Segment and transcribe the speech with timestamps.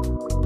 [0.00, 0.39] அமெரிக்க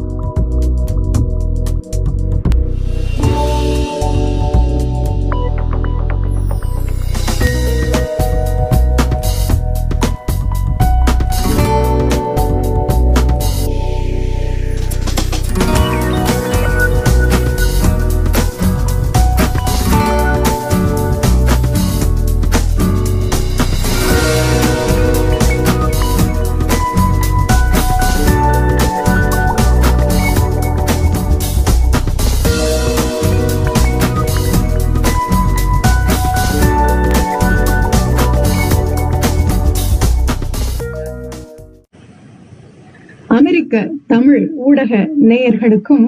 [45.28, 46.06] நேயர்களுக்கும்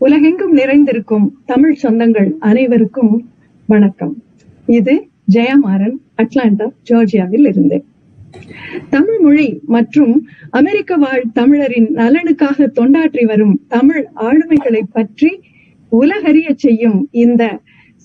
[0.00, 3.12] உலகெங்கும் நிறைந்திருக்கும் தமிழ் சொந்தங்கள் அனைவருக்கும்
[3.68, 4.14] வணக்கம்.
[4.68, 4.94] இது
[5.34, 7.78] ஜெயமாறன் அட்லாண்டா ஜார்ஜியாவில் இருந்து.
[8.90, 10.14] தமிழ் மொழி மற்றும்
[10.50, 15.30] அமெரிக்க வாழ் தமிழரின் நலனுக்காக தொண்டாற்றி வரும் தமிழ் ஆளுமைகளை பற்றி
[15.92, 17.42] உலகறிய செய்யும் இந்த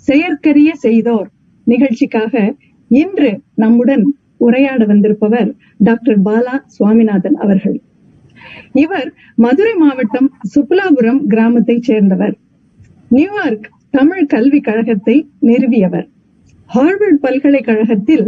[0.07, 1.29] செயற்கரிய செய்தோர்
[1.67, 2.33] நிகழ்ச்சிக்காக
[2.91, 3.31] இன்று
[3.63, 4.05] நம்முடன்
[4.37, 7.79] உரையாட வந்திருப்பவர் டாக்டர் பாலா சுவாமிநாதன் அவர்கள்.
[8.73, 12.35] இவர் மதுரை மாவட்டம் சுப்புலாபுரம் கிராமத்தை சேர்ந்தவர்.
[13.09, 16.07] நியூயார்க் தமிழ் கல்விக் கழகத்தை நிறுவியவர்.
[16.69, 18.27] ஹார்வர்ட் பல்கலைக்கழகத்தில்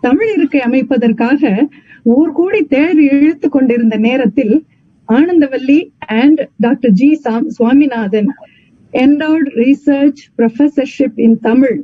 [0.00, 1.68] தமிழ் இருக்கை அமைப்பதற்காக
[2.02, 4.54] ஊர் கூடி தேர் இழுத்து கொண்டிருந்த நேரத்தில்
[5.08, 5.78] Anandavalli
[6.14, 8.28] and doctor G Sam Swaminathan
[8.92, 11.76] endowed research professorship in Tamil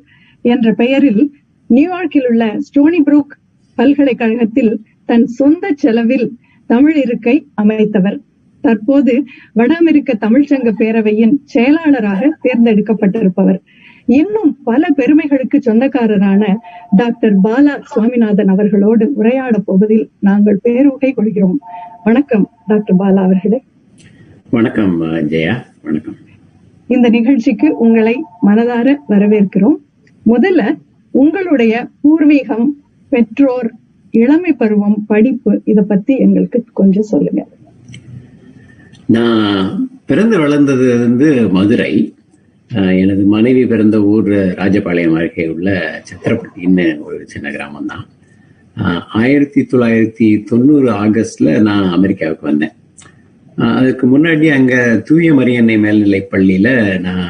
[0.45, 1.23] என்ற பெயரில்
[1.71, 3.35] நியூயார்க்கில் உள்ள ஸ்டோனி புரூக்
[3.79, 4.73] பல்கலைக்கழகத்தில்
[5.05, 6.27] தன் சொந்த செலவில்
[6.67, 8.21] தமிழ் இருக்கை அமைத்தவர்.
[8.61, 13.59] தற்போது வட அமெரிக்க தமிழ்ச்சங்க பேரவையின் செயலாளராக தேர்ந்தெடுக்கப்பட்டிருப்பவர்.
[14.07, 16.57] இன்னும் பல பெருமைகளுக்கு சொந்தக்காரரான
[16.97, 21.61] டாக்டர் பாலா சுவாமிநாதன் அவர்களோடு உரையாட போவதில் நாங்கள் பேருகை கொள்கிறோம்.
[22.05, 23.63] வணக்கம் டாக்டர் பாலா அவர்களே.
[24.51, 25.55] வணக்கம் ஜெயா.
[25.83, 26.17] வணக்கம்.
[26.87, 29.77] இந்த நிகழ்ச்சிக்கு உங்களை மனதார வரவேற்கிறோம்.
[30.27, 30.77] முதல்ல
[31.11, 32.67] உங்களுடைய பூர்வீகம்
[33.09, 33.73] பெற்றோர்
[34.21, 37.43] இளமை பருவம் படிப்பு இத பத்தி எங்களுக்கு கொஞ்சம் சொல்லுங்க.
[39.17, 39.61] நான்
[40.11, 41.93] பிறந்து வளர்ந்தது வந்து மதுரை.
[43.03, 44.29] எனது மனைவி பிறந்த ஊர்
[44.61, 45.71] ராஜபாளையம் அருகே உள்ள
[46.09, 48.05] சத்திரப்பட்டின்னு ஒரு சின்ன கிராமம் தான்
[49.21, 52.75] ஆயிரத்தி தொள்ளாயிரத்தி தொண்ணூறு ஆகஸ்ட்ல நான் அமெரிக்காவுக்கு வந்தேன்.
[53.79, 54.75] அதுக்கு முன்னாடி அங்க
[55.09, 56.69] தூய மரியன்னை மேல்நிலை பள்ளியில
[57.07, 57.27] நான்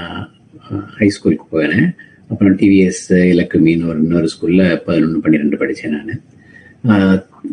[0.98, 1.88] ஹைஸ்கூலுக்கு போனேன்.
[2.30, 6.22] அப்புறம் டிவிஎஸ் இலக்குமின்னு ஒரு இன்னொரு ஸ்கூல்ல பதினொன்று பன்னிரெண்டு படித்தேன் நான்.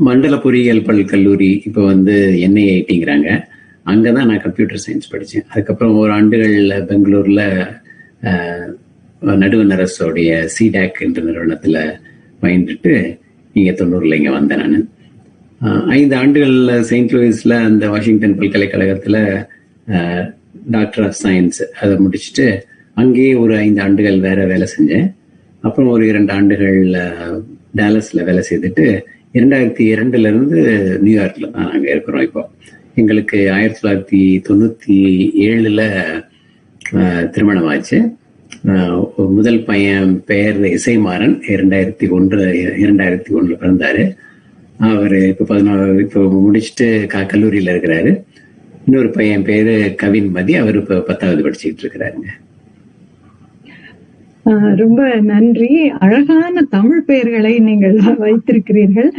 [0.08, 3.30] மண்டல பொறியியல் பல் கல்லூரி இப்போ வந்து என்ஐஐடிங்கிறாங்க
[3.86, 7.44] அங்கே தான் நான் கம்ப்யூட்டர் சயின்ஸ் படித்தேன் அதுக்கப்புறம் ஒரு ஆண்டுகளில் பெங்களூரில்
[9.42, 11.80] நடுவண் அரசோடைய சிடாக் என்ற நிறுவனத்தில்
[12.42, 12.94] பயின்றுட்டு
[13.56, 14.88] இங்கே தொண்ணூறில் இங்கே வந்தேன் நான்.
[15.92, 19.20] ஐந்து ஆண்டுகளில் செயின்ட் லூயிஸில் அந்த வாஷிங்டன் பல்கலைக்கழகத்தில்
[20.72, 22.46] டாக்டர் ஆஃப் சயின்ஸ் அதை முடிச்சுட்டு
[22.98, 25.08] அங்கேயே ஒரு ஐந்து ஆண்டுகள் வேற வேலை செஞ்சேன்.
[25.64, 26.80] அப்புறம் ஒரு இரண்டு ஆண்டுகள்
[27.76, 28.86] டேலஸில் வேலை செய்துட்டு
[29.38, 30.60] இரண்டாயிரத்தி இரண்டுல இருந்து
[31.04, 32.42] நியூயார்க்ல தான் நாங்கள் இருக்கிறோம் இப்போ.
[33.02, 34.96] எங்களுக்கு ஆயிரத்தி தொள்ளாயிரத்தி தொண்ணூத்தி
[35.48, 35.82] ஏழுல
[37.34, 38.00] திருமணம் ஆச்சு
[39.38, 41.36] முதல் பையன் பெயர் இசைமாறன்.
[41.54, 42.40] இரண்டாயிரத்தி ஒன்று
[42.84, 44.04] இரண்டாயிரத்தி ஒன்றுல பிறந்தாரு.
[44.90, 48.12] அவர் இப்போ பதினாறு இப்போ முடிச்சுட்டு க கல்லூரியில் இருக்கிறாரு.
[48.86, 49.72] இன்னொரு பையன் பேர்
[50.04, 50.54] கவின் மதி.
[50.64, 52.30] அவர் இப்போ பத்தாவது படிச்சுக்கிட்டு இருக்கிறாருங்க.
[54.82, 55.00] ரொம்ப
[55.32, 55.72] நன்றி.
[56.06, 57.96] அழகான தமிழ் பெயர்களை நீங்கள்
[58.26, 59.10] வைத்திருக்கிறீர்கள்.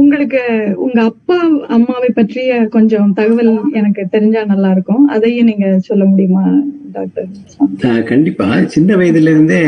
[0.00, 0.40] உங்களுக்கு
[0.84, 1.36] உங்க அப்பா
[1.68, 6.44] அம்மாவை பற்றிய கொஞ்சம் தகவல் எனக்கு தெரிஞ்சா நல்லா இருக்கும் அதையும் நீங்க சொல்ல முடியுமா
[6.92, 8.46] டாக்டர் கண்டிப்பா.
[8.74, 9.62] சின்ன வயதுல இருந்தே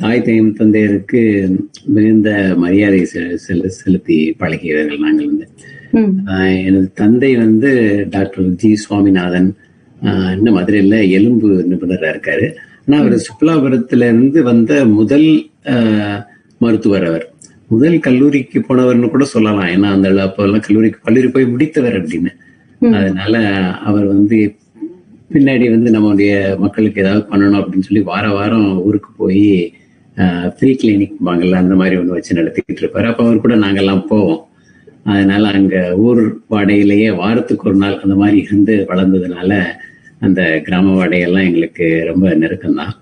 [0.00, 1.22] தாய் தையும் தந்தையருக்கு
[1.96, 3.00] மிகுந்த மரியாதை
[3.78, 5.46] செலுத்தி பழகியவர்கள் நாங்கள் வந்து.
[6.68, 7.70] எனது தந்தை வந்து
[8.10, 9.50] டாக்டர் ஜி சுவாமிநாதன்.
[10.36, 12.48] இன்னும் மதுரையில எலும்பு நிபுணராக இருக்காரு.
[12.88, 15.26] ஆனா அவர் சுற்றுலாபுரத்துல இருந்து வந்த முதல்
[16.60, 17.24] மருத்துவர் அவர்.
[17.72, 19.68] முதல் கல்லூரிக்கு போனவர்னு கூட சொல்லலாம்.
[19.74, 22.30] ஏன்னா அந்த அப்பெல்லாம் கல்லூரிக்கு கல்லூரி போய் முடித்தவர் அப்படின்னு.
[22.98, 23.42] அதனால
[23.88, 24.38] அவர் வந்து
[25.32, 26.32] பின்னாடி வந்து நம்மளுடைய
[26.64, 29.48] மக்களுக்கு ஏதாவது பண்ணணும் அப்படின்னு சொல்லி வார வாரம் ஊருக்கு போய்
[30.56, 33.06] ஃப்ரீ கிளினிக் வாங்கல அந்த மாதிரி ஒன்று வச்சு நடத்திக்கிட்டு இருப்பாரு.
[33.10, 34.40] அப்போ அவர் கூட நாங்கெல்லாம் போவோம்.
[35.12, 35.76] அதனால அங்க
[36.06, 39.60] ஊர் வாடகையிலேயே வாரத்துக்கு ஒரு நாள் அந்த மாதிரி இருந்து வளர்ந்ததுனால
[40.26, 42.94] அந்த கிராம வாடகையெல்லாம் எங்களுக்கு ரொம்ப நெருக்கம்தான்.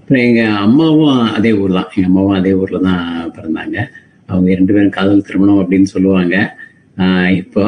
[0.00, 3.04] அப்புறம் எங்கள் அம்மாவும் அதே ஊர் தான் எங்கள் அம்மாவும் அதே ஊரில் தான்
[3.36, 3.76] பிறந்தாங்க.
[4.30, 6.36] அவங்க ரெண்டு பேரும் காதல் திருமணம் அப்படின்னு சொல்லுவாங்க.
[7.40, 7.62] இப்போ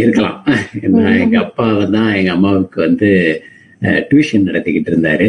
[0.00, 0.38] இருக்கலாம்.
[1.24, 3.08] எங்க அப்பா தான் எங்க அம்மாவுக்கு வந்து
[4.08, 5.28] டியூஷன் நடத்திக்கிட்டு இருந்தாரு.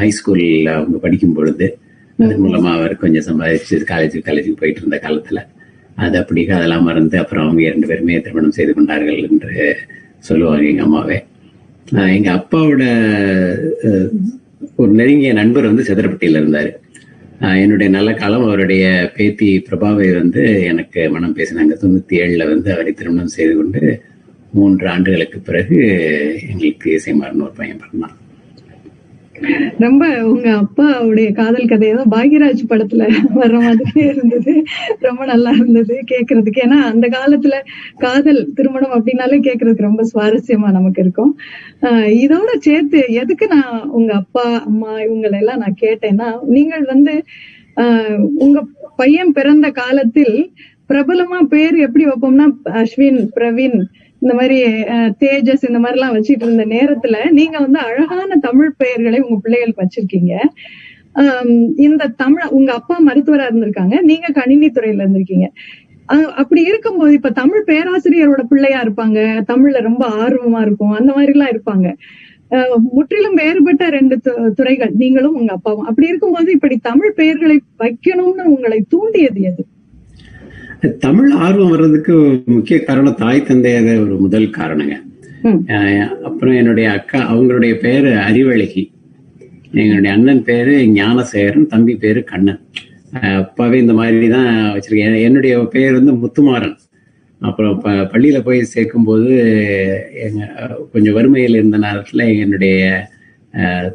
[0.00, 1.66] ஹைஸ்கூல்ல அவங்க படிக்கும் பொழுது.
[2.18, 5.40] அது மூலமா அவர் கொஞ்சம் சம்பாதிச்சு காலேஜ் காலேஜுக்கு போயிட்டு இருந்த காலத்துல.
[6.04, 9.54] அது அப்படி அதெல்லாம் மறந்து அப்புறம் அவங்க இரண்டு பேருமே திருமணம் செய்து கொண்டார்கள் என்று
[10.28, 11.18] சொல்லுவாங்க எங்கள் அம்மாவே.
[12.16, 12.84] எங்கள் அப்பாவோட
[14.80, 16.70] ஒரு நெருங்கிய நண்பர் வந்து சத்திரப்பட்டியில இருந்தார்.
[17.62, 18.84] என்னுடைய நல்ல காலம் அவருடைய
[19.16, 21.74] பேத்தி பிரபாவை வந்து எனக்கு மனம் பேசினாங்க.
[21.82, 23.82] தொண்ணூற்றி ஏழில் வந்து அவரை திருமணம் செய்து கொண்டு
[24.56, 25.78] மூன்று ஆண்டுகளுக்கு பிறகு
[26.50, 28.16] எங்களுக்கு இசைமாறன் ஒரு பையன் பிறந்தான்.
[29.78, 33.02] ரொம்ப உங்க அப்பாவுடைய காதல் கதை ஏதோ பாக்யராஜ் படத்துல
[33.34, 34.64] வர்ற மாதிரியே இருந்தது.
[35.00, 36.60] ரொம்ப நல்லா இருந்தது கேக்குறதுக்கு.
[36.64, 37.54] ஏன்னா அந்த காலத்துல
[37.96, 41.38] காதல் திருமணம் அப்படின்னாலே கேக்குறதுக்கு ரொம்ப சுவாரஸ்யமா நமக்கு இருக்கும்.
[41.82, 47.24] ஆஹ் இதோட சேர்த்து எதுக்கு நான் உங்க அப்பா அம்மா இவங்களை எல்லாம் நான் கேட்டேன்னா நீங்கள் வந்து
[47.76, 48.58] ஆஹ் உங்க
[48.96, 50.52] பையன் பிறந்த காலத்தில்
[50.88, 53.78] பிரபலமா பேர் எப்படி வைப்போம்னா அஸ்வின் பிரவீன்
[54.24, 54.62] இந்த மாதிரி
[55.20, 60.32] தேஜஸ் இந்த மாதிரி எல்லாம் வச்சிட்டு இருந்த நேரத்துல நீங்க வந்து அழகான தமிழ் பெயர்களை உங்க பிள்ளைகளுக்கு வச்சிருக்கீங்க.
[61.76, 64.00] இந்த தமிழ் உங்க அப்பா மருத்துவரா இருந்திருக்காங்க.
[64.00, 65.46] நீங்க கணினி துறையில இருந்திருக்கீங்க.
[66.08, 69.42] அஹ், அப்படி இருக்கும்போது இப்ப தமிழ் பேராசிரியரோட பிள்ளையா இருப்பாங்க.
[69.48, 70.90] தமிழ்ல ரொம்ப ஆர்வமா இருக்கும்.
[70.90, 71.92] அந்த மாதிரி எல்லாம் இருப்பாங்க
[72.90, 74.90] முற்றிலும் வேறுபட்ட ரெண்டு து- துறைகள்.
[74.96, 75.84] நீங்களும் உங்க அப்பாவும்.
[75.84, 79.66] அப்படி இருக்கும்போது இப்படி தமிழ் பெயர்களை வைக்கணும்னு உங்களை தூண்டியது எது?
[80.98, 82.14] தமிழ் ஆர்வம் வர்றதுக்கு
[82.46, 84.94] முக்கிய காரணம் தாய் தந்தையாக ஒரு முதல் காரணங்க.
[86.22, 88.82] அப்புறம் என்னுடைய அக்கா அவங்களுடைய பேரு அறிவழகி
[89.72, 92.60] எங்களுடைய அண்ணன் பேரு ஞானசேகரன் தம்பி பேரு கண்ணன்.
[93.38, 95.22] அப்பாவே இந்த மாதிரி தான் வச்சிருக்கேன்.
[95.22, 96.76] என்னுடைய பேர் வந்து முத்துமாறன்.
[97.40, 99.30] அப்புறம் ப பள்ளியில போய் சேர்க்கும்போது
[100.22, 102.76] எங்க அஹ், கொஞ்சம் வறுமையில் இருந்த நேரத்துல என்னுடைய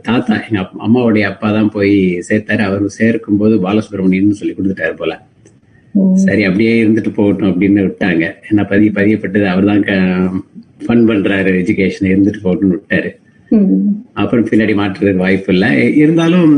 [0.02, 1.96] தாத்தா எங்க அப்- அம்மாவுடைய அப்பா தான் போய்
[2.30, 2.60] சேர்த்தாரு.
[2.60, 5.14] அவர் சேர்க்கும்போது பாலசுப்ரமணியன் சொல்லி கொடுத்துட்டாரு போல.
[6.24, 8.26] சரி அப்படியே இருந்துட்டு போகட்டும் அப்படின்னு விட்டாங்க.
[8.50, 9.84] என்ன பதிய பதியப்பட்டது அவர் தான்
[10.86, 13.10] ஃபன் பண்றாரு எஜுகேஷன் இருந்துட்டு போகட்டும்னு விட்டாரு.
[14.22, 15.72] அப்புறம் பின்னாடி மாற்றுறதுக்கு வாய்ப்பு இல்லை.
[16.04, 16.54] இருந்தாலும்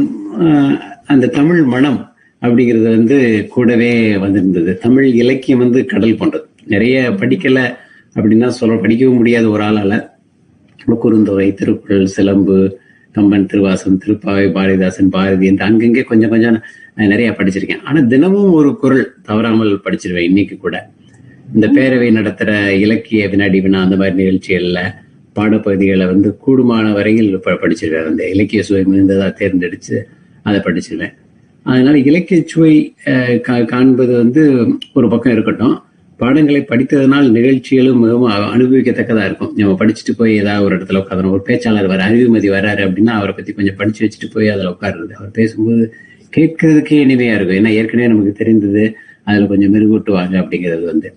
[1.13, 2.00] அந்த தமிழ் மனம்
[2.42, 3.18] அப்படிங்கிறது வந்து
[3.54, 3.92] கூடவே
[4.24, 4.72] வந்திருந்தது.
[4.86, 6.45] தமிழ் இலக்கியம் வந்து கடல் போன்றது.
[6.74, 7.60] நிறைய படிக்கல
[8.16, 9.94] அப்படின்னா சொல்ல படிக்கவும் முடியாத ஒரு ஆளால.
[11.04, 12.56] குறுந்தொகை திருக்குறள் சிலம்பு
[13.12, 16.62] கம்பன் திருவாசம் திருப்பாவை பாரதிதாசன் பாரதி என்று அங்கங்கே கொஞ்சம் கொஞ்சம்
[16.96, 17.81] நான் நிறைய படிச்சிருக்கேன்.
[17.84, 20.90] ஆனா தினமும் ஒரு குரல் தவறாமல் படிச்சிருவேன் இன்னைக்கு கூட.
[21.54, 24.94] இந்த பேரவை நடத்துற இலக்கிய வினாடி வினா அந்த மாதிரி நிகழ்ச்சிகள்ல
[25.36, 28.06] பாடப்பகுதிகளை வந்து கூடுமான வரையில் ப- படிச்சிருவேன்.
[28.06, 30.08] அந்த இலக்கிய சுவை மிகுந்ததா தேர்ந்தெடுத்து
[30.44, 31.13] அதை படிச்சிருவேன்.
[31.63, 35.81] அதனால இலக்கிய சுவை கா- காண்பது வந்து ஒரு பக்கம் இருக்கட்டும்.
[36.21, 39.51] பாடங்களை படித்ததனால் நிகழ்ச்சிகளும் மிகவும் அனுபவிக்கத்தக்கதா இருக்கும்.
[39.57, 43.53] நம்ம படிச்சுட்டு போய் ஏதாவது ஒரு இடத்துல உட்காந்துரும் ஒரு பேச்சாளர் வர அறிவுமதி வராரு அப்படின்னா அவரை பத்தி
[43.53, 45.12] கொஞ்சம் படிச்சு வச்சுட்டு போய் அதுல உட்காருறது.
[45.19, 45.83] அவர் பேசும்போது
[46.33, 47.57] கேட்கறதுக்கே இனிமையா இருக்கும்.
[47.62, 48.83] ஏன்னா ஏற்கனவே நமக்கு தெரிந்தது
[49.23, 51.09] அதுல கொஞ்சம் மெருகூட்டுவாங்க அப்படிங்கிறது வந்து.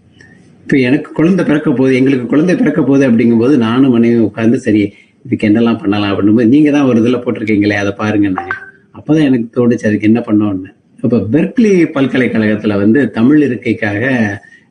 [0.65, 4.83] இப்போ எனக்கு குழந்தை பிறக்க போகுது எங்களுக்கு குழந்தை பிறக்க போகுது அப்படிங்கும்போது நானும் மனைவி உட்காந்து சரி
[5.25, 8.55] இதுக்கு என்னெல்லாம் பண்ணலாம் அப்படிங்கும்போது நீங்க தான் ஒரு இதில் போட்டிருக்கீங்களே அதை பாருங்கன்னாங்க
[8.99, 10.71] அப்போதான் எனக்கு தோணுச்சு அதுக்கு என்ன பண்ணோன்னு
[11.03, 14.05] இப்போ பெர்க்லி பல்கலைக்கழகத்துல வந்து தமிழ் இருக்கைக்காக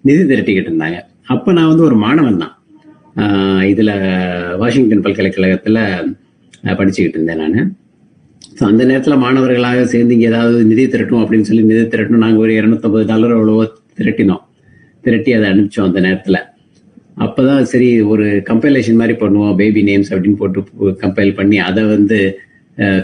[0.07, 0.99] நிதி திரட்டிக்கிட்டு இருந்தாங்க.
[1.33, 2.53] அப்ப நான் வந்து ஒரு மாணவன் தான்.
[3.71, 3.91] இதில் இதுல
[4.61, 5.79] வாஷிங்டன் பல்கலைக்கழகத்துல
[6.79, 7.69] படிச்சுக்கிட்டு இருந்தேன் நான்.
[8.57, 12.53] ஸோ அந்த நேரத்துல மாணவர்களாக சேர்ந்து இங்க ஏதாவது நிதி திரட்டும் அப்படின்னு சொல்லி நிதி திரட்டணும் நாங்க ஒரு
[12.59, 13.63] இரநூத்தம்பது டாலர் அவ்வளவோ
[13.99, 14.43] திரட்டினோம்.
[15.05, 16.37] திரட்டி அதை அனுப்பிச்சோம் அந்த நேரத்துல.
[17.25, 22.17] அப்பதான் சரி ஒரு கம்பைலேஷன் மாதிரி பண்ணுவோம் பேபி நேம்ஸ் அப்படின்னு போட்டு கம்பைல் பண்ணி அதை வந்து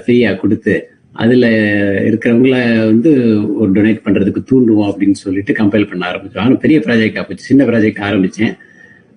[0.03, 0.75] ஃப்ரீயா கொடுத்து
[1.24, 1.45] அதுல
[2.10, 2.57] இருக்கிறவங்கள
[2.92, 3.12] வந்து
[3.60, 6.44] ஒரு டொனேட் பண்றதுக்கு தூண்டுவோம் அப்படின்னு சொல்லிட்டு கம்பைல் பண்ண ஆரம்பிச்சோம்.
[6.45, 7.50] ஆனால் பெரிய ப்ராஜெக்டா போச்சு.
[7.50, 8.54] சின்ன ப்ராஜெக்ட் ஆரம்பிச்சேன்.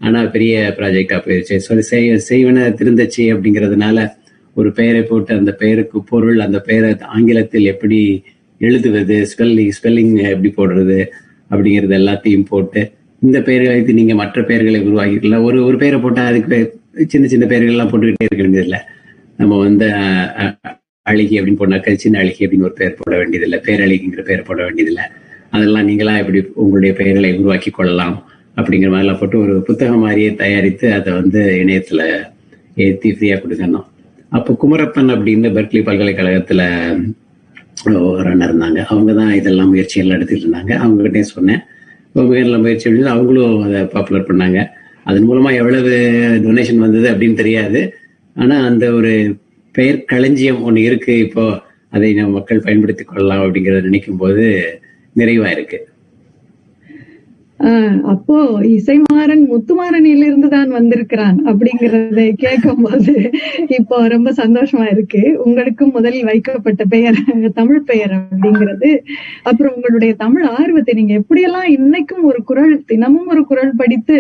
[0.00, 1.56] ஆனா பெரிய ப்ராஜெக்டா போயிருச்சு.
[1.66, 4.06] சொல்லி செய் செய்வன திருந்தச்சு அப்படிங்கிறதுனால
[4.56, 8.00] ஒரு பெயரை போட்டு அந்த பெயருக்கு பொருள் அந்த பெயரை ஆங்கிலத்தில் எப்படி
[8.60, 10.98] எழுதுவது ஸ்பெல்லிங் ஸ்பெல்லிங் எப்படி போடுறது
[11.50, 12.82] அப்படிங்கிறது எல்லாத்தையும் போட்டு
[13.22, 16.58] இந்த பெயர்களை வைத்து நீங்க மற்ற பெயர்களை உருவாக்கிக்கலாம் ஒரு ஒரு பெயரை போட்டால் அதுக்கு
[17.12, 18.80] சின்ன சின்ன பெயர்கள் எல்லாம் போட்டுக்கிட்டே இருக்க வேண்டியதில்லை.
[19.40, 19.88] நம்ம வந்து
[21.10, 23.58] அழகி அப்படின்னு போனாக்க சின்ன அழகி அப்படின்னு ஒரு பெயர் போட வேண்டியதில்லை.
[23.66, 25.04] பேரழகிங்கிற பெயர் போட வேண்டியதில்லை.
[25.54, 28.14] அதெல்லாம் நீங்களா எப்படி உங்களுடைய பெயர்களை உருவாக்கி கொள்ளலாம்
[28.56, 32.04] அப்படிங்கிற மாதிரிலாம் போட்டு ஒரு புத்தகம் மாதிரியே தயாரித்து அதை வந்து இணையத்தில்
[32.84, 33.86] ஏற்றி ஃப்ரீயா கொடுக்கணும்.
[34.28, 36.62] அப்போ குமரப்பன் அப்படின்னு பெர்க்லி பல்கலைக்கழகத்துல
[38.10, 38.80] ஒரு அண்ணன் இருந்தாங்க.
[38.92, 40.72] அவங்க தான் இதெல்லாம் முயற்சிகள் எடுத்துட்டு இருந்தாங்க.
[40.84, 41.62] அவங்ககிட்டே சொன்னேன்.
[42.14, 44.60] அவங்க நல்ல முயற்சி அப்படின்னு அவங்களும் அதை பாப்புலர் பண்ணாங்க.
[45.08, 45.92] அதன் மூலமா எவ்வளவு
[46.46, 47.80] டொனேஷன் வந்தது அப்படின்னு தெரியாது.
[48.36, 49.12] ஆனால் அந்த ஒரு
[49.72, 51.18] பெயர் களஞ்சியம் ஒன்று இருக்கு.
[51.18, 51.60] இப்போ
[51.90, 54.78] அதை நம்ம மக்கள் பயன்படுத்திக் கொள்ளலாம் அப்படிங்கிறத நினைக்கும் போது
[55.16, 55.91] நிறைவா இருக்கு.
[58.12, 58.36] அப்போ
[58.76, 63.12] இசைமாறன் முத்துமாறனில் இருந்து தான் வந்திருக்கிறான் அப்படிங்கறத கேட்கும் போது
[63.78, 65.22] இப்போ ரொம்ப சந்தோஷமா இருக்கு.
[65.44, 67.18] உங்களுக்கும் முதலில் வைக்கப்பட்ட பெயர்
[67.60, 68.90] தமிழ் பெயர் அப்படிங்கிறது.
[69.50, 74.18] அப்புறம் உங்களுடைய தமிழ் ஆர்வத்தை நீங்க எப்படியெல்லாம் இன்னைக்கும் ஒரு குரல் தினமும் ஒரு குரல் படித்து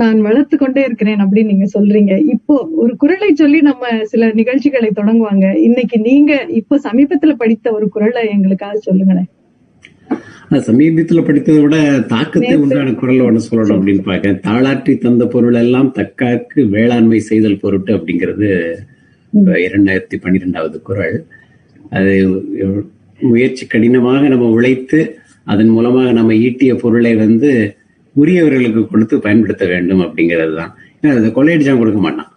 [0.00, 2.14] நான் வளர்த்து கொண்டே இருக்கிறேன் அப்படின்னு நீங்க சொல்றீங்க.
[2.34, 5.46] இப்போ ஒரு குரலை சொல்லி நம்ம சில நிகழ்ச்சிகளை தொடங்குவாங்க.
[5.68, 9.28] இன்னைக்கு நீங்க இப்போ சமீபத்துல படித்த ஒரு குரலை எங்களுக்காக சொல்லுங்களேன்.
[10.66, 11.76] சமீபத்துல படித்ததை விட
[12.12, 17.92] தாக்கத்தை உண்டான குரல் ஒண்ணு சொல்லணும் அப்படின்னு பார்க்க தாளாற்றி தந்த பொருள் எல்லாம் தக்காக்கு வேளாண்மை செய்தல் பொருட்டு
[17.96, 18.50] அப்படிங்கிறது
[19.66, 21.16] இரண்டாயிரத்தி பன்னிரெண்டாவது குரல்.
[21.98, 22.12] அது
[23.20, 25.00] முயற்சி கடினமாக நம்ம உழைத்து
[25.52, 27.50] அதன் மூலமாக நம்ம ஈட்டிய பொருளை வந்து
[28.16, 30.72] உரியவர்களுக்கு கொடுத்து பயன்படுத்த வேண்டும் அப்படிங்கிறது தான்.
[31.18, 32.30] அதை கொள்ளையடிச்சா கொடுக்க மாட்டான்.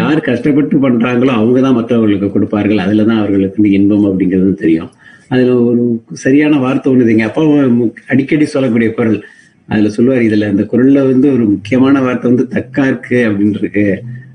[0.00, 2.84] யார் கஷ்டப்பட்டு பண்றாங்களோ அவங்கதான் மற்றவர்களுக்கு கொடுப்பார்கள்.
[2.84, 4.90] அதுலதான் அவர்களுக்கு இன்பம் அப்படிங்கிறது தெரியும்.
[5.30, 5.82] அதுல ஒரு
[6.24, 7.42] சரியான வார்த்தை ஒண்ணு எங்க அப்பா
[8.12, 9.18] அடிக்கடி சொல்லக்கூடிய குரல்.
[9.68, 13.86] அதுல சொல்லுவார் இதுல அந்த குரல்ல வந்து ஒரு முக்கியமான வார்த்தை வந்து தக்காருக்கு அப்படின்னு இருக்கு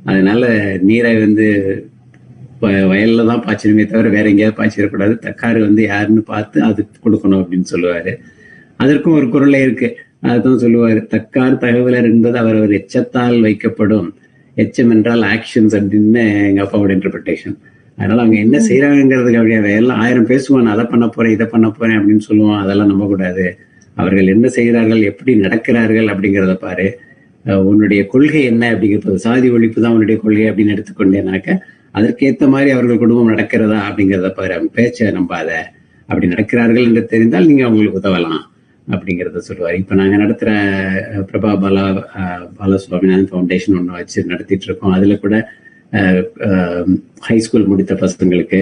[0.03, 0.43] அதனால
[0.89, 1.45] நீரை வந்து
[2.91, 5.13] வயல்ல தான் பாய்ச்சணுமே தவிர வேற எங்கேயாவது பாய்ச்சிடக்கூடாது.
[5.27, 8.13] தக்காரு வந்து யாருன்னு பார்த்து அது கொடுக்கணும் அப்படின்னு சொல்லுவாரு.
[8.79, 9.89] அதற்கும் ஒரு குரலே இருக்கு.
[10.31, 14.09] அதுதான் சொல்லுவாரு தக்கார் தகவலர் என்பது அவர் ஒரு எச்சத்தால் வைக்கப்படும்.
[14.57, 17.55] எச்சம் என்றால் ஆக்ஷன்ஸ் அப்படின்னு எங்க அப்பாவோட இன்டர்பிரிட்டேஷன்
[17.97, 22.23] அதனால அவங்க என்ன செய்யறாங்கிறதுக்கு அப்படியே எல்லாம் ஆயிரம் பேசுவான் அதை பண்ண போறேன் இதை பண்ண போறேன் அப்படின்னு
[22.29, 22.62] சொல்லுவான்.
[22.63, 23.45] அதெல்லாம் நம்ப கூடாது.
[23.97, 26.88] அவர்கள் என்ன செய்கிறார்கள் எப்படி நடக்கிறார்கள் அப்படிங்கிறத பாரு.
[27.69, 31.57] உன்னுடைய கொள்கை என்ன அப்படிங்கிறது சாதி ஒழிப்பு தான் உன்னுடைய கொள்கை அப்படின்னு எடுத்துக்கொண்டேனாக்க
[31.97, 34.53] அதற்கேற்ற மாதிரி அவர்கள் குடும்பம் நடக்கிறதா அப்படிங்கிறத பாரு.
[34.57, 35.50] அவங்க பேச்சை நம்பாத.
[36.09, 38.41] அப்படி நடக்கிறார்கள் என்று தெரிந்தால் நீங்க அவங்களுக்கு உதவலாம்
[38.88, 39.75] அப்படிங்கிறத சொல்லுவார்.
[39.81, 40.51] இப்ப நாங்க நடத்துற
[41.29, 41.83] பிரபா பாலா
[42.59, 44.95] பாலசுவாமிநாதன் ஃபவுண்டேஷன் ஒன்று வச்சு நடத்திட்டு இருக்கோம்.
[44.97, 45.35] அதுல கூட
[47.27, 48.59] ஹை ஸ்கூல் முடித்த பசங்களுக்கு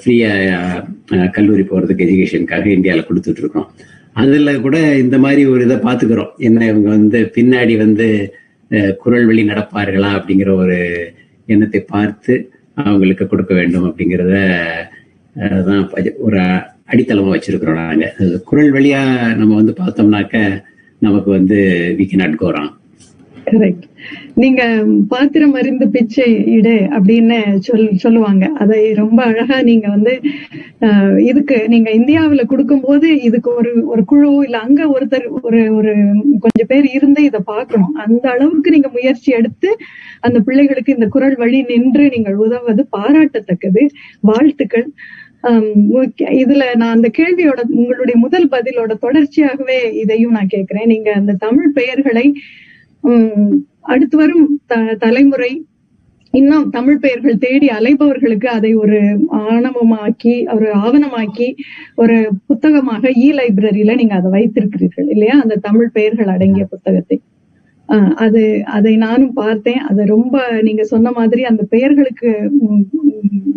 [0.00, 3.66] ஃப்ரீயாக கல்லூரி போகிறதுக்கு எஜுகேஷனுக்காக இந்தியாவில் கொடுத்துட்ருக்கோம்.
[4.12, 6.32] அதில் கூட இந்த மாதிரி ஒரு இதை பார்த்துக்கிறோம்.
[6.38, 8.06] என்ன இவங்க வந்து பின்னாடி வந்து
[9.02, 10.78] குரல் வழி நடப்பார்களா அப்படிங்கிற ஒரு
[11.48, 12.34] எண்ணத்தை பார்த்து
[12.76, 14.34] அவங்களுக்கு கொடுக்க வேண்டும் அப்படிங்கிறத
[15.68, 15.84] தான்
[16.18, 16.40] ஒரு
[16.92, 20.36] அடித்தளமாக வச்சுருக்குறோம் நாங்கள் குரல் வழியாக நம்ம வந்து பார்த்தோம்னாக்க
[21.02, 21.58] நமக்கு வந்து
[21.98, 22.70] வி நாட் கோரான்
[23.48, 23.84] கரெக்ட்
[24.34, 24.62] நீங்க
[25.08, 28.44] பாத்திரம் அறிந்து பிச்சை இடு அப்படின்னு சொல் சொல்லுவாங்க.
[28.62, 30.14] அதை ரொம்ப அழகா நீங்க வந்து
[31.30, 35.94] இதுக்கு நீங்க இந்தியாவில கொடுக்கும் போது இதுக்கு ஒரு ஒரு குழு இல்ல அங்க ஒருத்தர் ஒரு ஒரு
[36.44, 39.70] கொஞ்சம் பேர் இருந்து இதை பாக்குறோம் அந்த அளவுக்கு நீங்க முயற்சி எடுத்து
[40.20, 43.84] அந்த பிள்ளைகளுக்கு இந்த குரல் வழி நின்று நீங்கள் உதவுவது பாராட்டத்தக்கது.
[44.30, 44.88] வாழ்த்துக்கள்.
[46.42, 50.90] இதுல நான் அந்த கேள்வியோட உங்களுடைய முதல் பதிலோட தொடர்ச்சியாகவே இதையும் நான் கேட்கிறேன்.
[50.92, 52.26] நீங்க அந்த தமிழ் பெயர்களை
[53.84, 54.46] அடுத்து வரும்
[54.98, 55.52] தலைமுறை.
[56.34, 58.98] இன்னும் தமிழ் பெயர்கள் தேடி அலைபவர்களுக்கு அதை ஒரு
[59.46, 61.48] ஆணவமாக்கி ஒரு ஆவணமாக்கி
[61.96, 62.16] ஒரு
[62.46, 65.36] புத்தகமாக இ லைப்ரரியில நீங்க அதை வைத்திருக்கிறீர்கள் இல்லையா?
[65.42, 67.18] அந்த தமிழ் பெயர்கள் அடங்கிய புத்தகத்தை.
[68.24, 69.80] அது அதை நானும் பார்த்தேன்.
[69.88, 72.30] அதை ரொம்ப நீங்க சொன்ன மாதிரி அந்த பெயர்களுக்கு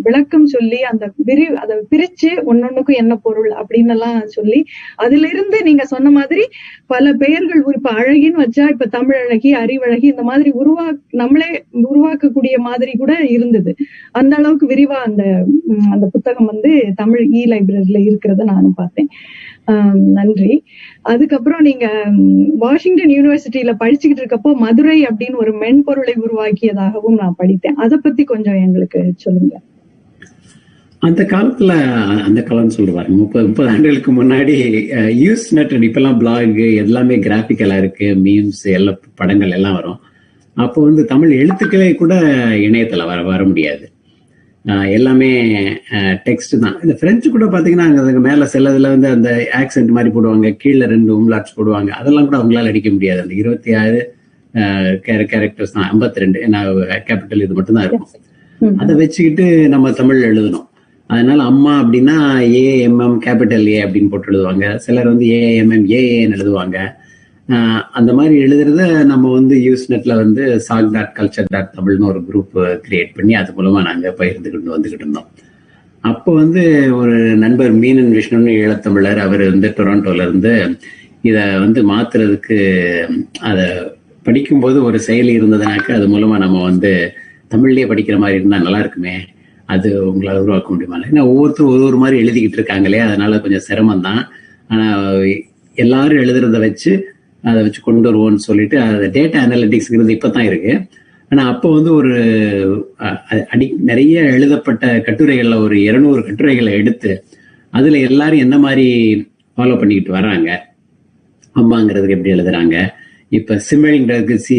[0.05, 4.59] விளக்கம் சொல்லி அந்த விரி அதை பிரிச்சு ஒன்னொன்னுக்கும் என்ன பொருள் அப்படின்னு எல்லாம் சொல்லி
[4.97, 6.43] அதுல இருந்து நீங்க சொன்ன மாதிரி
[6.87, 10.85] பல பெயர்கள் இப்ப அழகின்னு வச்சா இப்ப தமிழழகி அறிவழகி இந்த மாதிரி உருவா
[11.21, 11.49] நம்மளே
[11.83, 13.73] உருவாக்கக்கூடிய மாதிரி கூட இருந்தது.
[14.15, 15.23] அந்த அளவுக்கு விரிவா அந்த
[15.93, 16.71] அந்த புத்தகம் வந்து
[17.01, 19.09] தமிழ் இ லைப்ரரியில இருக்கிறத நானும் பார்த்தேன்.
[20.17, 20.63] நன்றி.
[21.01, 22.05] அதுக்கப்புறம் நீங்க
[22.57, 27.75] வாஷிங்டன் யூனிவர்சிட்டியில படிச்சுக்கிட்டு இருக்கப்போ மதுரை அப்படின்னு ஒரு மென்பொருளை உருவாக்கியதாகவும் நான் படித்தேன்.
[27.75, 29.61] அதை பத்தி கொஞ்சம் எங்களுக்கு சொல்லுங்க.
[30.99, 31.71] அந்த காலத்துல
[32.23, 33.07] அந்த காலம் சொல்லுவாரு.
[33.07, 34.55] முப்பது முப்பது ஆண்டுகளுக்கு முன்னாடி
[35.23, 38.15] யூஸ் நெட் இப்பெல்லாம் பிளாக் எல்லாமே கிராபிக்கலா இருக்கு.
[38.15, 39.99] மீம்ஸ் எல்லா படங்கள் எல்லாம் வரும்.
[40.53, 42.15] அப்போ வந்து தமிழ் எழுத்துக்களே கூட
[42.67, 43.92] இணையத்துல வர வர முடியாது.
[44.97, 45.29] எல்லாமே
[46.27, 46.75] டெக்ஸ்ட் தான்.
[46.83, 49.29] இந்த ஃப்ரெஞ்சு கூட பார்த்தீங்கன்னா அங்கே மேலே சிலதுல வந்து அந்த
[49.61, 50.49] ஆக்சென்ட் மாதிரி போடுவாங்க.
[50.61, 51.89] கீழே ரெண்டு உம்லாட்ஸ் போடுவாங்க.
[51.99, 53.21] அதெல்லாம் கூட அவங்களால அடிக்க முடியாது.
[53.25, 53.99] அந்த இருபத்தி ஆறு
[55.33, 55.87] கேரக்டர்ஸ் தான்.
[55.91, 56.61] ஐம்பத்தி ரெண்டு ஏன்னா
[57.09, 58.09] கேபிட்டல் இது மட்டும்தான் இருக்கும்.
[58.81, 60.67] அதை வச்சுக்கிட்டு நம்ம தமிழ் எழுதணும்.
[61.13, 62.17] அதனால அம்மா அப்படின்னா
[62.63, 64.67] ஏஎம்எம் கேபிட்டல் ஏ அப்படின்னு போட்டு எழுதுவாங்க.
[64.85, 66.77] சிலர் வந்து ஏஎம்எம் ஏஏன்னு எழுதுவாங்க.
[67.93, 72.53] அந்த மாதிரி எழுதுறத நம்ம வந்து யூஸ் நெட்ல வந்து சாக் டாட் கல்ச்சர் டாட் தமிழ்னு ஒரு குரூப்
[72.85, 75.27] கிரியேட் பண்ணி அது மூலமா நாங்க பகிர்ந்துக்கிட்டு வந்துகிட்டு இருந்தோம்.
[76.03, 76.61] அப்போ வந்து
[76.99, 80.53] ஒரு நண்பர் மீனன் விஷ்ணுன்னு ஈழத்தமிழர் அவர் வந்து டொராண்டோல இருந்து
[81.23, 82.57] இதை வந்து மாத்துறதுக்கு
[83.49, 83.65] அதை
[84.25, 86.91] படிக்கும்போது ஒரு செயலி இருந்ததுனாக்க அது மூலமா நம்ம வந்து
[87.51, 89.15] தமிழ்லயே படிக்கிற மாதிரி இருந்தா நல்லா இருக்குமே
[89.69, 90.97] அது உங்களால் உருவாக்க முடியுமா?
[91.09, 94.21] ஏன்னா ஒவ்வொருத்தரும் ஒரு ஒரு மாதிரி எழுதிக்கிட்டு இருக்காங்களே அதனால கொஞ்சம் சிரமம் தான்
[94.69, 94.87] ஆனா
[95.77, 96.91] எல்லாரும் எழுதுறத வச்சு
[97.43, 100.73] அதை வச்சு கொண்டு வருவோம்னு சொல்லிட்டு அது டேட்டா அனாலிட்டிக்ஸ்ங்கிறது இப்பதான் இருக்கு.
[101.29, 102.15] ஆனா அப்போ வந்து ஒரு
[103.49, 107.23] அடி நிறைய எழுதப்பட்ட கட்டுரைகளில் ஒரு இருநூறு கட்டுரைகளை எடுத்து
[107.69, 108.87] அதுல எல்லாரும் என்ன மாதிரி
[109.57, 110.49] ஃபாலோ பண்ணிக்கிட்டு வராங்க?
[111.55, 112.75] அம்மாங்கிறதுக்கு எப்படி எழுதுறாங்க?
[113.29, 114.57] இப்ப சிமிழிங்கிறதுக்கு சி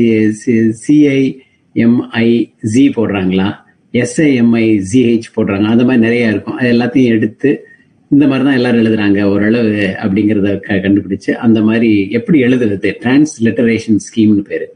[0.83, 1.21] சிஐ
[1.75, 2.29] எம்ஐ
[2.61, 3.49] ஜி போடுறாங்களா?
[3.93, 5.67] எஸ்ஐஎம்ஐ ஜிஹெச் போடுறாங்க.
[5.73, 6.57] அந்த மாதிரி நிறைய இருக்கும்.
[6.57, 7.51] அது எல்லாத்தையும் எடுத்து
[8.11, 12.89] இந்த மாதிரி தான் எல்லாரும் எழுதுறாங்க ஓரளவு அப்படிங்கிறத க கண்டுபிடிச்சு அந்த மாதிரி எப்படி எழுதுறது?
[13.05, 14.67] டிரான்ஸ்லிட்டரேஷன் ஸ்கீம்னு பேரு.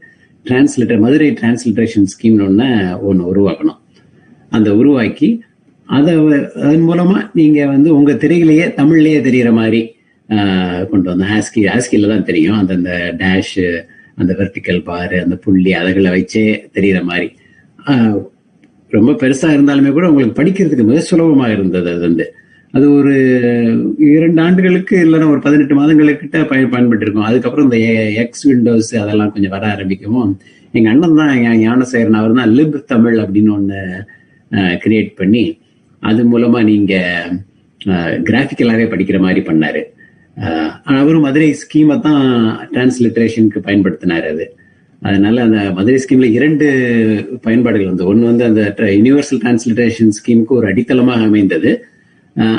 [0.45, 2.67] டிரான்ஸ்லிட்டர் மதுரை டிரான்ஸ்லிட்டரேஷன் ஸ்கீம்னு ஒன்று
[3.09, 3.79] ஒன்று உருவாக்கணும்.
[4.57, 5.29] அந்த உருவாக்கி
[5.97, 6.13] அதை
[6.65, 9.81] அதன் மூலமா நீங்க வந்து உங்க திரையிலேயே தமிழ்லேயே தெரிகிற மாதிரி
[10.89, 12.57] கொண்டு வந்தோம் ஆஸ்கி ஆஸ்கில தான் தெரியும்.
[12.61, 13.55] அந்த அந்த டேஷ்
[14.21, 16.43] அந்த வெர்டிக்கல் பார் அந்த புள்ளி அதுகளை வச்சே
[16.75, 17.29] தெரிகிற மாதிரி.
[18.91, 22.25] ரொம்ப பெருசா இருந்தாலுமே கூட உங்களுக்கு படிக்கிறதுக்கு மிக சுலபமா இருந்தது அது வந்து.
[22.73, 23.13] அது ஒரு
[24.09, 27.79] இரண்டு ஆண்டுகளுக்கு இல்லைன்னா ஒரு பதினெட்டு மாதங்களுக்கிட்ட பயன் பயன்பட்டு இருக்கும் அதுக்கப்புறம் இந்த
[28.23, 30.31] எக்ஸ் விண்டோஸ் அதெல்லாம் கொஞ்சம் வர ஆரம்பிக்கவும்
[30.73, 33.79] எங்க அண்ணன் தான் ஞா- ஞானசேகரன் அவர் தான் லிப் தமிழ் அப்படின்னு ஒன்று
[34.83, 35.43] கிரியேட் பண்ணி
[36.03, 36.93] அது மூலமா நீங்க
[38.23, 39.81] கிராஃபிக்கலாகவே படிக்கிற மாதிரி பண்ணாரு.
[40.93, 42.23] அவரும் மதுரை ஸ்கீமை தான்
[42.73, 44.45] டிரான்ஸ்லிட்ரேஷனுக்கு பயன்படுத்தினார் அது.
[45.01, 46.67] அதனால அந்த மதுரை ஸ்கீம்ல இரண்டு
[47.41, 48.61] பயன்பாடுகள் வந்து ஒன்று வந்து அந்த
[48.93, 51.71] யூனிவர்சல் டிரான்ஸ்லிட்ரேஷன் ஸ்கீமுக்கு ஒரு அடித்தளமாக அமைந்தது.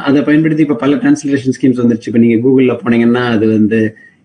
[0.09, 2.09] அதை பயன்படுத்தி இப்போ பல டிரான்ஸ்லேஷன் ஸ்கீம்ஸ் வந்துருச்சு.
[2.11, 3.79] இப்போ நீங்கள் கூகுளில் போனீங்கன்னா அது வந்து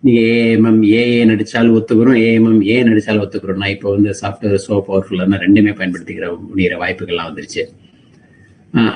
[0.05, 3.59] நீங்கள் ஏஎம்எம் ஏஏ நடிச்சாலும் ஒத்துக்கிறோம் ஏஎம்எம் ஏ நடிச்சாலும் ஒத்துக்கிறோம்.
[3.61, 7.63] நான் இப்போ வந்து சாஃப்ட்வேர் சோ பவர்ஃபுல்லான ரெண்டுமே பயன்படுத்திக்கிற முடிகிற வாய்ப்புகள்லாம் வந்துருச்சு.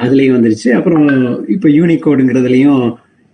[0.03, 0.69] அதுலேயும் வந்துருச்சு.
[0.79, 1.05] அப்புறம்
[1.55, 2.83] இப்போ யூனிகோடுங்கிறதுலையும்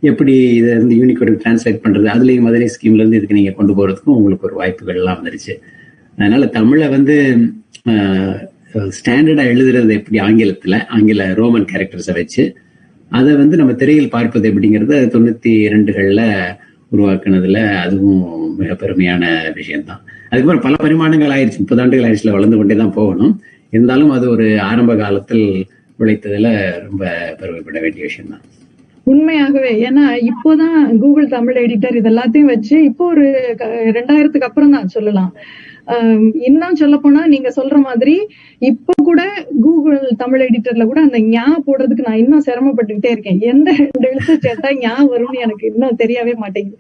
[0.10, 4.58] எப்படி இதை வந்து யூனிகோடுக்கு டிரான்ஸ்லேட் பண்ணுறது அதுலேயும் மதுரை ஸ்கீம்லேருந்து இதுக்கு நீங்கள் கொண்டு போகிறதுக்கும் உங்களுக்கு ஒரு
[4.60, 5.54] வாய்ப்புகள்லாம் வந்துருச்சு.
[6.18, 7.16] அதனால் தமிழை வந்து
[8.98, 12.44] ஸ்டாண்டர்டாக எழுதுறது எப்படி ஆங்கிலத்தில் ஆங்கில ரோமன் கேரக்டர்ஸை வச்சு
[13.12, 16.22] அதை வந்து நம்ம திரையில் பார்ப்பது எப்படிங்கிறது தொண்ணூத்தி இரண்டுகள்ல
[16.92, 18.24] உருவாக்குனதுல அதுவும்
[18.60, 19.24] மிக பெருமையான
[19.56, 20.02] விஷயம்தான்.
[20.30, 21.62] அதுக்கப்புறம் பல பரிமாணங்கள் ஆயிடுச்சு.
[21.64, 23.34] முப்பது ஆண்டுகள் ஆயிடுச்சுல வளர்ந்து கொண்டே தான் போகணும்.
[23.74, 25.46] இருந்தாலும் அது ஒரு ஆரம்ப காலத்தில்
[26.00, 26.50] உழைத்ததுல
[26.86, 27.04] ரொம்ப
[27.40, 28.44] பெருமைப்பட வேண்டிய விஷயம் தான்
[29.08, 33.26] உண்மையாகவே ஏன்னா இப்போதான் கூகுள் தமிழ் எடிட்டர் இது எல்லாத்தையும் வச்சு இப்போ ஒரு
[33.98, 35.32] ரெண்டாயிரத்துக்கு அப்புறம் தான் சொல்லலாம்.
[36.48, 38.16] இன்னும் சொல்ல போனா நீங்க சொல்ற மாதிரி
[38.62, 39.22] இப்போ கூட
[39.66, 43.40] கூகுள் தமிழ் எடிட்டர்ல கூட அந்த ஞா போடுறதுக்கு நான் இன்னும் சிரமப்பட்டுக்கிட்டே இருக்கேன்.
[43.52, 46.78] எந்த ரெண்டு எழுத்து சேர்த்தா ஞா வரும்னு எனக்கு இன்னும் தெரியவே மாட்டேங்குது.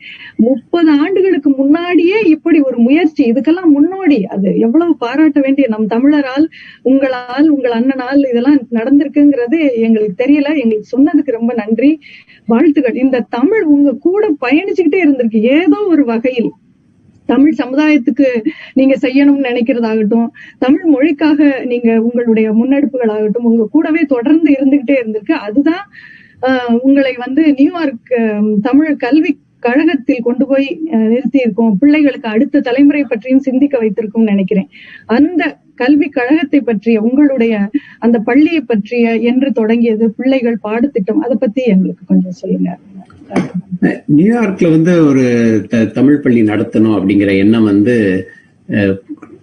[0.48, 6.48] முப்பது ஆண்டுகளுக்கு முன்னாடியே இப்படி ஒரு முயற்சி இதுக்கெல்லாம் முன்னோடி அது எவ்வளவு பாராட்ட வேண்டிய நம் தமிழரால்
[6.92, 10.50] உங்களால் உங்கள் அண்ணனால் இதெல்லாம் நடந்திருக்குங்கிறது எங்களுக்கு தெரியல.
[10.64, 11.92] எங்களுக்கு சொன்னதுக்கு ரொம்ப நன்றி.
[12.48, 13.02] வாழ்த்துக்கள்.
[13.06, 15.42] இந்த தமிழ் உங்க கூட பயணிச்சுக்கிட்டே இருந்திருக்கு.
[15.60, 16.52] ஏதோ ஒரு வகையில்
[17.26, 18.28] தமிழ் சமுதாயத்துக்கு
[18.74, 20.28] நீங்க செய்யணும்னு நினைக்கிறதாகட்டும்
[20.58, 25.38] தமிழ் மொழிக்காக நீங்க உங்களுடைய முன்னெடுப்புகள் ஆகட்டும் உங்க கூடவே தொடர்ந்து இருந்துகிட்டே இருந்திருக்கு.
[25.42, 25.84] அதுதான்
[26.42, 28.14] ஆஹ், உங்களை வந்து நியூயார்க்
[28.62, 34.68] தமிழ் கல்வி கழகத்தில் கொண்டு போய் ஆஹ், நிறுத்தி இருக்கோம் பிள்ளைகளுக்கு அடுத்த தலைமுறை பற்றியும் சிந்திக்க வைத்திருக்கும் நினைக்கிறேன்.
[35.10, 35.44] அந்த
[35.76, 37.54] கல்வி கழகத்தை பற்றிய உங்களுடைய
[38.00, 42.70] அந்த பள்ளியை பற்றிய என்று தொடங்கியது பிள்ளைகள் பாடத்திட்டம் அதை பத்தி எங்களுக்கு கொஞ்சம் சொல்லுங்க.
[44.18, 45.24] நியூயார்க்ல வந்து ஒரு
[45.70, 47.96] த- தமிழ் பள்ளி நடத்தணும் அப்படிங்கிற எண்ணம் வந்து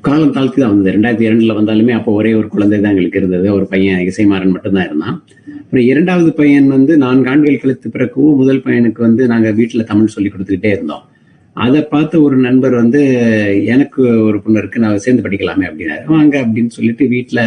[0.01, 0.93] காலம் தாழ்த்தி தான் வந்தது.
[0.97, 3.55] ரெண்டாயிரத்தி இரண்டுல வந்தாலுமே அப்போ ஒரே ஒரு குழந்தை தான் எங்களுக்கு இருந்தது.
[3.55, 5.17] ஒரு பையன் இசைமாறன் மட்டும்தான் இருந்தான்.
[5.61, 10.31] அப்புறம் இரண்டாவது பையன் வந்து நான்கு ஆண்டுகள் கழித்து பிறக்கவும் முதல் பையனுக்கு வந்து நாங்கள் வீட்டில் தமிழ் சொல்லி
[10.31, 11.05] கொடுத்துக்கிட்டே இருந்தோம்.
[11.57, 13.03] அதை பார்த்த ஒரு நண்பர் வந்து
[13.65, 16.05] எனக்கு ஒரு பொண்ணு இருக்கு நான் சேர்ந்து படிக்கலாமே அப்படின்னாரு.
[16.07, 17.45] வாங்க அப்படின்னு சொல்லிட்டு வீட்டில்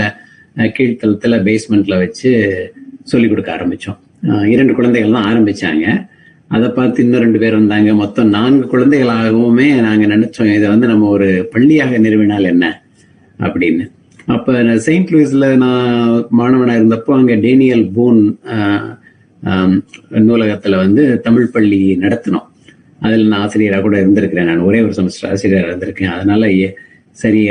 [0.78, 2.32] கீழ்த்தளத்தில் பேஸ்மெண்ட்ல வச்சு
[3.04, 5.86] சொல்லி கொடுக்க ஆரம்பித்தோம் இரண்டு குழந்தைகள் தான் ஆரம்பிச்சாங்க.
[6.47, 7.93] அதை பார்த்து இன்னும் ரெண்டு பேர் வந்தாங்க.
[7.93, 12.84] மொத்தம் நான்கு குழந்தைகளாகவுமே நாங்க நினைச்சோம் இதை வந்து நம்ம ஒரு பள்ளியாக நிறுவினால் என்ன
[13.39, 13.91] அப்படின்னு.
[14.25, 18.38] அப்ப நான் செயின்ட் லூயிஸ்ல நான் மாணவனா இருந்தப்போ அங்க டேனியல் பூன்
[19.43, 19.81] ஆஹ்,
[20.12, 22.45] நூலகத்துல வந்து தமிழ் பள்ளி நடத்தினோம்.
[22.99, 24.60] அதில் நான் ஆசிரியராக கூட இருந்திருக்கிறேன் நான்.
[24.60, 26.13] ஒரே ஒரு செமஸ்டர் ஆசிரியராக இருந்திருக்கேன்.
[26.15, 26.75] அதனால ஏ-
[27.12, 27.49] சரி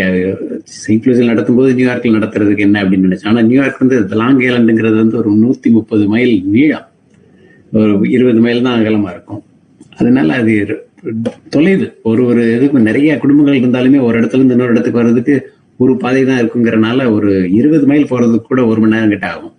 [0.62, 3.26] செயின்ட் லூயிஸில் நடத்தும்போது நியூயார்க்கில் நடத்துறதுக்கு என்ன அப்படின்னு நினைச்சேன்.
[3.26, 6.86] ஆனால் நியூயார்க் வந்து லாங் ஐலண்டுங்கிறது வந்து ஒரு நூற்றி முப்பது மைல் நீளம்.
[7.78, 9.42] ஒரு இருபது மைல் தான் அகலமாக இருக்கும்.
[10.00, 10.52] அதனால அது
[11.54, 11.86] தொலைவு.
[12.10, 15.34] ஒரு ஒரு இதுக்கும் நிறைய குடும்பங்கள் இருந்தாலுமே ஒரு இடத்துல இருந்து இன்னொரு இடத்துக்கு வர்றதுக்கு
[15.80, 19.54] ஒரு பாதை தான் இருக்குங்கிறனால ஒரு இருபது மைல் போகிறதுக்கு கூட ஒரு மணி நேரம் கிட்ட ஆகும்.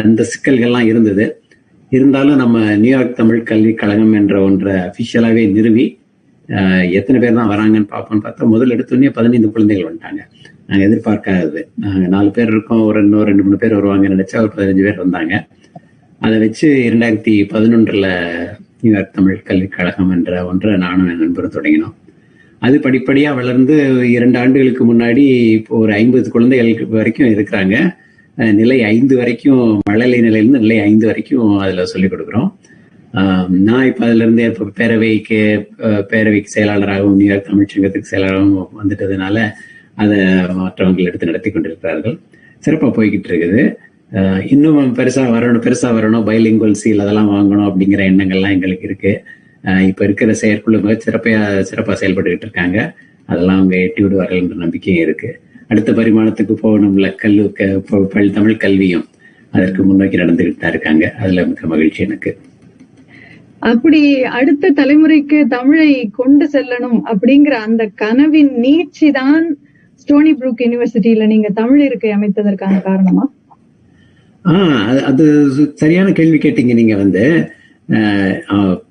[0.00, 1.24] அந்த சிக்கல்கள்லாம் இருந்தது.
[1.92, 5.84] இருந்தாலும் நம்ம நியூயார்க் தமிழ் கல்விக் கழகம் என்ற ஒன்றை அஃபிஷியலாகவே நிறுவி
[6.98, 10.22] எத்தனை பேர் தான் வராங்கன்னு பார்ப்போம்னு பார்த்தா முதல் எடுத்தோடனே பதினைந்து குழந்தைகள் வந்துட்டாங்க.
[10.68, 11.60] நாங்கள் எதிர்பார்க்காதது.
[11.84, 15.34] நாங்கள் நாலு பேர் இருக்கோம் ஒரு இன்னும் ரெண்டு மூணு பேர் வருவாங்கன்னு நினச்சா ஒரு பதினஞ்சு பேர் வந்தாங்க.
[16.26, 18.04] அதை வச்சு இரண்டாயிரத்தி பதினொன்றில்
[18.82, 21.94] நியூயார்க் தமிழ் கல்விக் கழகம் என்ற ஒன்றை நானும் என் நண்பரும் தொடங்கினோம்.
[22.66, 23.76] அது படிப்படியாக வளர்ந்து
[24.16, 25.24] இரண்டு ஆண்டுகளுக்கு முன்னாடி
[25.56, 27.76] இப்போ ஒரு ஐம்பது குழந்தைகள் வரைக்கும் இருக்கிறாங்க.
[28.60, 32.50] நிலை ஐந்து வரைக்கும் மழலை நிலையிலேருந்து நிலை ஐந்து வரைக்கும் அதில் சொல்லிக் கொடுக்குறோம்.
[33.68, 35.40] நான் இப்போ அதுல இப்போ பேரவைக்கு
[36.12, 39.48] பேரவைக்கு செயலாளராகவும் நியூயார்க் தமிழ்ச்சங்கத்துக்கு செயலாளராகவும் வந்துட்டதுனால
[40.02, 40.18] அதை
[40.60, 42.16] மற்றவங்கள் எடுத்து நடத்தி கொண்டிருக்கிறார்கள்.
[42.64, 43.62] சிறப்பாக போய்கிட்டு இருக்குது.
[44.44, 46.24] இன்னும் பெருசா வரணும் பெருசா வரணும்.
[46.28, 49.12] பைலிங்குவல் சீல் அதெல்லாம் வாங்கணும் அப்படிங்கிற எண்ணங்கள்லாம் எங்களுக்கு இருக்கு.
[49.64, 51.32] ஆஹ் இப்ப இருக்கிற செயற்குழு மிக சிறப்பா
[51.70, 52.94] சிறப்பா செயல்பட்டுக்கிட்டு இருக்காங்க.
[53.26, 55.40] அதெல்லாம் அவங்க எட்டிவிடு வரலன்ற என்ற நம்பிக்கையும் இருக்கு.
[55.68, 57.52] அடுத்த பரிமாணத்துக்கு போகணும்ல கல்லு
[57.90, 59.06] பல் பள்ளி தமிழ் கல்வியும்.
[59.52, 61.14] அதற்கு முன்னோக்கி நடந்துகிட்டு தான் இருக்காங்க.
[61.18, 62.30] அதுல மிக மகிழ்ச்சி எனக்கு.
[63.58, 69.44] அப்படி அடுத்த தலைமுறைக்கு தமிழை கொண்டு செல்லணும் அப்படிங்கிற அந்த கனவின் நீட்சி தான்
[69.94, 73.32] ஸ்டோனி புரூக் யூனிவர்சிட்டியில நீங்க தமிழ் இருக்கை அமைத்ததற்கான காரணமா?
[74.44, 77.50] ஆஹ் அது- அது சரியான கேள்வி கேட்டீங்க நீங்க வந்து.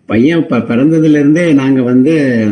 [0.05, 2.45] பையன் ப- பிறந்ததுல இருந்தே நாங்க வந்து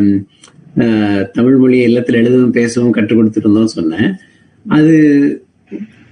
[1.33, 4.13] தமிழ் மொழியை இல்லத்துல எழுதவும் பேசவும் கற்றுக் கொடுத்துருந்தோம் சொன்னேன்.
[4.67, 5.43] அது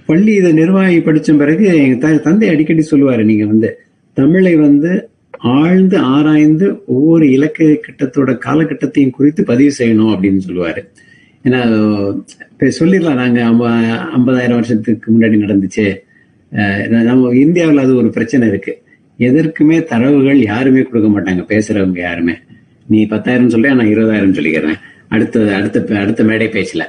[0.06, 3.78] பள்ளி இதை நிர்வாகி படித்த பிறகு எங்கள் த- தந்தை அடிக்கடி சொல்லுவார் நீங்கள் வந்து
[4.12, 10.86] தமிழை வந்து ஆழ்ந்து ஆராய்ந்து ஒவ்வொரு இலக்கிய கிட்டத்தோட காலகட்டத்தையும் குறித்து பதிவு செய்யணும் அப்படின்னு சொல்லுவார்.
[11.44, 11.60] ஏன்னா
[12.50, 15.96] இப்போ சொல்லிடலாம் நாங்கள் ஐம்ப- ஐம்பதாயிரம் வருஷத்துக்கு முன்னாடி நடந்துச்சு.
[16.88, 18.82] நம்ம இந்தியாவில் அது ஒரு பிரச்சனை இருக்கு.
[19.18, 21.38] எதற்குமே தரவுகள் யாருமே கொடுக்க மாட்டாங்க.
[21.38, 22.34] பேசுறவங்க யாருமே.
[22.86, 24.74] நீ பத்தாயிரம் சொல்ற நான் இருபதாயிரம் சொல்லிக்கிறேன்.
[25.08, 26.82] அடுத்த அடுத்த அடுத்த மேடை பேச்சுல.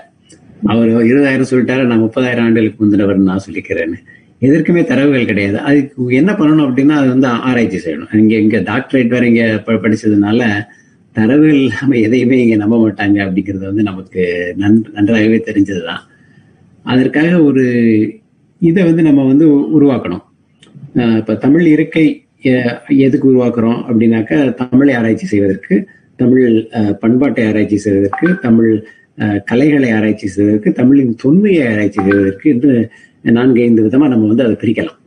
[0.63, 3.93] அவர் இருபதாயிரம் சொல்லிட்டாரு நான் முப்பதாயிரம் ஆண்டுகளுக்கு முந்தினவர் நான் சொல்லிக்கிறேன்னு.
[4.41, 5.59] எதற்குமே தரவுகள் கிடையாது.
[5.59, 8.15] அதுக்கு என்ன பண்ணணும் அப்படின்னா அது வந்து ஆராய்ச்சி செய்யணும்.
[8.15, 10.65] இங்க இங்க டாக்டரேட் வேற இங்க ப- படிச்சதுனால
[11.11, 15.99] தரவுகள் இல்லாம எதையுமே இங்க நம்ப மாட்டாங்க அப்படிங்கிறது வந்து நமக்கு நன்- நன்றாகவே தெரிஞ்சதுதான்.
[16.83, 17.63] அதற்காக ஒரு
[18.61, 19.45] இதை வந்து நம்ம வந்து
[19.77, 20.23] உருவாக்கணும்.
[20.95, 22.05] அஹ் இப்ப தமிழ் இருக்கை
[22.99, 25.75] எதுக்கு உருவாக்குறோம் அப்படின்னாக்கா தமிழை ஆராய்ச்சி செய்வதற்கு
[26.19, 26.45] தமிழ்
[26.77, 28.71] அஹ், பண்பாட்டை ஆராய்ச்சி செய்வதற்கு தமிழ்
[29.45, 32.73] கலைகளை ஆராய்ச்சி செய்வதற்கு தமிழின் தொன்மையை ஆராய்ச்சி செய்வதற்கு என்று
[33.25, 34.97] நான்கு ஐந்து விதமா நம்ம வந்து அதை பிரிக்கலாம்.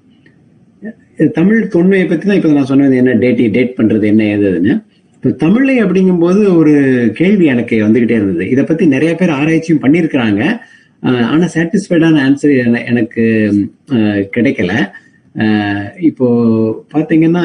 [1.37, 4.75] தமிழ் தொன்மையை பத்தி தான் இப்ப நான் சொன்னது என்ன டேட்டி டேட் பண்றது என்ன ஏதுன்னு
[5.17, 6.73] இப்போ தமிழை அப்படிங்கும்போது ஒரு
[7.15, 8.45] கேள்வி எனக்கு வந்துகிட்டே இருந்தது.
[8.51, 10.41] இதை பத்தி நிறைய பேர் ஆராய்ச்சியும் பண்ணியிருக்கிறாங்க.
[11.33, 12.53] ஆனா சாட்டிஸ்ஃபைடான ஆன்சர்
[12.91, 13.25] எனக்கு
[14.35, 14.73] கிடைக்கல.
[16.09, 16.27] இப்போ
[16.95, 17.45] பாத்தீங்கன்னா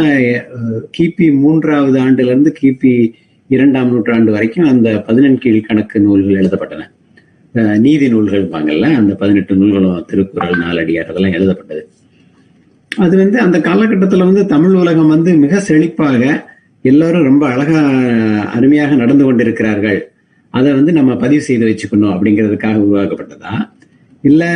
[0.98, 2.94] கிபி மூன்றாவது ஆண்டுல இருந்து கிபி
[3.50, 6.86] இரண்டாம் நூற்றாண்டு வரைக்கும் அந்த பதினெண்கீழ் கணக்கு நூல்கள் எழுதப்பட்டன.
[7.86, 11.84] நீதி நூல்கள் பாங்கல்ல அந்த பதினெட்டு நூல்களும் திருக்குறள் நாலடியார் அதெல்லாம் எழுதப்பட்டது.
[12.92, 16.22] அது வந்து அந்த காலகட்டத்தில் வந்து தமிழ் உலகம் வந்து மிக செழிப்பாக
[16.92, 17.82] எல்லாரும் ரொம்ப அழகா
[18.58, 20.00] அருமையாக நடந்து கொண்டிருக்கிறார்கள்.
[20.50, 23.54] அதை வந்து நம்ம பதிவு செய்து வச்சுக்கணும் அப்படிங்கிறதுக்காக உருவாக்கப்பட்டதா?
[24.24, 24.52] இல்லை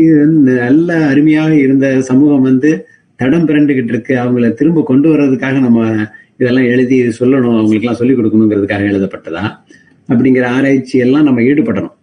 [0.00, 4.14] இது வந்து நல்ல அருமையாக இருந்த சமூகம் வந்து தடம் பிறண்டுகிட்டு இருக்கு.
[4.14, 6.06] அவங்கள திரும்ப கொண்டு வர்றதுக்காக நம்ம
[6.38, 9.44] இதெல்லாம் எழுதி சொல்லணும் அவங்களுக்கெல்லாம் சொல்லிக் கொடுக்கணுங்கிறதுக்காக எழுதப்பட்டதா?
[10.08, 11.94] அப்படிங்கிற ஆராய்ச்சி எல்லாம் நம்ம ஈடுபடணும்.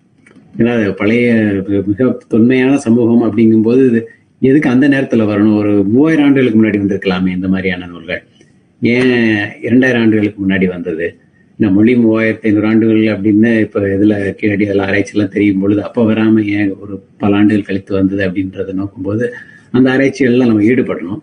[0.58, 1.28] ஏன்னா பழைய
[1.88, 4.02] மிக தொன்மையான சமூகம் அப்படிங்கும்போது இது
[4.40, 5.58] எதுக்கு அந்த நேரத்தில் வரணும்?
[5.58, 8.24] ஒரு மூவாயிரம் ஆண்டுகளுக்கு முன்னாடி வந்திருக்கலாமே இந்த மாதிரியான நூல்கள்.
[8.82, 9.14] ஏன்
[9.62, 11.08] இரண்டாயிரம் ஆண்டுகளுக்கு முன்னாடி வந்தது?
[11.60, 16.44] இந்த மொழி மூவாயிரத்தி ஐநூறு ஆண்டுகள் அப்படின்னு இப்ப இதுல கீழடி அதில் ஆராய்ச்சியெல்லாம் தெரியும் பொழுது அப்போ வராம
[16.58, 19.26] ஏன் ஒரு பல ஆண்டுகள் கழித்து வந்தது அப்படின்றத நோக்கும்போது
[19.76, 21.22] அந்த ஆராய்ச்சிகள்லாம் நம்ம ஈடுபடணும்.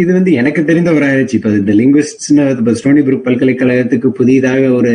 [0.00, 1.36] இது வந்து எனக்கு தெரிந்த ஒரு ஆராய்ச்சி.
[1.38, 4.92] இப்போ இந்த லிங்குவிஸ்ட்னு இப்போ ஸ்டோனி புரூக் பல்கலைக்கழகத்துக்கு புதிதாக ஒரு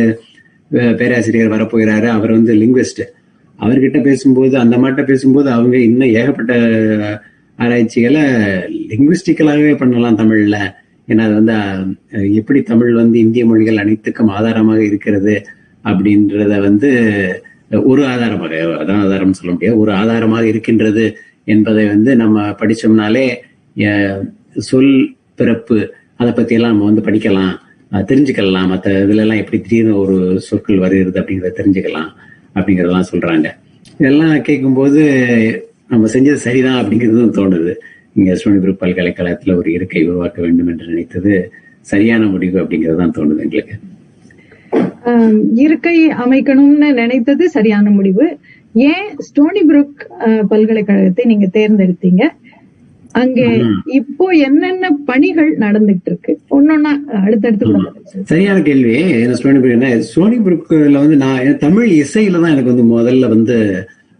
[1.00, 2.08] பேராசிரியர் வரப்போகிறாரு.
[2.16, 3.02] அவர் வந்து லிங்குவிஸ்ட்
[3.58, 6.52] அவர்கிட்ட பேசும்போது அந்த மாட்ட பேசும்போது அவங்க இன்னும் ஏகப்பட்ட
[7.58, 8.22] ஆராய்ச்சிகளை
[8.90, 10.58] லிங்குவிஸ்டிக்கலாகவே பண்ணலாம் தமிழ்ல.
[11.10, 11.54] ஏன்னா அது வந்து
[12.40, 15.34] எப்படி தமிழ் வந்து இந்திய மொழிகள் அனைத்துக்கும் ஆதாரமாக இருக்கிறது
[15.84, 16.90] அப்படின்றத வந்து
[17.90, 21.04] ஒரு ஆதாரமாக அதான் ஆதாரம் சொல்ல முடியாது ஒரு ஆதாரமாக இருக்கின்றது
[21.54, 23.26] என்பதை வந்து நம்ம படிச்சோம்னாலே
[24.68, 24.94] சொல்
[25.40, 25.78] பிறப்பு
[26.20, 27.52] அதை பற்றியெல்லாம் நம்ம வந்து படிக்கலாம்
[28.08, 28.68] தெரிஞ்சுக்கலாம்.
[28.72, 30.16] மற்ற இதுல எல்லாம் எப்படி திடீர்னு ஒரு
[30.48, 32.10] சொற்கள் வருகிறது அப்படிங்கிறத தெரிஞ்சுக்கலாம்
[32.56, 33.48] அப்படிங்கறதெல்லாம் சொல்றாங்க.
[34.00, 35.00] இதெல்லாம் கேட்கும்போது
[35.92, 37.72] நம்ம செஞ்சது சரிதான் அப்படிங்கிறதும் தோணுது.
[38.16, 41.34] இங்க ஸ்டோனிபுரம் பல்கலைக்கழகத்துல ஒரு இருக்கை உருவாக்க வேண்டும் என்று நினைத்தது
[41.92, 43.76] சரியான முடிவு அப்படிங்கிறது தான் தோணுது எங்களுக்கு.
[45.64, 48.26] இருக்கை அமைக்கணும்னு நினைத்தது சரியான முடிவு.
[48.90, 50.02] ஏன் ஸ்டோனி புரூக்
[50.50, 52.24] பல்கலைக்கழகத்தை நீங்க தேர்ந்தெடுத்தீங்க?
[53.20, 53.46] அங்கே
[53.98, 56.92] இப்போ என்னென்ன பணிகள் நடந்துட்டு இருக்கு ஒன்னொன்னா
[57.22, 57.80] அடுத்தடுத்து.
[58.32, 58.92] சரியான கேள்வி.
[59.22, 63.56] என்ன ஸ்டோனிபுரம் என்ன ஸ்டோனிபுரத்துல வந்து நான் தமிழ் இசையில தான் எனக்கு வந்து முதல்ல வந்து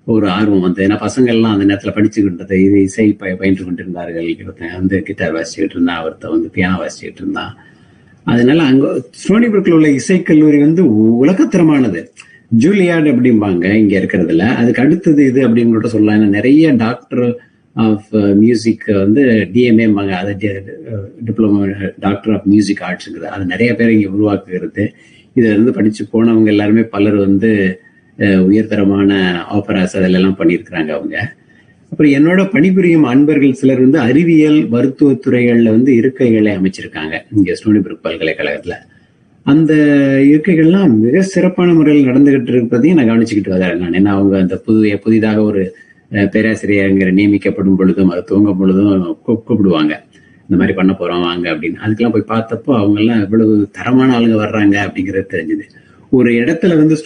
[0.04, 4.36] ஒரு ஆர்வம் வந்து ஏன்னா பசங்கள்லாம் அந்த நேரத்தில் படிச்சுக்கிட்டு இருந்தது இது இசை பய- பயின்று கொண்டிருந்தார்கள்.
[4.42, 7.56] ஒருத்தன் வந்து கிட்டார் வாசிச்சுக்கிட்டு இருந்தான் ஒருத்தன் வந்து பியானோ வாசிச்சுக்கிட்டு இருந்தான்
[8.24, 10.84] அதனால அங்கே ஸ்டோனிபுரத்தில் உள்ள இசைக்கல்லூரி வந்து
[11.26, 12.06] உலகத்தரமானது.
[12.58, 14.38] ஜூலியார்ட் அப்படிம்பாங்க இங்கே இருக்கிறதுல.
[14.38, 16.22] அதுக்கு அடுத்தது இது அப்படின்னு கூட சொல்லலாம்.
[16.22, 17.38] ஏன்னா நிறைய டாக்டர்
[17.72, 20.36] ஆஃப் மியூசிக் வந்து டிஎம்ஏம்பாங்க அது
[21.24, 24.88] டிப்ளமோ டாக்டர் ஆஃப் மியூசிக் ஆர்ட்ஸுங்கிறது அது நிறைய பேர் இங்கே உருவாக்குகிறது.
[25.34, 27.80] இதில் இருந்து படித்து போனவங்க எல்லாருமே பலர் வந்து
[28.20, 29.10] உயர்தரமான
[29.50, 31.32] ஆபராஸ் அதில் பண்ணியிருக்கிறாங்க அவங்க.
[31.92, 37.22] அப்புறம் என்னோட பணிபுரியும் அன்பர்கள் சிலர் வந்து அறிவியல் மருத்துவத்துறைகளில் வந்து இருக்கைகளை அமைச்சிருக்காங்க.
[37.36, 38.74] இங்கே ஸ்டோனிபுரம் பல்கலைக்கழகத்தில்.
[39.42, 39.74] அந்த
[40.24, 43.92] இருக்கைகள்லாம் மிக சிறப்பான முறையில் நடந்துகிட்டு இருப்பதையும் நான் கவனிச்சுக்கிட்டு வரேன் நான்.
[43.92, 45.76] ஏன்னா அவங்க அந்த புதிய புதிதாக ஒரு
[46.10, 49.92] பேராசிரியர்ங்கிற நியமிக்கப்படும் பொழுதும் அது துவங்கும் பொழுதும் கூப்பிடுவாங்க.
[50.42, 51.78] இந்த மாதிரி பண்ண போறோம் வாங்க அப்படின்னு.
[51.84, 55.66] அதுக்கெல்லாம் போய் பார்த்தப்போ அவங்க எல்லாம் எவ்வளவு தரமான ஆளுங்க வர்றாங்க அப்படிங்கிறது தெரிஞ்சது.
[56.10, 56.96] ஒரு இடத்துல வந்து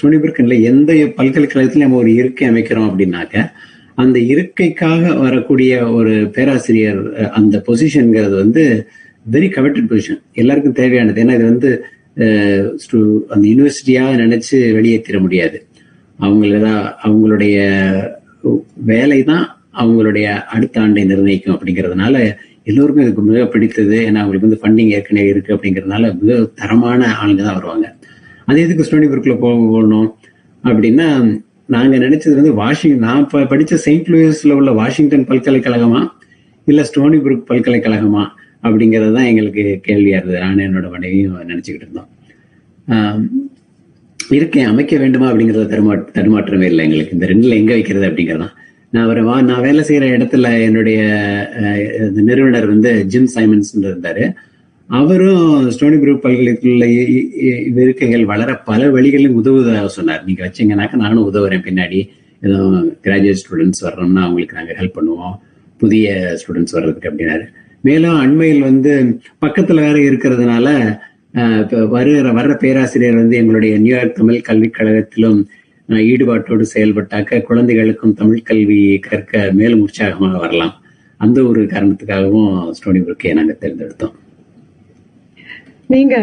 [0.00, 3.50] சோனிபர்கன்ல எந்த பல்கலைக்கழகத்துல நம்ம ஒரு இருக்கை அமைக்கிறோம் அப்படின்னாக்க
[3.94, 8.86] அந்த இருக்கைக்காக வரக்கூடிய ஒரு பேராசிரியர் அந்த பொசிஷன்ங்கிறது வந்து
[9.32, 11.24] வெரி கவெட்டட் பொசிஷன் எல்லாருக்கும் தேவையானது.
[11.24, 11.70] ஏன்னா இது வந்து
[13.28, 15.66] அந்த யூனிவர்சிட்டியாக நினைச்சு வெளியேற்றிட முடியாது.
[16.20, 17.56] அவங்களதான் அவங்களுடைய
[18.74, 19.46] வேலை தான்
[19.80, 23.96] அவங்களுடைய அடுத்த ஆண்டை நிர்ணயிக்கும் அப்படிங்கிறதுனால எல்லோருக்கும் இதுக்கு மிக பிடித்தது.
[24.08, 27.95] ஏன்னா அவங்களுக்கு வந்து ஃபண்டிங் ஏற்கனவே இருக்கு அப்படிங்கிறதுனால மிக தரமான ஆளுங்க தான் வருவாங்க.
[28.48, 29.06] அது எதுக்கு ஸ்டோனி
[29.36, 30.08] போக போகணும்
[30.64, 31.08] அப்படின்னா
[31.66, 36.00] நாங்க நினைச்சது வந்து வாஷிங் நான் இப்போ படிச்ச செயின்ட் லூயிஸில் உள்ள வாஷிங்டன் பல்கலைக்கழகமா?
[36.66, 38.24] இல்ல ஸ்டோனி புருக் பல்கலைக்கழகமா?
[38.62, 40.44] அப்படிங்கிறது தான் எங்களுக்கு கேள்வியாக இருந்தது.
[40.44, 42.08] நான் என்னோட மனைவியும் நினச்சிக்கிட்டு இருந்தோம்.
[42.88, 43.22] ஆஹ்
[44.66, 45.32] அமைக்க வேண்டுமா?
[45.32, 47.12] அப்படிங்கிறத தருமா தடுமாற்றமே இல்லை எங்களுக்கு.
[47.12, 48.54] இந்த ரெண்டுல எங்க வைக்கிறது அப்படிங்கிறதான்.
[48.90, 50.98] நான் அவர் வா நான் வேலை செய்யற இடத்துல என்னுடைய
[51.60, 54.24] அஹ், நிறுவனர் வந்து ஜிம் சைமன்ஸ் இருந்தாரு.
[54.88, 56.86] அவரும் ஸ்டோனி குரூப் பல்கலைக்கழக
[57.80, 60.24] இருக்கைகள் வளர பல வழிகளில் உதவுவதாக சொன்னார்.
[60.26, 61.64] நீங்க வச்சீங்கன்னாக்கா நானும் உதவுறேன்.
[61.68, 62.00] பின்னாடி
[62.42, 62.58] ஏதோ
[63.02, 65.36] கிராஜுவேட் ஸ்டூடெண்ட்ஸ் வர்றோம்னா அவங்களுக்கு நாங்கள் ஹெல்ப் பண்ணுவோம்.
[65.78, 67.44] புதிய ஸ்டூடெண்ட்ஸ் வர்றதுக்கு அப்படின்னாரு.
[67.82, 70.68] மேலும் அண்மையில் வந்து பக்கத்துல வேற இருக்கிறதுனால
[71.88, 75.40] வருகிற வர்ற பேராசிரியர் வந்து எங்களுடைய நியூயார்க் தமிழ் கல்விக் கழகத்திலும்
[75.88, 80.74] ஈடுபாட்டோடு செயல்பட்டாக்க குழந்தைகளுக்கும் தமிழ் கல்வி கற்க மேலும் உற்சாகமாக வரலாம்.
[81.16, 84.16] அந்த ஒரு காரணத்துக்காகவும் ஸ்டோனி புருக்கை நாங்கள் தேர்ந்தெடுத்தோம்.
[85.88, 86.14] நீங்க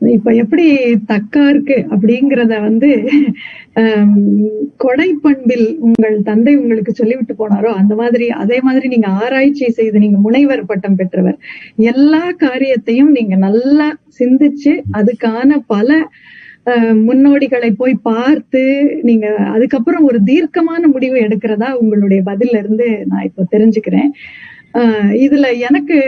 [0.00, 0.64] இப்ப எப்படி
[1.06, 2.88] தக்கா இருக்கு அப்படிங்கிறத வந்து
[4.76, 10.18] கொடை பண்பில் உங்கள் தந்தை உங்களுக்கு சொல்லிவிட்டு போனாரோ அந்த மாதிரி அதே மாதிரி நீங்க ஆராய்ச்சி செய்து நீங்க
[10.18, 11.38] முனைவர் பட்டம் பெற்றவர்
[11.92, 13.88] எல்லா காரியத்தையும் நீங்க நல்லா
[14.20, 15.90] சிந்திச்சு அதுக்கான பல
[17.06, 18.62] முன்னோடிகளை போய் பார்த்து
[19.02, 24.10] நீங்க அதுக்கப்புறம் ஒரு தீர்க்கமான முடிவு எடுக்கிறதா உங்களுடைய பதில இருந்து நான் இப்போ தெரிஞ்சுக்கிறேன்.
[25.16, 25.98] இதுல எனக்கு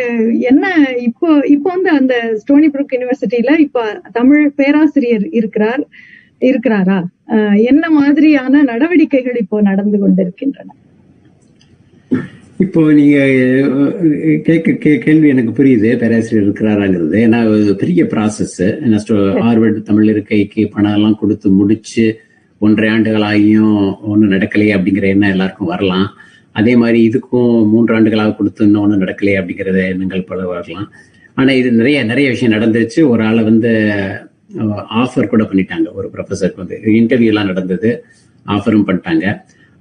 [0.40, 5.88] என்ன இப்போ இப்போ வந்து அந்த ஸ்டோனி புரூக் யூனிவர்சிட்டியில இப்ப தமிழ் பேராசிரியர் இருக்கிறார்
[6.40, 7.04] இருக்கிறாரா?
[7.56, 10.74] என்ன மாதிரியான நடவடிக்கைகள் இப்போ நடந்து கொண்டிருக்கின்றன?
[12.58, 13.18] இப்போ நீங்க
[14.44, 17.16] கேட்க கே- கேள்வி எனக்கு புரியுது பேராசிரியர் இருக்கிறாராங்கிறது.
[17.16, 17.40] ஏன்னா
[17.74, 18.58] பெரிய ப்ராசஸ்
[19.40, 22.20] ஹார்வர்டு தமிழ் இருக்கைக்கு பணம் எல்லாம் கொடுத்து முடிச்சு
[22.58, 26.14] ஒன்றரை ஆண்டுகள் ஆகியும் ஒன்றும் நடக்கலையே அப்படிங்கிற எண்ணம் எல்லாருக்கும் வரலாம்.
[26.60, 30.88] அதே மாதிரி இதுக்கும் மூன்று ஆண்டுகளாக கொடுத்து இன்னும் ஒன்றும் நடக்கலையே அப்படிங்கிறத எண்ணங்கள் பல வரலாம்
[31.38, 33.00] ஆனால் இது நிறைய நிறைய விஷயம் நடந்துருச்சு.
[33.12, 33.70] ஒரு ஆளை வந்து
[35.02, 35.88] ஆஃபர் கூட பண்ணிட்டாங்க.
[35.98, 36.76] ஒரு ப்ரொஃபஸருக்கு வந்து.
[37.00, 37.90] இன்டர்வியூ எல்லாம் நடந்தது.
[38.54, 39.26] ஆஃபரும் பண்ணிட்டாங்க.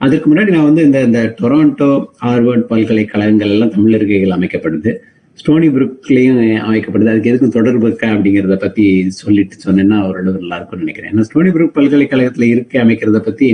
[0.05, 1.89] அதுக்கு முன்னாடி நான் வந்து இந்த இந்த டொராண்டோ
[2.23, 4.91] ஹார்வர்ட் பல்கலைக்கழகங்கள் எல்லாம் தமிழ் இருக்கைகள் அமைக்கப்படுது.
[5.39, 7.11] ஸ்டோனி புருக்லயும் அமைக்கப்படுது.
[7.13, 8.85] அதுக்கு எதுக்கும் தொடர்பு இருக்கா அப்படிங்கிறத பத்தி
[9.21, 11.11] சொல்லிட்டு சொன்னேன்னா ஓரளவு நல்லா இருக்கும்னு நினைக்கிறேன்.
[11.13, 13.47] ஏன்னா ஸ்டோனி புருக் பல்கலைக்கழகத்துல இருக்க அமைக்கிறத பத்தி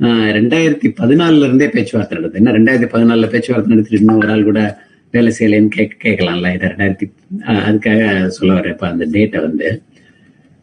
[0.00, 2.32] ரெண்டாயிரத்தி பதினாலுல இருந்தே பேச்சுவார்த்தை நடந்தது.
[2.32, 4.78] என்ன ரெண்டாயிரத்தி பதினாலுல பேச்சுவார்த்தை நடத்திட்டு இன்னும் ஒரு ஆள் கூட
[5.10, 7.10] வேலை செய்யலைன்னு கேட்க கேட்கலாம்ல இதை ரெண்டாயிரத்தி
[7.46, 9.82] அதுக்காக சொல்ல வர இப்ப அந்த டேட்டை வந்து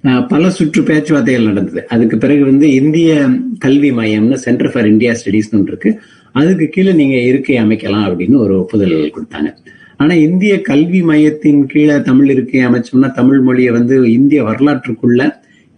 [0.03, 1.87] ஆஹ் பல சுற்று பேச்சுவார்த்தைகள் நடந்தது.
[1.87, 5.99] அதுக்கு பிறகு வந்து இந்திய கல்வி மையம்னு சென்டர் ஃபார் இந்தியா ஸ்டடீஸ்னு ஒன்று இருக்கு.
[6.31, 9.55] அதுக்கு கீழே நீங்க இருக்கை அமைக்கலாம் அப்படின்னு ஒரு ஒப்புதல் கொடுத்தாங்க.
[9.97, 15.31] ஆனா இந்திய கல்வி மையத்தின் கீழே தமிழ் இருக்கை அமைச்சோம்னா தமிழ் மொழியை வந்து இந்திய வரலாற்றுக்குள்ள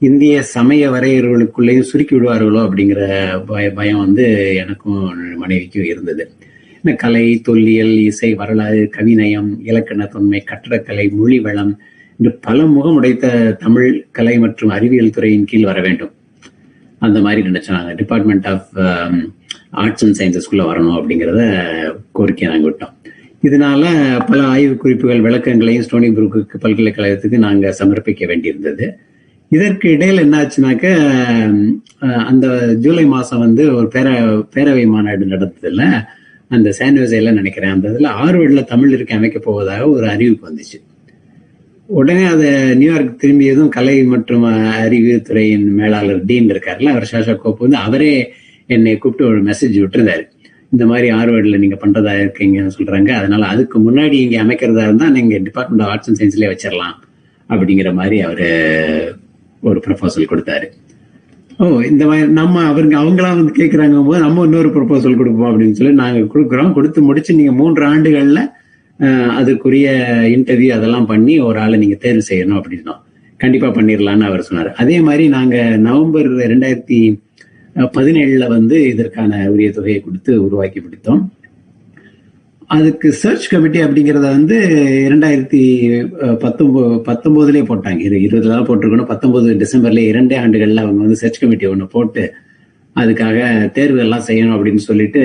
[0.08, 3.00] இந்திய சமய வரையறைகளுக்குள்ளேயும் சுருக்கி விடுவார்களோ அப்படிங்கிற
[3.46, 5.00] பய பயம் வந்து எனக்கும்
[5.38, 6.24] மனைவிக்கும் இருந்தது.
[6.76, 11.74] இந்த கலை தொல்லியல் இசை வரலாறு கவிநயம் இலக்கண தொன்மை கட்டடக்கலை மொழி வளம்
[12.20, 16.14] என்று பல முகம் உடைத்த தமிழ் கலை மற்றும் அறிவியல் துறையின் கீழ் வர வேண்டும்.
[17.00, 18.72] அந்த மாதிரி நினைச்சாங்க டிபார்ட்மெண்ட் ஆஃப்
[19.84, 21.42] ஆர்ட்ஸ் அண்ட் சயின்சஸ்குள்ள வரணும் அப்படிங்கிறத
[22.12, 22.96] கோரிக்கை நாங்கள் விட்டோம்.
[23.44, 23.84] இதனால
[24.32, 28.88] பல ஆய்வு குறிப்புகள் விளக்கங்களையும் ஸ்டோனி புரூக்கு பல்கலைக்கழகத்துக்கு நாங்கள் சமர்ப்பிக்க வேண்டியிருந்தது.
[29.56, 30.86] இதற்கு இடையில் என்னாச்சுனாக்க
[32.32, 32.48] அந்த
[32.84, 34.08] ஜூலை மாதம் வந்து ஒரு பேர
[34.56, 35.84] பேரவை மாநாடு நடந்ததில்ல
[36.56, 37.74] அந்த சான்வெசைல நினைக்கிறேன்.
[37.76, 40.78] அந்த இதில் ஆர்வர்ட்ல தமிழ் இருக்க அமைக்க போவதாக ஒரு அறிவிப்பு வந்துச்சு.
[41.90, 44.46] உடனே அதை நியூயார்க் திரும்பியதும் கலை மற்றும்
[44.84, 48.14] அறிவுத்துறையின் மேலாளர் டீன் இருக்காருல்ல அவர் ஷாஷா கோப் வந்து அவரே
[48.76, 50.26] என்னை கூப்பிட்டு ஒரு மெசேஜ் விட்டுருந்தாரு.
[50.72, 55.84] இந்த மாதிரி ஆர்வர்டில் நீங்கள் பண்ணுறதா இருக்கீங்கன்னு சொல்கிறாங்க அதனால அதுக்கு முன்னாடி இங்கே அமைக்கிறதா இருந்தால் நீங்கள் டிபார்ட்மெண்ட்
[55.86, 56.98] ஆஃப் ஆர்ட்ஸ் அண்ட் சயின்ஸ்லேயே வச்சிடலாம்
[57.50, 58.46] அப்படிங்கிற மாதிரி அவர்
[59.68, 60.68] ஒரு ப்ரப்போசல் கொடுத்தாரு.
[61.62, 65.94] ஓ இந்த மாதிரி நம்ம அவருங்க அவங்களா வந்து கேட்குறாங்க போது நம்ம இன்னொரு ப்ரப்போசல் கொடுப்போம் அப்படின்னு சொல்லி
[66.04, 66.72] நாங்கள் கொடுக்குறோம்.
[66.78, 68.44] கொடுத்து முடிச்சு நீங்கள் மூன்று ஆண்டுகளில்
[69.40, 69.88] அதுக்குரிய
[70.36, 73.02] இன்டர்வியூ அதெல்லாம் பண்ணி ஒரு ஆளை நீங்கள் தேர்வு செய்யணும் அப்படின்னோம்.
[73.40, 74.70] கண்டிப்பாக பண்ணிடலான்னு அவர் சொன்னார்.
[74.84, 77.00] அதே மாதிரி நாங்கள் நவம்பர் ரெண்டாயிரத்தி
[77.98, 81.22] பதினேழில் வந்து இதற்கான உரிய தொகையை கொடுத்து உருவாக்கி பிடித்தோம்
[82.76, 84.58] அதுக்கு சர்ச் கமிட்டி அப்படிங்கிறத வந்து
[85.10, 85.62] இரண்டாயிரத்தி
[86.44, 88.00] பத்தொன்பது பத்தொம்போதுலேயே போட்டாங்க.
[88.08, 89.10] இது இருபது நாள் போட்டிருக்கணும்.
[89.12, 92.24] பத்தொன்பது டிசம்பர்ல இரண்டே ஆண்டுகள்ல அவங்க வந்து சர்ச் கமிட்டி ஒன்று போட்டு
[92.96, 93.40] அதுக்காக
[93.78, 95.24] தேர்வு எல்லாம் செய்யணும் அப்படின்னு சொல்லிட்டு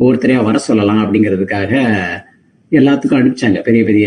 [0.00, 1.72] ஒவ்வொருத்தரையா வர சொல்லலாம் அப்படிங்கிறதுக்காக
[2.78, 3.58] எல்லாத்துக்கும் அனுப்பிச்சாங்க.
[3.68, 4.06] பெரிய பெரிய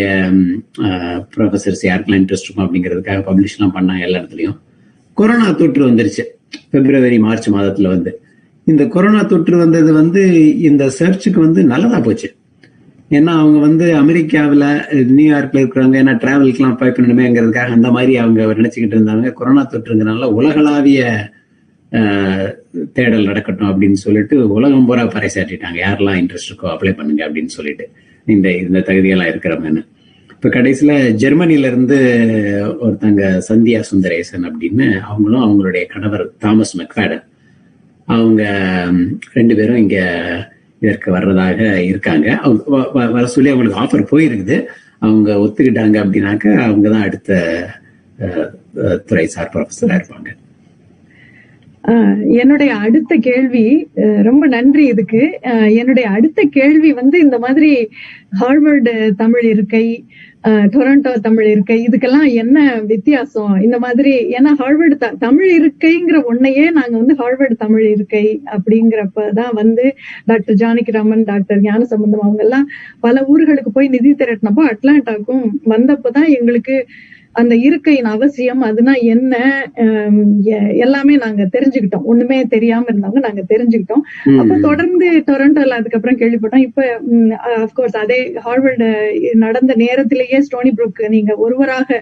[1.33, 4.57] ப்ரொஃபசர்ஸ் யாருக்கெல்லாம் இன்ட்ரெஸ்ட் இருக்கும் அப்படிங்கிறதுக்காக பப்ளிஷ்லாம் பண்ணாங்க எல்லா இடத்துலையும்.
[5.17, 6.23] கொரோனா தொற்று வந்துருச்சு.
[6.71, 8.11] பிப்ரவரி மார்ச் மாதத்துல வந்து.
[8.71, 10.23] இந்த கொரோனா தொற்று வந்தது வந்து
[10.69, 12.29] இந்த சர்ச்சுக்கு வந்து நல்லதா போச்சு.
[13.11, 14.65] ஏன்னா அவங்க வந்து அமெரிக்காவில்
[15.17, 19.27] நியூயார்க்கில் இருக்கிறவங்க ஏன்னா டிராவலுக்குலாம் அப்ளை பண்ணணுமேங்கிறதுக்காக அந்த மாதிரி அவங்க நினச்சிக்கிட்டு இருந்தாங்க.
[19.39, 21.01] கொரோனா தொற்றுங்கிறனால உலகளாவிய
[22.97, 27.85] தேடல் நடக்கட்டும் அப்படின்னு சொல்லிட்டு உலகம் பூரா பறைசாட்டிட்டாங்க யாரெல்லாம் இன்ட்ரெஸ்ட் இருக்கோ அப்ளை பண்ணுங்க அப்படின்னு சொல்லிட்டு
[28.33, 29.83] இந்த இந்த தகுதியெல்லாம் இருக்கிறவங்கன்னு.
[30.33, 31.97] இப்போ கடைசியில் ஜெர்மனியிலேருந்து
[32.85, 37.23] ஒருத்தங்க சந்தியா சுந்தரேசன் அப்படின்னு அவங்களும் அவங்களுடைய கணவர் தாமஸ் மெக்ஃபேடன்.
[38.07, 38.43] அவங்க
[39.37, 40.03] ரெண்டு பேரும் இங்கே
[40.83, 41.59] இதற்கு வர்றதாக
[41.91, 42.27] இருக்காங்க.
[42.45, 42.63] அவங்க
[43.17, 44.57] வர சொல்லி அவங்களுக்கு ஆஃபர் போயிருக்குது.
[45.05, 47.39] அவங்க ஒத்துக்கிட்டாங்க அப்படின்னாக்க அவங்க தான் அடுத்த
[49.09, 50.29] துறை சார் ப்ரொஃபஸரா இருப்பாங்க.
[52.39, 53.65] என்னுடைய அடுத்த கேள்வி
[54.21, 55.21] ரொம்ப நன்றி இதுக்கு.
[55.79, 57.71] என்னுடைய அடுத்த கேள்வி வந்து இந்த மாதிரி
[58.39, 59.85] ஹார்வர்டு தமிழ் இருக்கை
[60.73, 62.57] டொரண்டோ தமிழ் இருக்கை இதுக்கெல்லாம் என்ன
[62.91, 63.55] வித்தியாசம்?
[63.61, 69.85] இந்த மாதிரி ஏன்னா ஹார்வர்டு த தமிழ் இருக்கைங்கிற ஒன்னையே நாங்க வந்து ஹார்வர்டு தமிழ் இருக்கை அப்படிங்கிறப்பதான் வந்து
[70.25, 72.67] டாக்டர் ஜானகிராமன் டாக்டர் ஞான சம்பந்தம் அவங்க எல்லாம்
[72.99, 76.77] பல ஊர்களுக்கு போய் நிதி திரட்டினப்போ அட்லாண்டாக்கும் வந்தப்பதான் எங்களுக்கு
[77.39, 79.33] அந்த இருக்கையின் அவசியம் அதுனா என்ன
[80.85, 82.05] எல்லாமே நாங்க தெரிஞ்சுக்கிட்டோம்.
[82.11, 84.03] ஒண்ணுமே தெரியாம இருந்தவங்க நாங்க தெரிஞ்சுக்கிட்டோம்.
[84.41, 86.65] அப்ப தொடர்ந்து டொரண்டோல அதுக்கப்புறம் கேள்விப்பட்டோம்.
[86.67, 86.81] இப்ப
[87.65, 88.87] அப்கோர்ஸ் அதே ஹார்வர்டு
[89.45, 91.99] நடந்த நேரத்திலேயே ஸ்டோனி புரூக் நீங்க ஒருவராக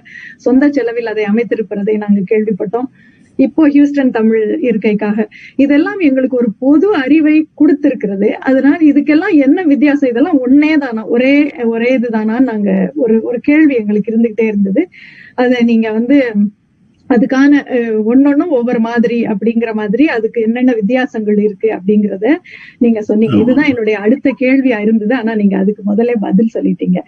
[0.47, 2.89] சொந்த செலவில் அதை அமைத்திருப்பதை நாங்க கேள்விப்பட்டோம்.
[3.35, 5.25] இப்போ ஹியூஸ்டன் தமிழ் இருக்கைக்காக.
[5.55, 8.29] இதெல்லாம் எங்களுக்கு ஒரு பொது அறிவை கொடுத்திருக்கிறது.
[8.29, 10.09] அதனால இதுக்கெல்லாம் என்ன வித்தியாசம்?
[10.09, 11.05] இதெல்லாம் ஒன்னே தானா?
[11.05, 12.39] ஒரே ஒரே இதுதானா?
[12.39, 14.87] நாங்க ஒரு ஒரு கேள்வி எங்களுக்கு இருந்துகிட்டே இருந்தது.
[15.35, 16.17] அதை நீங்க வந்து
[17.13, 17.61] அதுக்கான
[18.11, 22.27] ஒன்னொன்னும் ஒவ்வொரு மாதிரி அப்படிங்கிற மாதிரி அதுக்கு என்னென்ன வித்தியாசங்கள் இருக்கு அப்படிங்கறத
[22.83, 23.37] நீங்க சொன்னீங்க.
[23.43, 25.13] இதுதான் என்னுடைய அடுத்த கேள்வியா இருந்தது.
[25.21, 26.99] ஆனா நீங்க அதுக்கு முதல்ல பதில் சொல்லிட்டீங்க.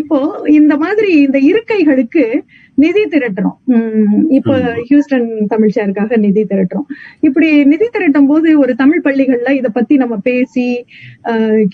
[0.00, 0.18] இப்போ
[0.60, 2.24] இந்த மாதிரி இந்த இருக்கைகளுக்கு
[2.82, 3.56] நிதி திரட்டுறோம்.
[4.36, 4.54] இப்போ
[4.88, 6.86] ஹியூஸ்டன் தமிழ் ஷேருக்காக நிதி திரட்டுறோம்.
[7.28, 10.66] இப்படி நிதி திரட்டும் போது ஒரு தமிழ் பள்ளிகள்ல இத பத்தி நம்ம பேசி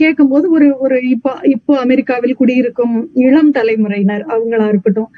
[0.01, 5.13] கேட்கும் போது ஒரு ஒரு இப்போ இப்போ அமெரிக்காவில் குடியிருக்கும் இளம் தலைமுறையினர் அவங்களா இருக்கட்டும்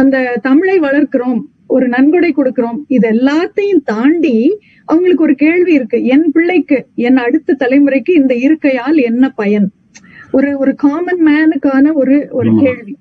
[0.00, 0.16] அந்த
[0.48, 1.40] தமிழை வளர்க்கிறோம்
[1.76, 2.80] ஒரு நன்கொடை கொடுக்கிறோம்.
[2.88, 4.36] இது எல்லாத்தையும் தாண்டி
[4.88, 5.98] அவங்களுக்கு ஒரு கேள்வி இருக்கு.
[6.14, 9.68] என் பிள்ளைக்கு என் அடுத்த தலைமுறைக்கு இந்த இருக்கையால் என்ன பயன்?
[10.30, 12.94] ஒரு ஒரு காமன் மேனுக்கான ஒரு ஒரு கேள்வி.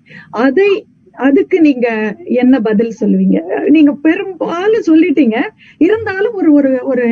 [0.45, 0.71] அதை
[1.19, 1.87] அதுக்கு நீங்க
[2.33, 3.37] என்ன பதில் சொல்லுவீங்க?
[3.67, 5.37] நீங்க பெரும்பாலும் சொல்லிட்டீங்க.
[5.77, 7.05] இருந்தாலும் ஒரு ஒரு ஒரு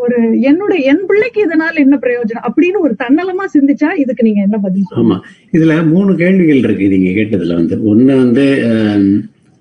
[0.00, 4.88] ஒரு என்னோட என் பிள்ளைக்கு இதனால என்ன பிரயோஜனம் அப்படின்னு ஒரு தன்னலமா சிந்திச்சா இதுக்கு நீங்க என்ன பதில்
[4.96, 5.18] ஆமா.
[5.52, 6.88] இதுல மூணு கேள்விகள் இருக்கு.
[6.88, 7.78] நீங்க கேட்டதுல வந்து.
[7.92, 8.46] ஒண்ணு வந்து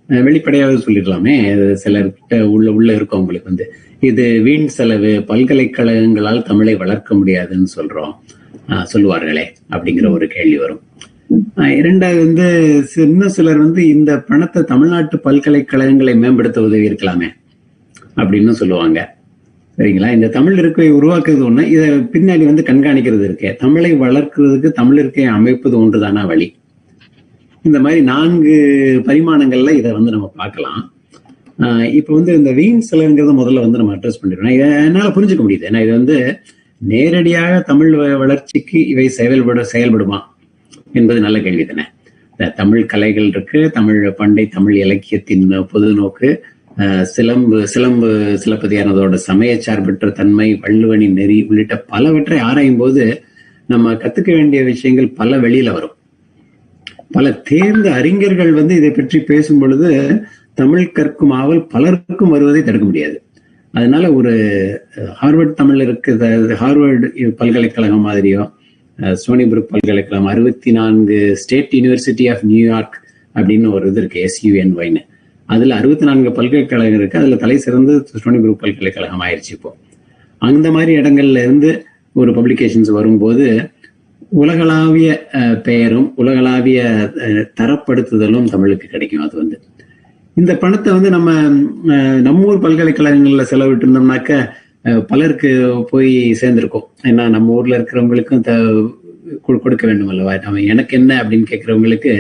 [0.08, 1.36] வெளிப்படையாக சொல்லிடலாமே.
[1.84, 8.14] சிலர்கிட்ட உள்ள உள்ள இருக்கவங்களுக்கு வந்து இது வீண் செலவு பல்கலைக்கழகங்களால் தமிழை வளர்க்க முடியாதுன்னு சொல்றோம்.
[8.94, 10.82] சொல்லுவார்களே அப்படிங்கிற ஒரு கேள்வி வரும்.
[11.58, 12.48] இரண்டாவது வந்து
[12.96, 17.30] இன்னும் சிலர் வந்து இந்த பணத்தை தமிழ்நாட்டு பல்கலைக்கழகங்களை மேம்படுத்த உதவி இருக்கலாமே
[18.16, 19.16] அப்படின்னு சொல்லுவாங்க.
[19.78, 20.10] சரிங்களா?
[20.14, 23.56] இந்த தமிழ் இருக்கை உருவாக்குறது ஒண்ணு இதை பின்னாடி வந்து கண்காணிக்கிறது இருக்கே.
[23.56, 26.48] தமிழை வளர்க்கிறதுக்கு தமிழ் இருக்கையை அமைப்பது ஒன்றுதானா வழி?
[27.68, 28.56] இந்த மாதிரி நான்கு
[29.08, 30.82] பரிமாணங்கள்ல இதை வந்து நம்ம பார்க்கலாம்.
[31.98, 34.54] இப்போ வந்து இந்த வீண் செலவுங்கிறத முதல்ல வந்து நம்ம அட்ரஸ் பண்ணிடுறோம்
[34.88, 35.68] என்னால புரிஞ்சுக்க முடியுது.
[35.70, 36.18] ஏன்னா இது வந்து
[36.92, 37.92] நேரடியாக தமிழ்
[38.24, 40.20] வளர்ச்சிக்கு இவை செயல்பட செயல்படுமா
[41.00, 41.86] என்பது நல்ல கேள்வி தானே.
[42.60, 46.30] தமிழ் கலைகள் இருக்கு தமிழ் பண்டை தமிழ் இலக்கியத்தின் பொது நோக்கு
[47.16, 48.10] சிலம்பு சிலம்பு
[48.44, 53.04] சிலப்பதியானதோட சமய சார்பற்ற தன்மை வள்ளுவனின் நெறி உள்ளிட்ட பலவற்றை ஆராயும் போது
[53.70, 55.96] நம்ம கத்துக்க வேண்டிய விஷயங்கள் பல வெளியில வரும்.
[57.14, 59.90] பல தேர்ந்த அறிஞர்கள் வந்து இதை பற்றி பேசும் பொழுது
[60.54, 63.16] தமிழ் கற்கும் ஆவல் பலருக்கும் வருவதை தடுக்க முடியாது.
[63.74, 64.32] அதனால ஒரு
[65.22, 66.12] ஹார்வர்ட் தமிழ் இருக்கு
[66.62, 68.44] ஹார்வர்டு பல்கலைக்கழகம் மாதிரியோ
[69.22, 72.98] சோனிபுரம் பல்கலைக்கழகம் அறுபத்தி நான்கு ஸ்டேட் யூனிவர்சிட்டி ஆஃப் நியூயார்க்
[73.36, 75.02] அப்படின்னு ஒரு இது இருக்கு எஸ்யூஎன்ஒய்னு
[75.50, 79.72] அதுல அறுபத்தி நான்கு பல்கலைக்கழகம் இருக்கு அதுல தலை சிறந்து சோனிபுரம் பல்கலைக்கழகம் ஆயிடுச்சு இப்போ.
[80.42, 81.72] அந்த மாதிரி இடங்கள்ல இருந்து
[82.16, 83.46] ஒரு பப்ளிகேஷன்ஸ் வரும்போது
[84.42, 85.10] உலகளாவிய
[85.68, 86.80] பெயரும் உலகளாவிய
[87.60, 89.24] தரப்படுத்துதலும் தமிழுக்கு கிடைக்கும்.
[89.26, 89.58] அது வந்து
[90.38, 91.32] இந்த பணத்தை வந்து நம்ம
[92.28, 94.32] நம்ம ஊர் பல்கலைக்கழகங்கள்ல செலவிட்டு இருந்தோம்னாக்க
[95.12, 95.52] பலருக்கு
[95.92, 96.88] போய் சேர்ந்திருக்கோம்.
[97.10, 98.46] ஏன்னா நம்ம ஊர்ல இருக்கிறவங்களுக்கும்
[99.64, 100.34] கொடுக்க வேண்டும் அல்லவா?
[100.46, 102.14] நம்ம எனக்கு என்ன அப்படின்னு கேட்கறவங்களுக்கு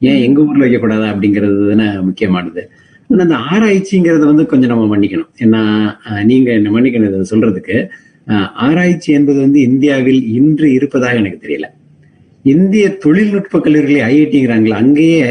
[0.00, 2.62] ஏன் எங்க ஊர்ல வைக்கக்கூடாதா அப்படிங்கிறது தானே முக்கியமானது.
[3.10, 5.30] ஆனால் அந்த ஆராய்ச்சிங்கிறத வந்து கொஞ்சம் நம்ம மன்னிக்கணும்.
[5.44, 5.62] ஏன்னா
[6.30, 7.76] நீங்க என்ன மன்னிக்கணும் இதை சொல்றதுக்கு.
[8.36, 11.66] ஆராய்ச்சி என்பது வந்து இந்தியாவில் இன்று இருப்பதாக எனக்கு தெரியல.
[12.42, 15.28] இந்திய தொழில்நுட்ப கல்லூரிகளை ஐஐடிங்கிறாங்களா அங்கேயே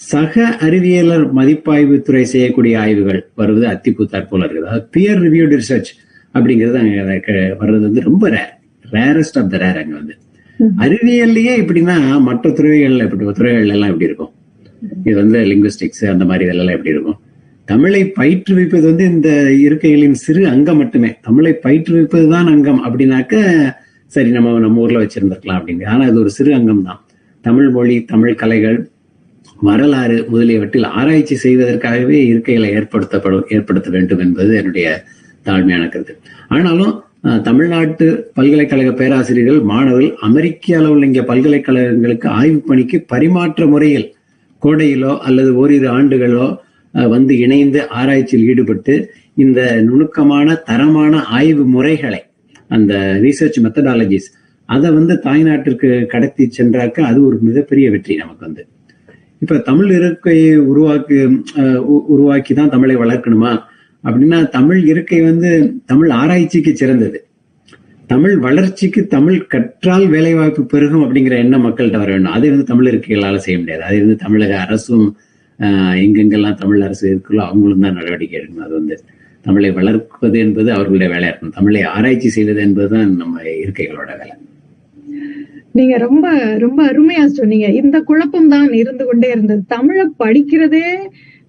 [0.00, 4.66] சக அறிவியலர் மதிப்பாய்வு துறை செய்யக்கூடிய ஆய்வுகள் வருவது அத்திப்பூத்தார் போல இருக்குது.
[4.66, 5.90] அதாவது பியர் ரிவியூடு ரிசர்ச்
[6.34, 7.18] அப்படிங்கிறது அங்க
[7.60, 8.52] வர்றது வந்து ரொம்ப rare
[8.84, 10.14] rarest of the rare அங்க வந்து.
[10.84, 14.32] அறிவியல்லையே எப்படின்னா மற்ற துறைகள்ல எப்படி துறைகள் எல்லாம் எப்படி இருக்கும்?
[15.04, 17.18] இது வந்து லிங்குவிஸ்டிக்ஸ் அந்த மாதிரி இதெல்லாம் எப்படி இருக்கும்?
[17.70, 19.30] தமிழை பயிற்றுவிப்பது வந்து இந்த
[19.66, 21.10] இருக்கைகளின் சிறு அங்கம் மட்டுமே.
[21.26, 23.34] தமிழை பயிற்றுவிப்பது தான் அங்கம் அப்படின்னாக்க
[24.12, 27.00] சரி நம்ம நம்ம ஊர்ல வச்சிருந்திருக்கலாம் அப்படிங்க ஆனா இது ஒரு சிறு அங்கம் தான்.
[27.44, 28.78] தமிழ் மொழி தமிழ் கலைகள்
[29.68, 34.86] வரலாறு முதலியவற்றில் ஆராய்ச்சி செய்வதற்காகவே இருக்கைகளை ஏற்படுத்தப்படும் ஏற்படுத்த வேண்டும் என்பது என்னுடைய
[35.46, 36.14] தாழ்மையான கருத்து.
[36.54, 36.94] ஆனாலும்
[37.48, 38.06] தமிழ்நாட்டு
[38.38, 44.06] பல்கலைக்கழக பேராசிரியர்கள் மாணவர்கள் அமெரிக்க அளவில் இங்கே பல்கலைக்கழகங்களுக்கு ஆய்வு பணிக்கு பரிமாற்ற முறையில்
[44.62, 46.48] கோடையிலோ அல்லது ஓரிரு ஆண்டுகளோ
[46.94, 48.94] வந்து இணைந்து ஆராய்ச்சியில் ஈடுபட்டு
[49.36, 52.20] இந்த நுணுக்கமான தரமான ஆய்வு முறைகளை
[52.68, 54.28] அந்த ரீசர்ச் மெத்தடாலஜிஸ்
[54.68, 58.62] அதை வந்து தாய்நாட்டிற்கு கடத்தி சென்றாக்க அது ஒரு மிகப்பெரிய வெற்றி நமக்கு வந்து.
[59.42, 61.16] இப்ப தமிழ் இருக்கையை உருவாக்கி
[61.56, 63.52] அஹ், உருவாக்கி தான் தமிழை வளர்க்கணுமா?
[64.04, 65.50] அப்படின்னா தமிழ் இருக்கை வந்து
[65.86, 67.18] தமிழ் ஆராய்ச்சிக்கு சிறந்தது.
[68.10, 72.32] தமிழ் வளர்ச்சிக்கு தமிழ் கற்றால் வேலைவாய்ப்பு பெருகும் அப்படிங்கிற எண்ணம் மக்கள்கிட்ட வர வேண்டும்.
[72.32, 73.82] அது வந்து தமிழ் இருக்கைகளால் செய்ய முடியாது.
[73.82, 75.06] அது வந்து தமிழக அரசும்
[76.02, 78.66] எங்கெங்கெல்லாம் தமிழ் அரசு இருக்குல்லோ அவங்களும் தான் நடவடிக்கை எடுக்கணும்.
[78.66, 78.96] அது வந்து
[79.46, 84.34] தமிழை வளர்ப்பது என்பது அவர்களுடைய வேலையா இருக்கும் தமிழை ஆராய்ச்சி செய்வது என்பதுதான் நம்ம இருக்கைகளோட வேலை.
[85.78, 86.26] நீங்க ரொம்ப
[86.58, 87.66] ரொம்ப அருமையா சொன்னீங்க.
[87.80, 89.62] இந்த குழப்பம் தான் இருந்து கொண்டே இருந்தது.
[89.66, 90.86] தமிழை படிக்கிறதே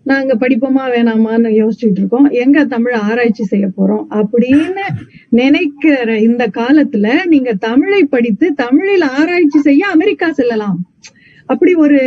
[0.03, 2.27] நாங்க படிப்போமா வேணாமான்னு யோசிச்சுட்டு இருக்கோம்.
[2.43, 4.85] எங்க தமிழ் ஆராய்ச்சி செய்ய போறோம் அப்படின்னு
[5.41, 10.79] நினைக்கிற இந்த காலத்துல நீங்க தமிழை படித்து தமிழில் ஆராய்ச்சி செய்ய அமெரிக்கா செல்லலாம்.
[11.53, 12.01] அப்படி ஒரு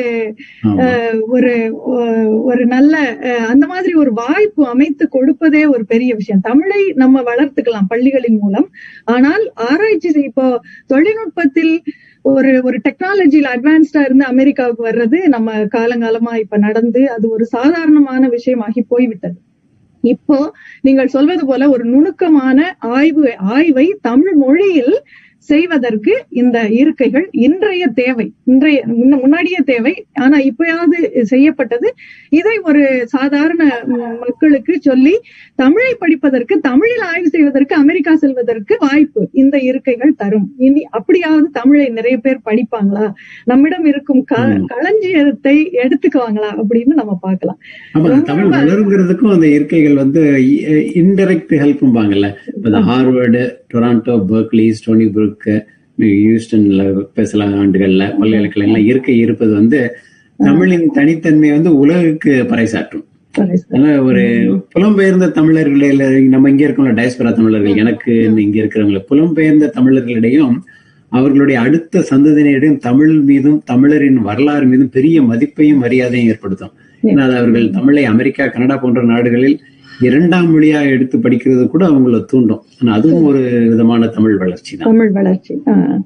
[1.35, 1.53] ஒரு
[2.51, 2.95] ஒரு நல்ல
[3.53, 6.45] அந்த மாதிரி ஒரு வாய்ப்பு அமைத்து கொடுப்பதே ஒரு பெரிய விஷயம்.
[6.51, 8.69] தமிழை நம்ம வளர்த்துக்கலாம் பள்ளிகளின் மூலம்.
[9.15, 10.47] ஆனால் ஆராய்ச்சி இப்போ
[10.93, 11.75] தொழில்நுட்பத்தில்
[12.25, 18.83] ஒரு ஒரு டெக்னாலஜியில் அட்வான்ஸ்டா இருந்து அமெரிக்காவுக்கு வர்றது நம்ம காலங்காலமா இப்ப நடந்து அது ஒரு சாதாரணமான விஷயமாகி
[18.93, 19.37] போய்விட்டது.
[20.05, 20.39] இப்போ
[20.87, 22.59] நீங்கள் சொல்வது போல ஒரு நுணுக்கமான
[22.97, 24.97] ஆய்வு ஆய்வை தமிழ் மொழியில்
[25.45, 28.33] செய்வதற்கு இந்த இருக்கைகள் இன்றைய தேவை.
[28.45, 30.07] இன்றைய முன்ன- முன்னாடியே தேவை.
[30.15, 31.95] ஆனா இப்பயாவது செய்யப்பட்டது.
[32.29, 33.85] இதை ஒரு சாதாரண
[34.19, 35.21] மக்களுக்கு சொல்லி
[35.55, 40.55] தமிழை படிப்பதற்கு தமிழில் ஆய்வு செய்வதற்கு அமெரிக்கா செல்வதற்கு வாய்ப்பு இந்த இருக்கைகள் தரும்.
[40.59, 43.13] இனி அப்படியாவது தமிழை நிறைய பேர் படிப்பாங்களா?
[43.45, 44.65] நம்மிடம் இருக்கும் க-.
[44.67, 46.63] களஞ்சியத்தை எடுத்துக்குவாங்களா?
[46.69, 47.59] அப்படின்னு நம்ம பார்க்கலாம்.
[48.25, 50.23] தமிழ் வளருங்கிறதுக்கும் அந்த இருக்கைகள் வந்து
[50.95, 52.35] இன்டெரக்ட் ஹெல்ப்பும்பாங்கல்ல
[52.65, 55.49] இந்த Harvard Toronto Berkeley Stony Brook
[55.99, 56.83] ஹியூஸ்டன்ல
[57.33, 59.81] சில ஆண்டுகள்ல பல்கலைக்கழகங்கள்ல இருக்கை இருப்பது வந்து
[60.39, 63.05] தமிழின் தனித்தன்மை வந்து உலகுக்கு பறைசாற்றும்.
[63.35, 64.23] அதனால ஒரு
[64.75, 68.13] புலம்பெயர்ந்த தமிழர்களில் நம்ம இங்க இருக்கோம்ல டயஸ்பரா தமிழர்கள் எனக்கு
[68.45, 70.57] இங்க இருக்கிறவங்கள புலம்பெயர்ந்த தமிழர்களிடையும்
[71.13, 76.73] அவர்களுடைய அடுத்த சந்ததியினரிடையும் தமிழ் மீதும் தமிழரின் வரலாறு மீதும் பெரிய மதிப்பையும் மரியாதையும் ஏற்படுத்தும்.
[77.03, 79.57] ஏன்னா அது அவர்கள் தமிழை அமெரிக்கா கனடா போன்ற நாடுகளில்
[80.01, 82.63] இரண்டாம் மொழியா எடுத்து படிக்கிறது கூட அவங்கள தூண்டும்.
[82.79, 85.55] ஆனா அதுவும் ஒரு விதமான தமிழ் வளர்ச்சி தமிழ் வளர்ச்சி.
[85.67, 85.99] ஆஹ்.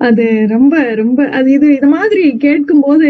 [0.00, 3.08] அது ரொம்ப ரொம்ப அது இது இது மாதிரி கேட்கும் போது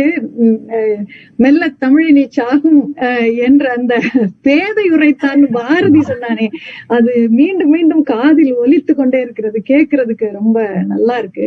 [0.77, 1.01] அஹ்,
[1.37, 3.95] மெல்ல தமிழினி சாகும் அஹ், என்ற அந்த
[4.43, 6.49] பேதை உரைத்தான் பாரதி சொன்னானே.
[6.91, 11.47] அது மீண்டும் மீண்டும் காதில் ஒலித்து கொண்டே இருக்கிறது கேட்கறதுக்கு ரொம்ப நல்லா இருக்கு.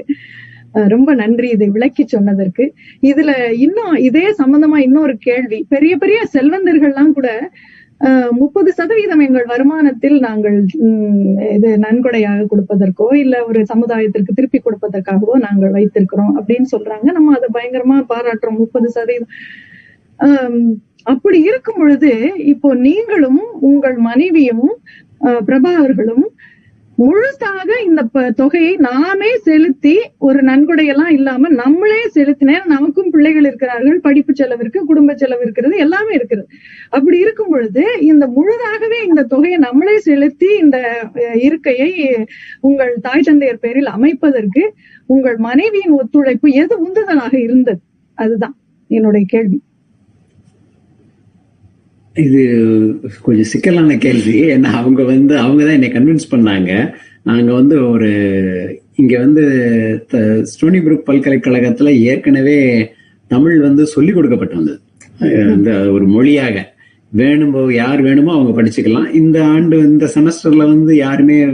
[0.75, 2.65] அஹ், ரொம்ப நன்றி இதை விளக்கி சொன்னதற்கு.
[3.03, 5.65] இதுல இன்னும் இதே சம்பந்தமா இன்னொரு கேள்வி.
[5.69, 7.29] பெரிய பெரிய செல்வந்தர்கள்லாம் கூட
[8.39, 10.57] முப்பது சதவீதம் எங்கள் வருமானத்தில் நாங்கள்
[11.55, 17.07] இது நன்கொடையாக கொடுப்பதற்கோ இல்ல ஒரு சமுதாயத்திற்கு திருப்பி கொடுப்பதற்காகவோ நாங்கள் வைத்திருக்கிறோம் அப்படின்னு சொல்றாங்க.
[17.11, 19.31] நம்ம அதை பயங்கரமா பாராட்டுறோம் முப்பது சதவீதம்.
[21.07, 22.11] அப்படி இருக்கும் பொழுது
[22.53, 24.67] இப்போ நீங்களும் உங்கள் மனைவியும்
[25.21, 26.25] அஹ், பிரபா அவர்களும்
[26.97, 28.01] முழுசாக இந்த
[28.33, 35.15] தொகையை நாமே செலுத்தி ஒரு நன்கொடையெல்லாம் இல்லாம நம்மளே செலுத்தின நமக்கும் பிள்ளைகள் இருக்கிறார்கள் படிப்பு செலவு இருக்கு குடும்ப
[35.15, 36.47] செலவு இருக்கிறது எல்லாமே இருக்கிறது
[36.89, 40.77] அப்படி இருக்கும் பொழுது இந்த முழுதாகவே இந்த தொகையை நம்மளே செலுத்தி இந்த
[41.19, 41.89] அஹ், இருக்கையை
[42.61, 44.63] உங்கள் தாய் தந்தையர் பேரில் அமைப்பதற்கு
[45.09, 47.81] உங்கள் மனைவியின் ஒத்துழைப்பு எது உந்துதலாக இருந்தது?
[48.17, 48.55] அதுதான்
[48.89, 49.57] என்னுடைய கேள்வி.
[52.17, 54.43] இது கொஞ்சம் சிக்கலான கேள்வி.
[54.43, 56.91] ஏன்னா அவங்க வந்து அவங்க தான் என்னை கன்வின்ஸ் பண்ணாங்க.
[57.23, 58.09] நாங்கள் வந்து ஒரு
[58.95, 59.43] இங்கே வந்து
[60.07, 62.91] த- ஸ்டோனி புரூக் பல்கலைக்கழகத்தில் ஏற்கனவே
[63.27, 64.79] தமிழ் வந்து சொல்லிக் கொடுக்கப்பட்டு வந்தது
[65.55, 66.75] இந்த ஒரு மொழியாக.
[67.09, 69.13] வேணுமோ யார் வேணுமோ அவங்க படிச்சுக்கலாம்.
[69.13, 71.45] இந்த ஆண்டு இந்த செமஸ்டர்ல வந்து யாருமே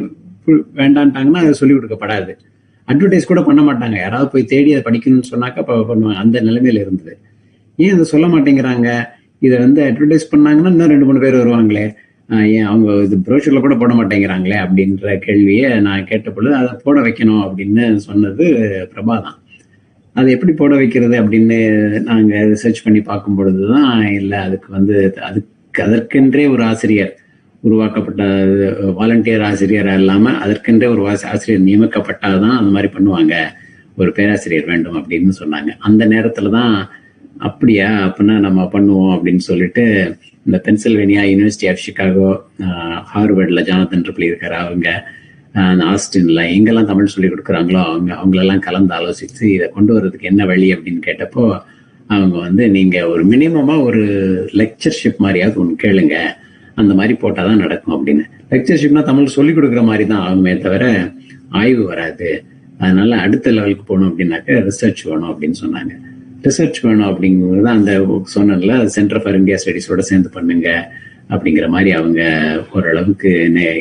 [0.76, 2.38] வேண்டான்ட்டாங்கன்னா அது சொல்லிக் கொடுக்கப்படாது.
[2.88, 3.96] அட்வர்டைஸ் கூட பண்ண மாட்டாங்க.
[3.96, 6.14] யாராவது போய் தேடி அதை படிக்கணும்னு சொன்னாக்கா பண்ணுவாங்க.
[6.14, 7.18] அந்த நிலைமையில இருந்தது.
[7.76, 9.04] ஏன் அதை சொல்ல மாட்டேங்கிறாங்க?
[9.44, 11.94] இதை வந்து அட்வர்டைஸ் பண்ணாங்கன்னா இன்னும் ரெண்டு மூணு பேர் வருவாங்களே.
[12.48, 17.50] ஏன் அவங்க இது ப்ரோஷரில் கூட போட மாட்டேங்கிறாங்களே அப்படின்ற கேள்வியை நான் கேட்ட பொழுது அதை போட வைக்கணும்
[17.50, 18.44] அப்படின்னு சொன்னது
[18.96, 19.42] பிரபா தான்.
[20.14, 21.22] அதை எப்படி போட வைக்கிறது?
[21.22, 27.18] அப்படின்னு நாங்கள் ரிசர்ச் பண்ணி பார்க்கும் பொழுதுதான் இல்லை அதுக்கு வந்து அதுக்கு அதற்கென்றே ஒரு ஆசிரியர்
[27.60, 28.46] உருவாக்கப்பட்ட
[29.00, 33.36] வாலண்டியர் ஆசிரியர் இல்லாமல் அதற்கென்றே ஒரு வாசி- ஆசிரியர் நியமிக்கப்பட்டாதான் அந்த மாதிரி பண்ணுவாங்க.
[33.98, 35.70] ஒரு பேராசிரியர் வேண்டும் அப்படின்னு சொன்னாங்க.
[35.80, 36.90] அந்த நேரத்தில் தான்
[37.38, 37.90] அப்படியா?
[38.08, 39.84] அப்படின்னா நம்ம பண்ணுவோம் அப்படின்னு சொல்லிட்டு
[40.46, 42.30] இந்த பென்சில்வேனியா யூனிவர்சிட்டி ஆஃப் சிகாகோ
[43.12, 44.88] ஹார்வர்ட்ல ஜானதன் ட்ரிபிள் இருக்காரு அவங்க.
[45.92, 51.02] ஆஸ்டின்ல எங்கெல்லாம் தமிழ் சொல்லி கொடுக்குறாங்களோ அவங்க அவங்களெல்லாம் கலந்து ஆலோசித்து இதை கொண்டு வர்றதுக்கு என்ன வழி அப்படின்னு
[51.08, 51.44] கேட்டப்போ
[52.10, 54.02] அவங்க வந்து நீங்க ஒரு மினிமமா ஒரு
[54.62, 56.16] லெக்சர்ஷிப் மாதிரியாவது ஒன்று கேளுங்க.
[56.76, 58.24] அந்த மாதிரி போட்டால் தான் நடக்கும் அப்படின்னு.
[58.52, 61.12] லெக்சர்ஷிப்னா தமிழ் சொல்லி கொடுக்குற மாதிரி தான் ஆகுமே தவிர
[61.50, 62.44] ஆய்வு வராது.
[62.80, 65.94] அதனால அடுத்த லெவலுக்கு போகணும் அப்படின்னாக்க ரிசர்ச் வேணும் அப்படின்னு சொன்னாங்க.
[66.46, 67.94] ரிசர்ச் வேணும் அப்படிங்கிறது அந்த
[68.36, 70.68] சொன்னல சென்டர் ஃபார் இந்தியா ஸ்டடிஸோட சேர்ந்து பண்ணுங்க
[71.30, 72.22] அப்படிங்கிற மாதிரி அவங்க
[72.74, 73.30] ஓரளவுக்கு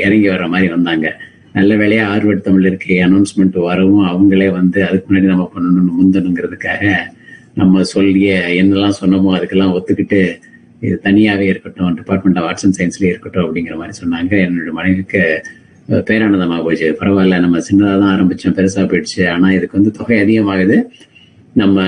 [0.07, 1.09] இறங்கி வர்ற மாதிரி வந்தாங்க.
[1.57, 6.93] நல்ல வேலையா ஆர்வர்ட் தமிழ் இருக்க அனௌன்ஸ்மெண்ட் வரவும் அவங்களே வந்து அதுக்கு முன்னாடி நம்ம பண்ணணும்னு முந்தணுங்கிறதுக்காக
[7.61, 10.21] நம்ம சொல்லிய என்னெல்லாம் சொன்னோமோ அதுக்கெல்லாம் ஒத்துக்கிட்டு
[10.87, 14.33] இது தனியாகவே இருக்கட்டும் டிபார்ட்மெண்ட் ஆஃப் ஆர்ட்ஸ் அண்ட் சயின்ஸ்லேயே இருக்கட்டும் அப்படிங்கிற மாதிரி சொன்னாங்க.
[14.47, 15.21] என்னோட மனைவிக்கு
[16.09, 16.89] பேரானந்தமாக போச்சு.
[17.01, 19.29] பரவாயில்ல நம்ம சின்னதாக தான் ஆரம்பிச்சோம் பெருசாக போயிடுச்சு.
[19.35, 20.77] ஆனால் இதுக்கு வந்து தொகை அதிகமாகுது.
[21.61, 21.78] நம்ம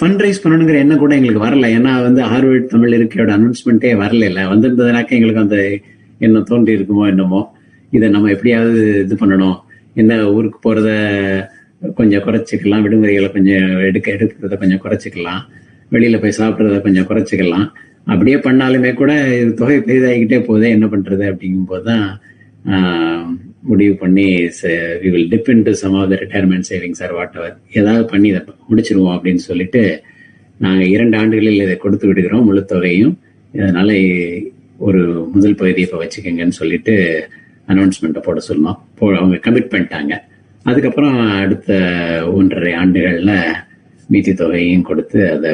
[0.00, 1.66] ஃபண்ட்ரைஸ் பண்ணணுங்கிற எண்ணம் கூட எங்களுக்கு வரல.
[1.76, 4.42] ஏன்னா வந்து ஹார்வர்ட் தமிழ் இருக்கையோட அனௌன்ஸ்மெண்ட்டே வரல இல்லை.
[4.52, 5.58] வந்திருந்ததுனாக்க எங்களுக்கு அந்த
[6.26, 7.40] எண்ணம் தோன்றி இருக்குமோ என்னமோ.
[7.96, 9.56] இதை நம்ம எப்படியாவது இது பண்ணணும்.
[10.00, 10.90] என்ன ஊருக்கு போகிறத
[11.98, 12.84] கொஞ்சம் குறைச்சிக்கலாம்.
[12.86, 15.42] விடுமுறைகளை கொஞ்சம் எடுக்க எடுக்கிறத கொஞ்சம் குறைச்சிக்கலாம்.
[15.94, 17.66] வெளியில் போய் சாப்பிட்றத கொஞ்சம் குறைச்சிக்கலாம்.
[18.12, 22.06] அப்படியே பண்ணாலுமே கூட இது தொகை பெரிதாகிக்கிட்டே போதே என்ன பண்ணுறது அப்படிங்கும்போது தான்
[23.70, 24.26] முடிவு பண்ணி
[25.02, 29.14] we will dip into some of the retirement savings or whatever ஏதாவது பண்ணி இதை முடிச்சிருவோம்
[29.16, 29.82] அப்படின்னு சொல்லிட்டு
[30.64, 33.14] நாங்கள் இரண்டு ஆண்டுகளில் இதை கொடுத்து விடுகிறோம் முழு தொகையும்
[33.54, 33.90] அதனால
[34.88, 35.00] ஒரு
[35.34, 36.94] முதல் பகுதியை இப்போ வச்சுக்கோங்கன்னு சொல்லிட்டு
[37.72, 40.12] அனௌன்ஸ்மெண்ட்டை போட சொல்லணும் போ அவங்க கமிட் பண்ணிட்டாங்க.
[40.68, 41.70] அதுக்கப்புறம் அடுத்த
[42.38, 43.34] ஒன்றரை ஆண்டுகளில்
[44.12, 45.50] மீதி தொகையும் கொடுத்து அதை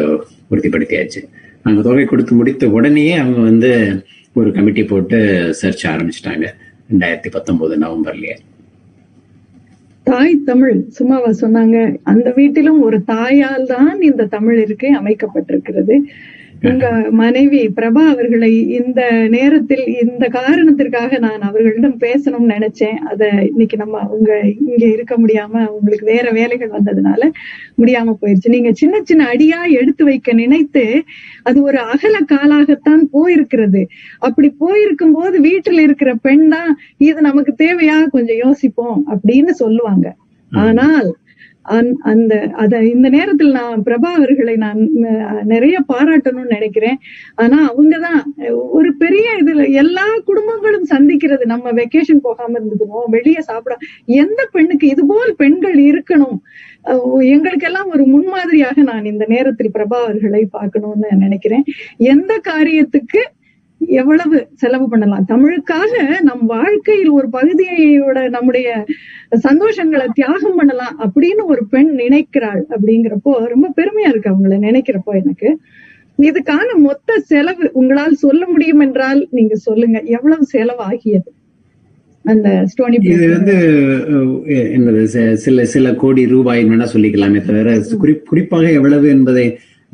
[0.52, 1.20] உறுதிப்படுத்தியாச்சு.
[1.64, 3.70] நாங்கள் தொகை கொடுத்து முடித்த உடனேயே அவங்க வந்து
[4.38, 5.18] ஒரு கமிட்டி போட்டு
[5.60, 6.46] சர்ச் ஆரம்பிச்சிட்டாங்க.
[6.95, 8.34] ரெண்டாயிரத்தி பத்தொன்பது நவம்பர்லயே.
[10.03, 11.97] தாய் தமிழ் சும்மாவா சொன்னாங்க.
[12.03, 16.03] அந்த வீட்டிலும் ஒரு தாயால் தான் இந்த தமிழ் இருக்கை அமைக்கப்பட்டிருக்கிறது.
[16.64, 22.98] உங்க மனைவி பிரபா அவர்களை இந்த நேரத்தில் இந்த காரணத்திற்காக நான் அவர்களிடம் பேசணும்னு நினைச்சேன்.
[23.02, 24.30] அத இன்னைக்கு நம்ம அவங்க
[24.62, 27.22] இங்க இருக்க முடியாம உங்களுக்கு வேற வேலைகள் வந்ததுனால
[27.78, 28.54] முடியாம போயிருச்சு.
[28.56, 30.84] நீங்க சின்ன சின்ன அடியா எடுத்து வைக்க நினைத்து
[31.42, 33.82] அது ஒரு அகல காலாகத்தான் போயிருக்கிறது.
[34.20, 37.98] அப்படி போயிருக்கும் போது வீட்டுல இருக்கிற பெண் தான் இது நமக்கு தேவையா?
[38.08, 38.98] கொஞ்சம் யோசிப்போம்.
[39.12, 40.06] அப்படின்னு சொல்லுவாங்க.
[40.52, 41.08] ஆனால்
[41.64, 44.88] அந்த- அந்த அத இந்த நேரத்தில் நான் பிரபா அவர்களை நான்
[45.44, 46.98] நிறைய பாராட்டணும்னு நினைக்கிறேன்.
[47.34, 48.22] ஆனா அவங்கதான்
[48.70, 55.06] ஒரு பெரிய இதுல எல்லா குடும்பங்களும் சந்திக்கிறது நம்ம வெக்கேஷன் போகாம இருந்துக்கணும் வெளியே சாப்பிட எந்த பெண்ணுக்கு இது
[55.06, 56.38] போல் பெண்கள் இருக்கணும்?
[57.18, 61.64] எங்களுக்கெல்லாம் ஒரு முன்மாதிரியாக நான் இந்த நேரத்தில் பிரபா அவர்களை பார்க்கணும்னு நினைக்கிறேன்.
[61.96, 63.20] எந்த காரியத்துக்கு
[63.81, 65.27] எவ்வளவு செலவு பண்ணலாம்?
[65.29, 68.68] தமிழுக்காக நம் வாழ்க்கையில் ஒரு பகுதியோட நம்முடைய
[69.43, 75.51] சந்தோஷங்களை தியாகம் பண்ணலாம் அப்படின்னு ஒரு பெண் நினைக்கிறாள் அப்படிங்கிறப்போ ரொம்ப பெருமையா இருக்கு அவங்கள நினைக்கிறப்போ எனக்கு.
[76.18, 81.31] இதுக்கான மொத்த செலவு உங்களால் சொல்ல முடியும் என்றால் நீங்க சொல்லுங்க எவ்வளவு செலவு ஆகியது
[82.25, 83.55] அந்த ஸ்டோனி இது வந்து
[84.72, 85.03] என்னது
[85.37, 89.47] சில சில கோடி ரூபாய் வேணா சொல்லிக்கலாமே தவிர குறி- குறிப்பாக எவ்வளவு என்பதை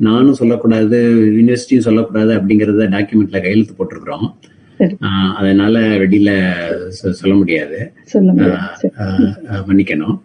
[0.07, 0.97] நானும் சொல்லக்கூடாது
[1.37, 4.27] யூனிவர்சிட்டியும் சொல்லக்கூடாது அப்படிங்கறத டாக்குமெண்ட்ல கையெழுத்து போட்டிருக்கிறோம்.
[5.39, 6.29] அதனால வெளியில
[7.19, 7.79] சொல்ல முடியாது.
[9.69, 10.15] மன்னிக்கணும்.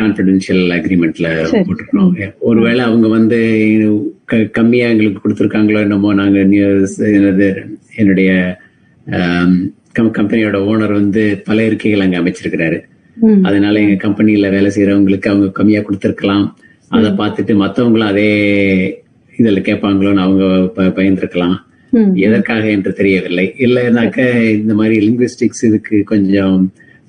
[0.00, 1.64] கான்பிடென்ஷியல் அக்ரிமெண்ட்ல சரி.
[1.68, 2.12] போட்டிருக்கிறோம்.
[2.50, 3.40] ஒருவேளை அவங்க வந்து
[4.58, 6.38] கம்மியா எங்களுக்கு கொடுத்துருக்காங்களோ என்னமோ நாங்க
[8.02, 8.30] என்னுடைய
[9.98, 12.78] கம்பெனியோட ஓனர் வந்து பல இருக்கைகள் அங்க அமைச்சிருக்கிறாரு.
[13.48, 16.46] அதனால எங்க கம்பெனில வேலை செய்யறவங்களுக்கு அவங்க கம்மியா கொடுத்துருக்கலாம்.
[16.96, 18.30] அதை பார்த்துட்டு மத்தவங்களும் அதே
[19.38, 20.44] இதுல கேட்பாங்களோன்னு அவங்க
[20.96, 21.56] பயந்திருக்கலாம்.
[22.26, 23.46] எதற்காக என்று தெரியவில்லை.
[23.64, 24.18] இல்லைனாக்க
[24.58, 26.56] இந்த மாதிரி லிங்குவிஸ்டிக்ஸ் இதுக்கு கொஞ்சம்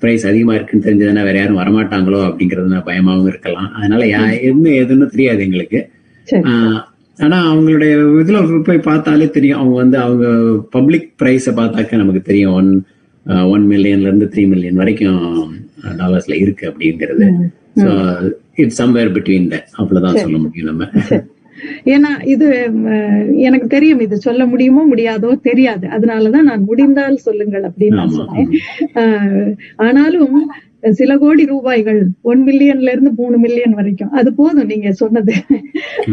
[0.02, 3.68] பிரைஸ் அதிகமா இருக்குன்னு தெரிஞ்சதுன்னா வேற யாரும் வரமாட்டாங்களோ அப்படிங்கறது பயமாவும் இருக்கலாம்.
[3.78, 4.06] அதனால
[4.50, 5.80] என்ன ஏதுன்னு தெரியாது எங்களுக்கு.
[7.18, 9.60] ஆனா அவங்களுடைய இதுல போய் பார்த்தாலே தெரியும்.
[9.60, 10.26] அவங்க வந்து அவங்க
[10.76, 12.54] பப்ளிக் பிரைஸ பார்த்தாக்க நமக்கு தெரியும்.
[12.60, 12.70] ஒன்
[13.54, 15.20] ஒன் மில்லியன்ல இருந்து த்ரீ மில்லியன் வரைக்கும்
[16.00, 17.26] டாலர்ஸ்ல இருக்கு அப்படிங்கிறது.
[17.82, 17.90] So
[18.62, 20.88] it's somewhere between the அவ்வளவுதான் சொல்ல முடியும் நம்ம.
[21.92, 22.46] ஏன்னா இது
[23.46, 25.84] எனக்கு தெரியும் இது சொல்ல முடியுமோ முடியாதோ தெரியாது.
[25.96, 28.50] அதனாலதான் நான் முடிந்தால் சொல்லுங்கள் அப்படின்னு நான் சொன்னேன்.
[29.86, 30.36] ஆனாலும்
[30.98, 34.12] சில கோடி ரூபாய்கள் ஒன் மில்லியன்ல இருந்து மூணு மில்லியன் வரைக்கும்.
[34.18, 35.34] அது போதும் நீங்க சொன்னது.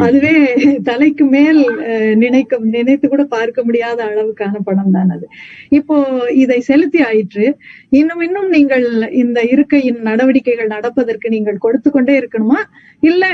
[0.05, 0.33] அதுவே
[0.89, 1.61] தலைக்கு மேல்
[2.23, 5.25] நினைக்க நினைத்து கூட பார்க்க முடியாத அளவுக்கான பணம் தான் அது.
[5.79, 5.97] இப்போ
[6.43, 7.47] இதை செலுத்தி ஆயிற்று.
[7.99, 8.87] இன்னும் இன்னும் நீங்கள்
[9.23, 12.61] இந்த இருக்கையின் நடவடிக்கைகள் நடப்பதற்கு நீங்கள் கொடுத்து கொண்டே இருக்கணுமா?
[13.09, 13.25] இல்ல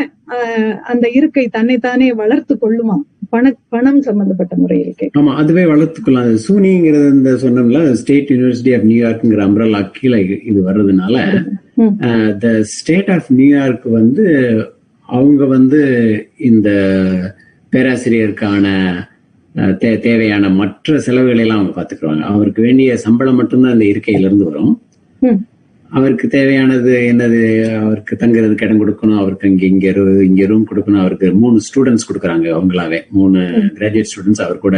[0.92, 2.98] அந்த இருக்கை தன்னைத்தானே வளர்த்து கொள்ளுமா?
[3.34, 9.42] பண பணம் சம்பந்தப்பட்ட முறையில் கேட்க ஆமா அதுவே வளர்த்துக்கலாம் சூனிங்கிறது இந்த சொன்னோம்ல ஸ்டேட் யூனிவர்சிட்டி ஆஃப் நியூயார்க்ங்கிற
[9.46, 11.16] அம்ரல்லா கீழே இது- வர்றதுனால.
[12.40, 14.26] த ஸ்டேட் ஆஃப் நியூயார்க் வந்து
[15.10, 15.82] அவங்க வந்து
[16.46, 16.70] இந்த
[17.74, 18.66] பேராசிரியருக்கான
[19.80, 24.74] தே- தேவையான மற்ற செலவுகளை எல்லாம் அவங்க பாத்துக்குவாங்க அவருக்கு வேண்டிய சம்பளம் மட்டும்தான் இந்த இருக்கையில இருந்து வரும்.
[25.96, 27.40] அவருக்கு தேவையானது என்னது?
[27.82, 29.88] அவருக்கு தங்குறதுக்கு இடம் கொடுக்கணும் அவருக்கு இங்க இங்க
[30.30, 31.02] இங்க ரூம் கொடுக்கணும்.
[31.04, 33.00] அவருக்கு மூணு ஸ்டூடெண்ட்ஸ் கொடுக்குறாங்க அவங்களாவே.
[33.18, 33.40] மூணு
[33.78, 34.78] கிராஜுவேட் ஸ்டூடெண்ட்ஸ் அவர் கூட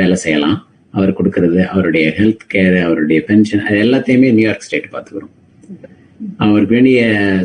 [0.00, 0.58] வேலை செய்யலாம்.
[0.90, 5.32] அவர் கொடுக்கறது அவருடைய ஹெல்த் கேர் அவருடைய பென்ஷன் அது எல்லாத்தையுமே நியூயார்க் ஸ்டேட் பார்த்துக்கிறோம்.
[6.44, 7.00] அவருக்கு வேண்டிய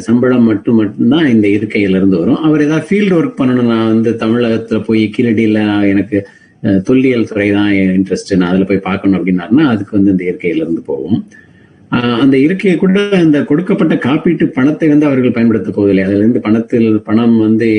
[0.08, 2.42] சம்பளம் மட்டும் மட்டும்தான் இந்த இருக்கையில இருந்து வரும்.
[2.48, 3.72] அவர் ஏதாவது ஃபீல்டு ஒர்க் பண்ணணும்.
[3.74, 5.60] நான் வந்து தமிழகத்துல போய் கீழடியில
[5.92, 6.20] எனக்கு
[6.90, 11.20] தொல்லியல் துறை தான் இன்ட்ரெஸ்ட் நான் அதுல போய் பார்க்கணும் அப்படின்னாருன்னா அதுக்கு வந்து இந்த இருக்கையில இருந்து போவோம்.
[12.24, 16.04] அந்த இருக்கையை கூட அந்த கொடுக்கப்பட்ட காப்பீட்டு பணத்தை வந்து அவர்கள் பயன்படுத்த போவதில்லை.
[16.08, 17.70] அதுல இருந்து பணத்தில் பணம் வந்து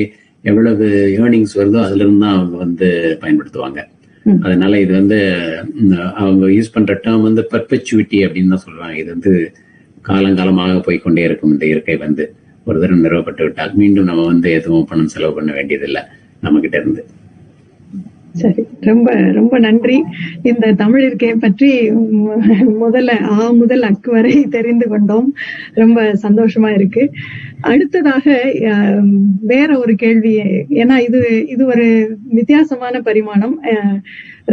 [0.45, 0.87] எவ்வளவு
[1.21, 2.89] ஏர்னிங்ஸ் வருதோ அதுல இருந்து தான் அவங்க வந்து
[3.23, 3.81] பயன்படுத்துவாங்க.
[4.47, 5.19] அதனால இது வந்து
[6.23, 9.33] அவங்க யூஸ் பண்ற டேர்ம் வந்து பர்பெச்சுவிட்டி அப்படின்னு தான் சொல்றாங்க இது வந்து
[10.09, 12.25] காலங்காலமாக போய்க்கொண்டே இருக்கும் இந்த இருக்கை வந்து.
[12.67, 16.03] ஒரு தடவை நிறுவப்பட்டு விட்டால் மீண்டும் நம்ம வந்து எதுவும் பணம் செலவு பண்ண வேண்டியதில்லை.
[16.45, 17.03] நம்ம கிட்ட இருந்து.
[18.41, 19.09] சரி ரொம்ப
[19.39, 19.97] ரொம்ப நன்றி.
[20.51, 21.71] இந்த தமிழிற்கே பற்றி
[22.83, 25.29] முதல்ல ஆ முதல் அக்கு வரை தெரிந்து கொண்டோம்.
[25.81, 27.05] ரொம்ப சந்தோஷமா இருக்கு.
[27.73, 28.25] அடுத்ததாக
[29.53, 30.35] வேற ஒரு கேள்வி
[30.83, 31.21] ஏன்னா இது
[31.55, 31.87] இது ஒரு
[32.39, 33.57] வித்தியாசமான பரிமாணம்.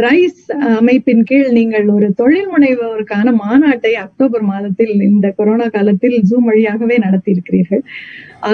[0.04, 0.44] ரைஸ்
[0.78, 7.30] அமைப்பின் கீழ் நீங்கள் ஒரு தொழில் முனைவோருக்கான மாநாட்டை அக்டோபர் மாதத்தில் இந்த கொரோனா காலத்தில் ஜூம் வழியாகவே நடத்தி
[7.36, 7.84] இருக்கிறீர்கள்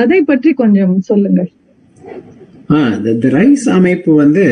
[0.00, 1.50] அதை பற்றி கொஞ்சம் சொல்லுங்கள்.
[3.36, 4.44] ரைஸ் அமைப்பு வந்து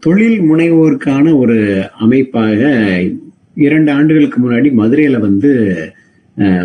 [0.00, 2.60] தொழில் முனைவோருக்கான ஒரு அமைப்பாக
[3.54, 5.50] இரண்டு ஆண்டுகளுக்கு முன்னாடி மதுரையில வந்து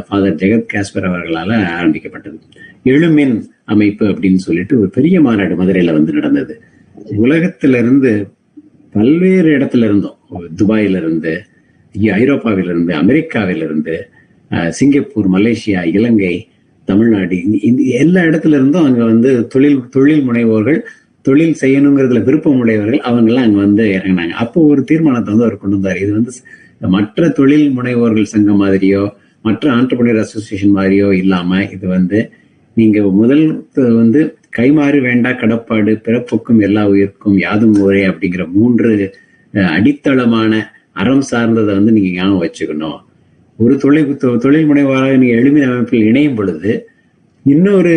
[0.07, 2.39] ஃபாதர் ஜெகத் காஸ்பர் அவர்களால் ஆரம்பிக்கப்பட்டது.
[2.84, 6.61] எழுமின் அமைப்பு அப்படின்னு சொல்லிட்டு ஒரு பெரிய மாநாடு மதுரையில வந்து நடந்தது.
[7.21, 8.32] உலகத்துல இருந்து
[8.91, 10.17] பல்வேறு இடத்துல இருந்தோம்
[10.57, 11.34] துபாயில இருந்து
[13.01, 13.95] அமெரிக்காவிலிருந்து
[14.69, 16.47] சிங்கப்பூர் மலேசியா இலங்கை
[16.86, 17.38] தமிழ்நாடு
[17.89, 20.79] எல்லா இடத்துல இருந்தும் அங்க வந்து தொழில் தொழில் முனைவோர்கள்
[21.26, 24.36] தொழில் செய்யணுங்கிறதுல விருப்பம் உடையவர்கள் அவங்கெல்லாம் அங்கே வந்து இறங்கினாங்க.
[24.43, 25.99] அப்போ ஒரு தீர்மானத்தை வந்து அவர் கொண்டு வந்தார்.
[26.03, 26.32] இது வந்து
[26.95, 29.03] மற்ற தொழில் முனைவோர்கள் சங்கம் மாதிரியோ
[29.45, 32.19] மற்ற ஆண்டர்பிரினர் அசோசியேஷன் மாதிரியோ இல்லாமல் இது வந்து
[32.78, 33.45] நீங்கள் முதல்
[34.01, 34.22] வந்து
[34.57, 38.89] கைமாறு வேண்டா கடப்பாடு பிறப்புக்கும் எல்லா உயிருக்கும் யாதும் ஊரே அப்படிங்கிற மூன்று
[39.78, 40.51] அடித்தளமான
[41.01, 42.99] அறம் சார்ந்ததை வந்து நீங்கள் ஞாபகம் வச்சுக்கணும்.
[43.59, 44.11] ஒரு தொழில்
[44.45, 46.72] தொழில் முனைவோராக நீங்கள் எளிமை அமைப்பில் இணையும் பொழுது
[47.45, 47.93] இன்னொரு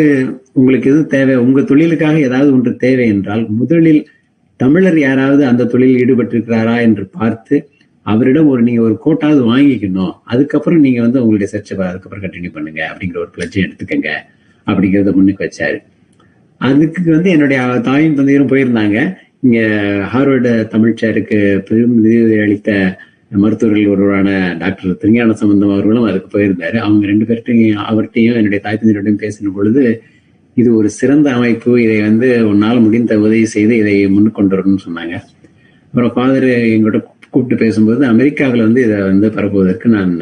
[0.52, 1.34] உங்களுக்கு எது தேவை?
[1.36, 4.08] உங்க தொழிலுக்காக ஏதாவது ஒன்று தேவை என்றால் முதலில்
[4.56, 7.68] தமிழர் யாராவது அந்த தொழிலில் ஈடுபட்டிருக்கிறாரா என்று பார்த்து
[8.02, 10.12] அவரிடம் ஒரு நீங்க ஒரு கோட்டாவது வாங்கிக்கணும்.
[10.24, 14.10] அதுக்கப்புறம் நீங்க வந்து உங்களுடைய சர்ச்சை அதுக்கப்புறம் கண்டினியூ பண்ணுங்க அப்படிங்கிற ஒரு பிளட்ஜை எடுத்துக்கங்க
[14.66, 15.78] அப்படிங்கிறத முன்னுக்கு வச்சாரு.
[16.56, 19.18] அதுக்கு வந்து என்னுடைய தாயும் தந்தையரும் போயிருந்தாங்க.
[19.40, 19.58] இங்க
[20.12, 22.98] ஹார்வர்டு தமிழ்ச்சாருக்கு பெரும் நிதி அளித்த
[23.30, 26.76] மருத்துவர்கள் ஒருவரான டாக்டர் திருஞான சம்பந்தம் அவர்களும் அதுக்கு போயிருந்தாரு.
[26.84, 29.82] அவங்க ரெண்டு பேர்ட்டையும் அவர்கிட்டையும் என்னுடைய தாய் தந்தையோடையும் பேசின பொழுது
[30.56, 31.70] இது ஒரு சிறந்த அமைப்பு.
[31.84, 35.14] இதை வந்து உன்னால் முடிந்த உதவி செய்து இதை முன்னுக்கொண்டு வரணும்னு சொன்னாங்க.
[35.86, 37.00] அப்புறம் ஃபாதர் எங்கள்கிட்ட
[37.32, 40.12] கூப்பிட்டு பேசும்போது அமெரிக்காவில் வந்து இதை வந்து பரப்புவதற்கு நான்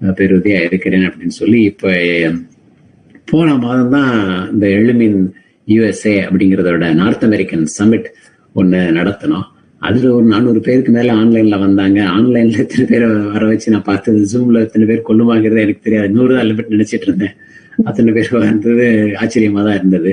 [0.00, 0.20] அஹ்,
[0.66, 1.90] இருக்கிறேன் அப்படின்னு சொல்லி இப்போ
[3.28, 4.10] போன மாதம் தான்
[4.52, 5.18] இந்த எழுமின்
[5.68, 8.08] யுஎஸ்ஏ அப்படிங்கிறதோட நார்த் அமெரிக்கன் சமிட்
[8.54, 9.46] ஒன்று நடத்தினோம்.
[9.86, 11.98] அதுல ஒரு நானூறு பேருக்கு மேல ஆன்லைன்ல வந்தாங்க.
[12.16, 16.08] ஆன்லைன்ல எத்தனை பேரை வர வச்சு நான் பார்த்தது ஜூம்ல எத்தனை பேர் கொள்ளுமாங்கிறது எனக்கு தெரியாது.
[16.16, 17.34] நூறு தான் லிமிட் நினைச்சிட்டு இருந்தேன்.
[17.88, 18.86] அத்தனை பேர் வந்தது
[19.22, 20.12] ஆச்சரியமா தான் இருந்தது.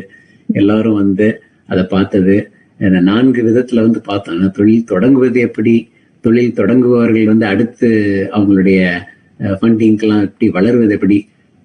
[0.49, 1.27] எல்லாரும் வந்து
[1.69, 2.35] அதை பார்த்தது.
[3.09, 4.45] நான்கு விதத்துல வந்து பார்த்தோம்.
[4.57, 5.75] தொழில் தொடங்குவது எப்படி?
[6.23, 7.89] தொழில் தொடங்குபவர்கள் வந்து அடுத்து
[8.37, 8.79] அவங்களுடைய
[9.59, 11.17] ஃபண்டிங்க்கெல்லாம் எப்படி வளருவது எப்படி?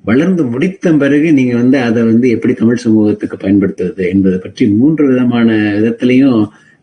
[0.04, 5.48] வளர்ந்து முடித்த பிறகு நீங்க வந்து அதை வந்து எப்படி தமிழ் சமூகத்துக்கு பயன்படுத்துவது என்பதை பற்றி மூன்று விதமான
[5.78, 6.40] விதத்திலையும்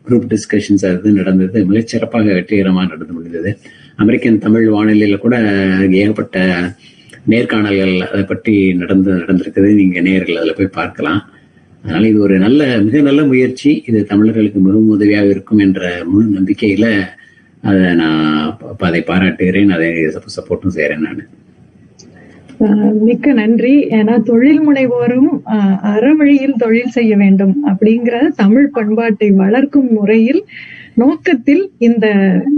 [0.08, 1.58] குரூப் டிஸ்கஷன்ஸ் அது நடந்தது.
[1.70, 3.58] மிகச்சிறப்பாக வெற்றிகரமாக நடந்து முடிந்தது.
[3.96, 5.36] அமெரிக்கன் தமிழ் வானொலியில் கூட
[6.00, 6.38] ஏகப்பட்ட
[7.32, 9.68] நேர்காணல்கள் அதை பற்றி நடந்து நடந்திருக்குது.
[9.74, 11.20] நீங்கள் நேரில் அதில் போய் பார்க்கலாம்.
[11.84, 13.82] அதனால் இது ஒரு நல்ல மிக நல்ல முயற்சி.
[13.86, 16.90] இது தமிழர்களுக்கு மிகவும் உதவியாக இருக்கும் என்ற முழு நம்பிக்கையில்
[17.68, 19.70] அதை நான் அதை பாராட்டுகிறேன்.
[19.70, 19.88] அதை
[20.36, 21.22] சப்போர்ட்டும் செய்கிறேன் நான்.
[23.00, 23.88] மிக்க நன்றி.
[23.90, 25.30] ஏன்னா தொழில் முனைவோரும்
[25.92, 30.42] அறவழியில் தொழில் செய்ய வேண்டும் அப்படிங்கிற தமிழ் பண்பாட்டை வளர்க்கும் முறையில்
[30.94, 32.06] நோக்கத்தில் இந்த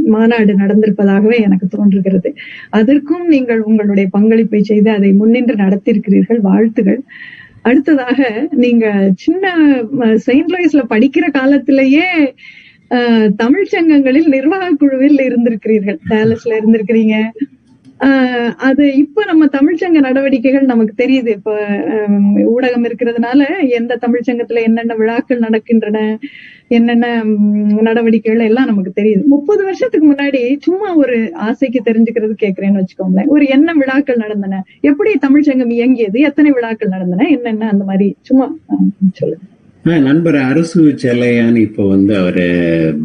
[0.07, 2.31] மாநாடு நடந்திருப்பதாகவே எனக்கு தோன்றுகிறது.
[2.71, 6.41] அதற்கும் நீங்கள் உங்களுடைய பங்களிப்பை செய்து அதை முன்னின்று நடத்தியிருக்கிறீர்கள்.
[6.41, 7.01] வாழ்த்துகள்.
[7.63, 8.19] அடுத்ததாக
[8.57, 8.87] நீங்க
[9.17, 9.45] சின்ன
[10.17, 12.09] செயின்ட் லூயிஸ்ல படிக்கிற காலத்திலேயே
[12.91, 13.29] ஆஹ்,
[13.67, 15.99] சங்கங்களில் நிர்வாக குழுவில் இருந்திருக்கிறீர்கள்.
[16.11, 17.15] டேலஸ்ல இருந்திருக்கிறீங்க.
[18.59, 21.29] அது இப்ப நம்ம தமிழ்ச்சங்க நடவடிக்கைகள் நமக்கு தெரியுது.
[21.29, 21.53] இப்ப
[22.55, 26.19] ஊடகம் இருக்கிறதுனால எந்த தமிழ்ச்சங்கத்துல என்னென்ன விழாக்கள் நடக்கின்றன
[26.69, 27.07] என்னென்ன
[27.81, 29.25] நடவடிக்கைகள் எல்லாம் நமக்கு தெரியுது.
[29.25, 33.27] முப்பது வருஷத்துக்கு முன்னாடி சும்மா ஒரு ஆசைக்கு தெரிஞ்சுக்கிறது கேக்குறேன்னு வச்சுக்கோங்களேன்.
[33.27, 34.63] ஒரு என்ன விழாக்கள் நடந்தன?
[34.81, 36.21] எப்படி தமிழ்ச்சங்கம் இயங்கியது?
[36.21, 37.29] எத்தனை விழாக்கள் நடந்தன?
[37.29, 37.69] என்னென்ன?
[37.69, 38.49] அந்த மாதிரி சும்மா
[39.13, 39.45] சொல்லுங்க.
[40.07, 42.45] நண்பர் அரசு செல்லையான்னு இப்போ வந்து அவரு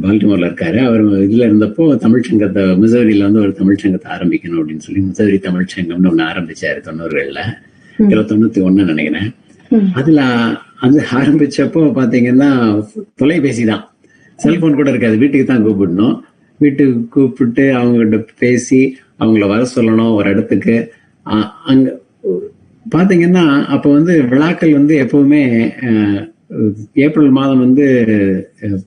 [0.04, 0.80] பால்டிமோர்ல இருக்காரு.
[0.88, 6.80] அவர் இதுல இருந்தப்போ தமிழ்ச்சங்கத்தை மிசோரியில வந்து ஒரு தமிழ்ச்சங்கத்தை ஆரம்பிக்கணும் அப்படின்னு சொல்லி மிசோரி தமிழ்ச்சங்கம்னு ஒண்ணு ஆரம்பிச்சாரு
[6.88, 7.42] தொண்ணூறுகள்ல.
[8.32, 9.30] தொண்ணூத்தி ஒண்ணு நினைக்கிறேன்.
[10.00, 10.22] அதுல
[10.86, 12.50] அது ஆரம்பிச்சப்போ பாத்தீங்கன்னா
[13.22, 13.84] தொலைபேசி தான்.
[14.40, 15.22] செல்போன் கூட இருக்காது.
[15.24, 16.18] வீட்டுக்கு தான் கூப்பிடணும்.
[16.60, 18.82] வீட்டுக்கு கூப்பிட்டு அவங்ககிட்ட பேசி
[19.22, 20.76] அவங்கள வர சொல்லணும் ஒரு இடத்துக்கு.
[21.72, 21.88] அங்க
[22.86, 25.42] பாத்தீங்கன்னா அப்ப வந்து விழாக்கள் வந்து எப்பவுமே
[27.06, 27.86] ஏப்ரல் மாதம் வந்து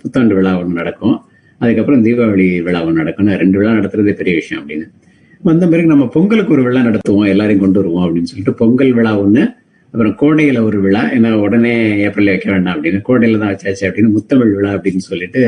[0.03, 1.17] புத்தாண்டு விழா ஒன்று நடக்கும்.
[1.61, 3.27] அதுக்கப்புறம் தீபாவளி விழா ஒன்று நடக்கும்.
[3.29, 4.87] நான் ரெண்டு விழா நடத்துறதே பெரிய விஷயம் அப்படின்னு.
[5.41, 9.43] வந்த பிறகு நம்ம பொங்கலுக்கு ஒரு விழா நடத்துவோம் எல்லாரையும் கொண்டு வருவோம் அப்படின்னு சொல்லிட்டு பொங்கல் விழா ஒன்று
[9.95, 11.73] அப்புறம் கோடையில் ஒரு விழா ஏன்னா உடனே
[12.07, 15.43] ஏப்ரல் வைக்க வேண்டாம் அப்படின்னு கோடையில் தான் வச்சாச்சு அப்படின்னு முத்தமிழ் விழா அப்படின்னு சொல்லிட்டு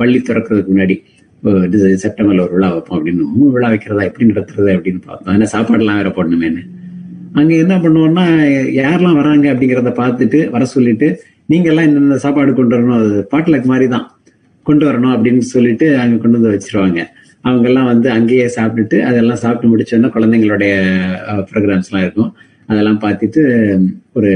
[0.00, 0.96] பள்ளி திறக்கிறதுக்கு முன்னாடி
[1.42, 4.04] செப்டம்பரில் செப்டம்பர்ல ஒரு விழா வைப்போம் அப்படின்னு மூணு விழா வைக்கிறதா?
[4.10, 4.70] எப்படி நடத்துறது?
[4.76, 5.32] அப்படின்னு பார்த்தோம்.
[5.36, 6.62] ஏன்னா சாப்பாடுலாம் வேற போடணுமேனு
[7.40, 8.24] அங்க என்ன பண்ணுவோம்னா
[8.80, 11.08] யாரெல்லாம் வராங்க அப்படிங்கிறத பார்த்துட்டு வர சொல்லிட்டு
[11.48, 12.98] நீங்க எல்லாம் சாப்பாடு கொண்டு வரணும்?
[13.00, 14.06] அது பாட்லக் மாதிரி தான்
[14.66, 17.00] கொண்டு வரணும் அப்படின்னு சொல்லிட்டு அங்க கொண்டு வந்து வச்சிருவாங்க.
[17.48, 20.72] அவங்க எல்லாம் வந்து அங்கேயே சாப்பிட்டுட்டு அதெல்லாம் சாப்பிட்டு முடிச்சோன்னா குழந்தைங்களுடைய
[21.50, 22.32] ப்ரோக்ராம்ஸ் எல்லாம் இருக்கும்.
[22.70, 23.42] அதெல்லாம் பார்த்துட்டு
[24.18, 24.30] ஒரு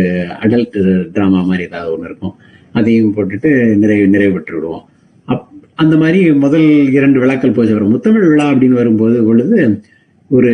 [0.45, 0.79] அடல்ட்
[1.15, 2.35] ட்ராமா மாதிரி ஏதாவது ஒன்று இருக்கும்.
[2.79, 3.51] அதையும் போட்டுட்டு
[3.83, 4.85] நிறைவு நிறைவு பெற்று விடுவோம்.
[5.29, 5.47] அப்
[5.83, 9.59] அந்த மாதிரி முதல் இரண்டு விழாக்கள் போச்சு வரும் முத்தமிழ் விழா அப்படின்னு வரும்போது பொழுது
[10.31, 10.51] ஒரு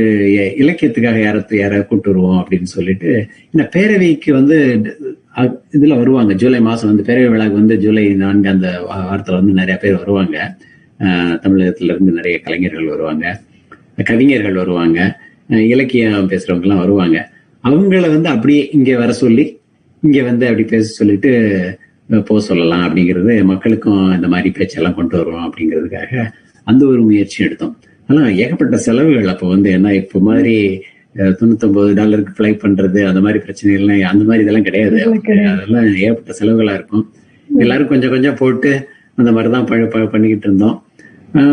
[0.62, 3.10] இலக்கியத்துக்காக யாரத்து யாரை கூட்டு வருவோம் அப்படின்னு சொல்லிட்டு
[3.50, 4.58] இந்த பேரவைக்கு வந்து
[5.70, 6.32] இதுல வருவாங்க.
[6.32, 10.56] ஜூலை மாசம் வந்து பேரவை விழாக்கு வந்து ஜூலை நான்கு அந்த வாரத்தில் வாரத்துல வந்து நிறைய பேர் வருவாங்க.
[10.98, 13.40] அஹ் தமிழகத்துல இருந்து நிறைய கலைஞர்கள் வருவாங்க.
[14.04, 15.20] கவிஞர்கள் வருவாங்க.
[15.48, 17.30] இலக்கியம் பேசுறவங்க எல்லாம் வருவாங்க.
[17.64, 19.58] அவங்கள வந்து அப்படியே இங்க வர சொல்லி
[20.00, 21.78] இங்க வந்து அப்படி பேச சொல்லிட்டு
[22.08, 26.30] போக சொல்லலாம் அப்படிங்கிறது மக்களுக்கும் இந்த மாதிரி பேச்செல்லாம் கொண்டு வருவோம் அப்படிங்கிறதுக்காக
[26.64, 27.78] அந்த ஒரு முயற்சி எடுத்தோம்.
[28.06, 30.82] ஆனா ஏகப்பட்ட செலவுகள் அப்போ வந்து என்ன இப்போ மாதிரி
[31.16, 35.02] தொண்ணூத்தொன்பது டாலருக்கு ஃப்ளை பண்றது அந்த மாதிரி பிரச்சனைகள்லாம் அந்த மாதிரி இதெல்லாம் கிடையாது.
[35.46, 37.10] அதெல்லாம் ஏகப்பட்ட செலவுகளா இருக்கும்.
[37.58, 40.82] எல்லாரும் கொஞ்சம் கொஞ்சம் போட்டு அந்த மாதிரிதான் ப- ப- பண்ணிக்கிட்டு இருந்தோம்.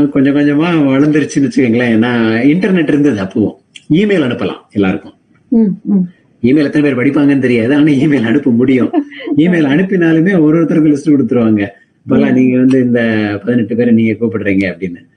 [0.09, 1.95] கொஞ்சம் கொஞ்சமா வளர்ந்துருச்சுன்னு வச்சுக்கோங்களேன்.
[1.95, 3.53] ஏன்னா இன்டர்நெட் இருந்தது அப்பவும்.
[3.89, 5.14] இமெயில் அனுப்பலாம் எல்லாருக்கும்.
[6.41, 7.76] இமெயில் எத்தனை பேர் படிப்பாங்கன்னு தெரியாது.
[7.76, 8.91] ஆனா இமெயில் அனுப்ப முடியும்.
[9.38, 11.68] இமெயில் அனுப்பினாலுமே ஒரு ஒருத்தருக்கு லிஸ்ட் கொடுத்துருவாங்க.
[12.09, 15.11] இப்பெல்லாம் நீங்க வந்து இந்த பதினெட்டு பேரை நீங்க கூப்பிடுறீங்க அப்படின்னு.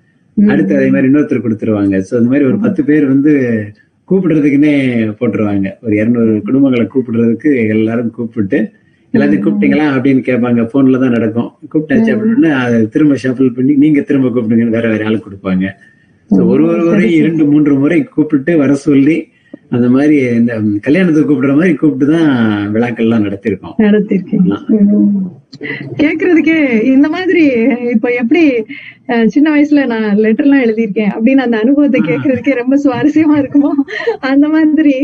[0.47, 2.05] அடுத்து அதே மாதிரி இன்னொருத்தர் கொடுத்துருவாங்க.
[2.11, 3.65] சோ இந்த மாதிரி ஒரு பத்து பேர் வந்து
[4.11, 4.73] கூப்பிடுறதுக்குன்னே
[5.21, 5.73] போட்டுருவாங்க.
[5.83, 8.71] ஒரு இருநூறு குடும்பங்களை கூப்பிடுறதுக்கு எல்லாரும் கூப்பிட்டு
[9.15, 9.85] எல்லாத்தையும் கூப்பிட்டீங்களா?
[9.97, 10.63] அப்படின்னு கேட்பாங்க.
[10.73, 11.51] போன்ல தான் நடக்கும்.
[11.73, 15.67] கூப்பிட்டாச்சு அப்படின்னா அதை திரும்ப ஷஃபிள் பண்ணி நீங்க திரும்ப கூப்பிடுங்கன்னு வேற வேற ஆளு கொடுப்பாங்க.
[16.31, 19.17] ஒரு ஒரு முறை இரண்டு மூன்று முறை கூப்பிட்டு வர சொல்லி
[19.69, 23.75] அந்த மாதிரி இந்த கல்யாணத்துக்கு கூப்பிடுற மாதிரி கூப்பிட்டு தான் விழாக்கள்லாம் நடத்திருக்கோம்.
[23.79, 24.67] நடத்திருக்கீங்க.
[24.69, 25.36] ம்.
[25.99, 26.57] கேக்குறதுக்கே
[26.89, 27.43] இந்த மாதிரி
[27.91, 28.43] இப்ப எப்படி
[29.09, 33.71] அஹ், சின்ன வயசுல நான் லெட்டர் எல்லாம் எழுதியிருக்கேன் அப்படின்னு அந்த அனுபவத்தை கேக்குறதுக்கே ரொம்ப சுவாரஸ்யமா இருக்குமோ?
[34.29, 34.95] அந்த மாதிரி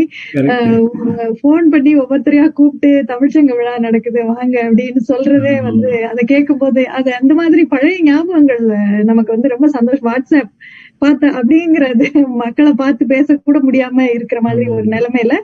[1.43, 7.13] போன் பண்ணி ஒவ்வொருத்தரையா கூப்பிட்டு தமிழ்ச்சங்க விழா நடக்குது வாங்க அப்படின்னு சொல்றதே வந்து அதை கேட்கும் போது அது
[7.15, 8.65] அந்த மாதிரி பழைய ஞாபகங்கள்
[9.05, 10.09] நமக்கு வந்து ரொம்ப சந்தோஷம்.
[10.11, 10.53] வாட்ஸ்அப்
[10.99, 12.09] பார்த்த அப்படிங்கறது
[12.43, 15.37] மக்களை பார்த்து பேச கூட முடியாம இருக்கிற மாதிரி ஒரு நிலைமையில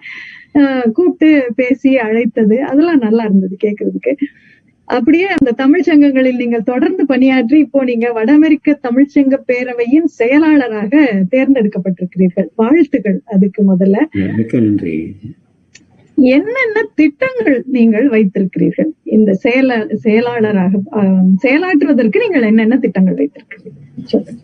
[0.92, 4.12] கூப்பிட்டு பேசி அழைத்தது அதெல்லாம் நல்லா இருந்தது கேக்குறதுக்கு.
[4.88, 10.92] அப்படியே அந்த தமிழ் சங்கங்களில் நீங்கள் தொடர்ந்து பணியாற்றி இப்போ நீங்க வட அமெரிக்க தமிழ்ச்சங்க பேரவையின் செயலாளராக
[11.30, 12.48] தேர்ந்தெடுக்கப்பட்டிருக்கிறீர்கள்.
[12.54, 13.96] வாழ்த்துக்கள் அதுக்கு முதல்ல.
[14.62, 14.96] நன்றி.
[16.18, 18.88] என்னென்ன திட்டங்கள் நீங்கள் வைத்திருக்கிறீர்கள்?
[19.10, 20.80] இந்த செயல செயலாளராக
[21.42, 24.38] செயலாற்றுவதற்கு நீங்கள் என்னென்ன திட்டங்கள் வைத்திருக்கிறீர்கள்?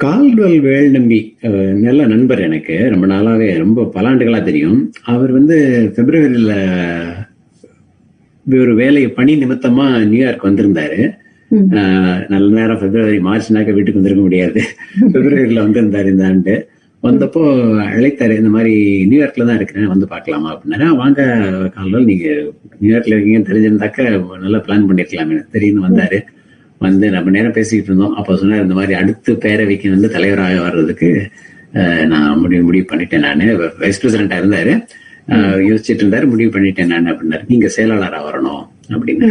[0.00, 2.76] கால்வல் வேல் நம்பி அஹ், நல்ல நண்பர் எனக்கு.
[2.88, 4.78] ரொம்ப நாளாவே ரொம்ப பல ஆண்டுகளா தெரியும்.
[5.06, 5.56] அவர் வந்து
[5.96, 6.54] பிப்ரவரியில
[8.46, 11.00] ஒரு வேலை பணி நிமித்தமா நியூயார்க் வந்திருந்தாரு.
[12.28, 14.60] நல்ல நேரம் பிப்ரவரி மார்ச்னாக்க வீட்டுக்கு வந்திருக்க முடியாது.
[15.12, 16.54] பிப்ரவரியில வந்திருந்தாரு இந்த ஆண்டு.
[17.02, 17.42] வந்தப்போ
[17.88, 18.74] அழைத்தாரு இந்த மாதிரி
[19.04, 20.84] நியூயார்க்ல தான் இருக்கிறேன் வந்து பார்க்கலாமா அப்படின்னாரு.
[20.84, 21.22] "ஆ, வாங்க
[21.74, 22.26] கால்வல் நீங்க
[22.80, 24.00] நியூயார்க்ல இருக்கீங்கன்னு தெரிஞ்சிருந்தாக்க
[24.38, 26.18] நல்லா பிளான் பண்ணிருக்கலாமே தெரியும்னு வந்தாரு.
[26.80, 28.16] வந்து நம்ம நேரம் பேசிக்கிட்டு இருந்தோம்.
[28.16, 31.10] அப்போ சொன்னார் இந்த மாதிரி அடுத்த பேரவைக்கு வந்து தலைவராக வர்றதுக்கு
[32.06, 33.44] நான் முடிவு முடிவு பண்ணிட்டேன் நான்.
[33.78, 34.72] வைஸ் பிரசிடண்டா இருந்தாரு.
[35.68, 37.44] யோசிச்சுட்டு இருந்தாரு முடிவு பண்ணிட்டேன் நான் அப்படின்னாரு.
[37.52, 38.62] நீங்க செயலாளரா வரணும்
[38.94, 39.28] அப்படின்னு.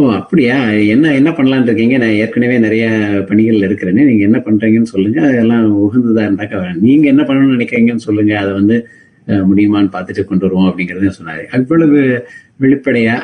[0.00, 0.56] ஓ அப்படியா?
[0.94, 1.96] என்ன என்ன பண்ணலாம்னு இருக்கீங்க?
[2.02, 2.84] நான் ஏற்கனவே நிறைய
[3.28, 5.20] பணிகள் இருக்கிறேன்னு நீங்க என்ன பண்றீங்கன்னு சொல்லுங்க.
[5.30, 6.60] அதெல்லாம் உகந்ததா இருந்தாக்கா.
[6.86, 8.34] நீங்க என்ன பண்ணணும்னு நினைக்கிறீங்கன்னு சொல்லுங்க.
[8.42, 8.78] அதை வந்து
[9.48, 11.42] முடியுமான்னு பார்த்துட்டு கொண்டு வருவோம் அப்படிங்கறத சொன்னாரு.
[11.56, 11.98] அவ்வளவு
[12.62, 13.14] வெளிப்படையா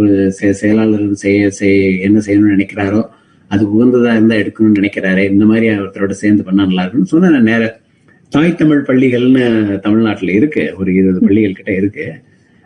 [0.00, 0.14] ஒரு
[0.60, 1.78] செயலாளர் செய்ய செய்
[2.08, 3.02] என்ன செய்யணும்னு நினைக்கிறாரோ
[3.50, 7.62] அது உகந்ததா இருந்தா எடுக்கணும்னு நினைக்கிறாரு இந்த மாதிரி ஒருத்தரோட சேர்ந்து பண்ணா நல்லா இருக்கும்னு சொன்ன நான் நேர
[8.32, 9.44] தாய் தமிழ் பள்ளிகள்னு
[9.78, 10.74] தமிழ்நாட்டுல இருக்கு.
[10.78, 12.12] ஒரு இருபது பள்ளிகள் கிட்ட இருக்கு.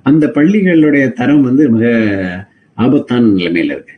[0.03, 1.87] அந்த பள்ளிகளுடைய தரம் வந்து மிக
[2.75, 3.95] ஆபத்தான நிலைமையில இருக்கு.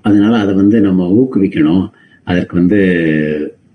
[0.00, 1.88] அதனால அதை வந்து நம்ம ஊக்குவிக்கணும்.
[2.22, 2.78] அதற்கு வந்து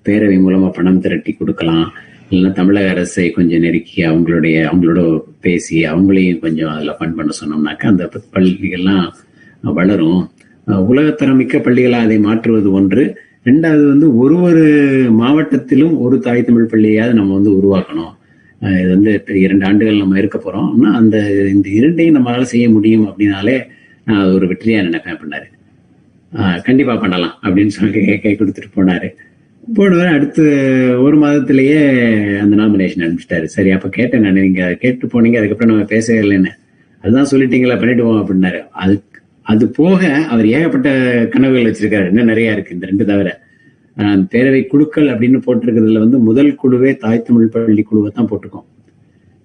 [0.05, 1.93] பேரவை மூலமா பணம் திரட்டி கொடுக்கலாம்.
[2.29, 8.09] இல்லைன்னா தமிழக அரசை கொஞ்சம் நெருக்கி அவங்களுடைய அவங்களோட பேசி அவங்களையும் கொஞ்சம் அதுல ஃபண்ட் பண்ண சொன்னோம்னாக்கா அந்த
[8.33, 9.09] பள்ளிகள்லாம்
[9.61, 10.29] வளரும்.
[10.67, 13.21] உலகத்தரம் மிக்க பள்ளிகளாக அதை மாற்றுவது ஒன்று.
[13.45, 14.63] ரெண்டாவது வந்து ஒரு ஒரு
[15.19, 18.17] மாவட்டத்திலும் ஒரு தாய் தமிழ் பள்ளியாவது நம்ம வந்து உருவாக்கணும்.
[18.79, 20.73] இது வந்து இரண்டு ஆண்டுகள் நம்ம இருக்க போறோம்.
[20.79, 23.63] அந்த இந்த இரண்டையும் நம்மளால செய்ய முடியும் அப்படின்னாலே
[24.05, 25.57] நான் அது ஒரு வெற்றியா நினைப்பேன் பண்ணாரு
[26.63, 29.09] கண்டிப்பா பண்ணலாம் அப்படின்னு சொல்லி கை- கை கொடுத்துட்டு போனாரு.
[29.73, 30.43] போனவர் அடுத்து
[31.01, 31.77] ஒரு மாதத்திலேயே
[32.37, 33.43] அந்த நாமினேஷன் அனுப்பிச்சிட்டாரு.
[33.43, 34.33] சரி அப்ப கேட்டேன் நான்.
[34.33, 36.49] நீங்க கேட்டு போனீங்க அதுக்கப்புறம் நம்ம பேசவே இல்லைன்னு.
[37.01, 38.67] அதுதான் சொல்லிட்டீங்களா பண்ணிடுவோம் அப்படின்னாரு.
[38.71, 39.18] அதுக்கு
[39.51, 40.89] அது போக அவர் ஏகப்பட்ட
[41.33, 42.07] கனவுகள் வச்சிருக்காரு.
[42.11, 43.29] இன்னும் நிறைய இருக்கு இந்த ரெண்டு தவிர.
[44.33, 48.67] பேரவை குழுக்கள் அப்படின்னு போட்டிருக்கிறதுல வந்து முதல் குழுவே தாய் தமிழ் பள்ளி குழுவை தான் போட்டிருக்கோம்.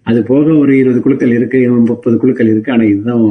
[0.07, 1.59] அது போக ஒரு இருபது குழுக்கள் இருக்கு
[1.91, 3.25] முப்பது குழுக்கள் இருக்கு ஆனா இதுதான்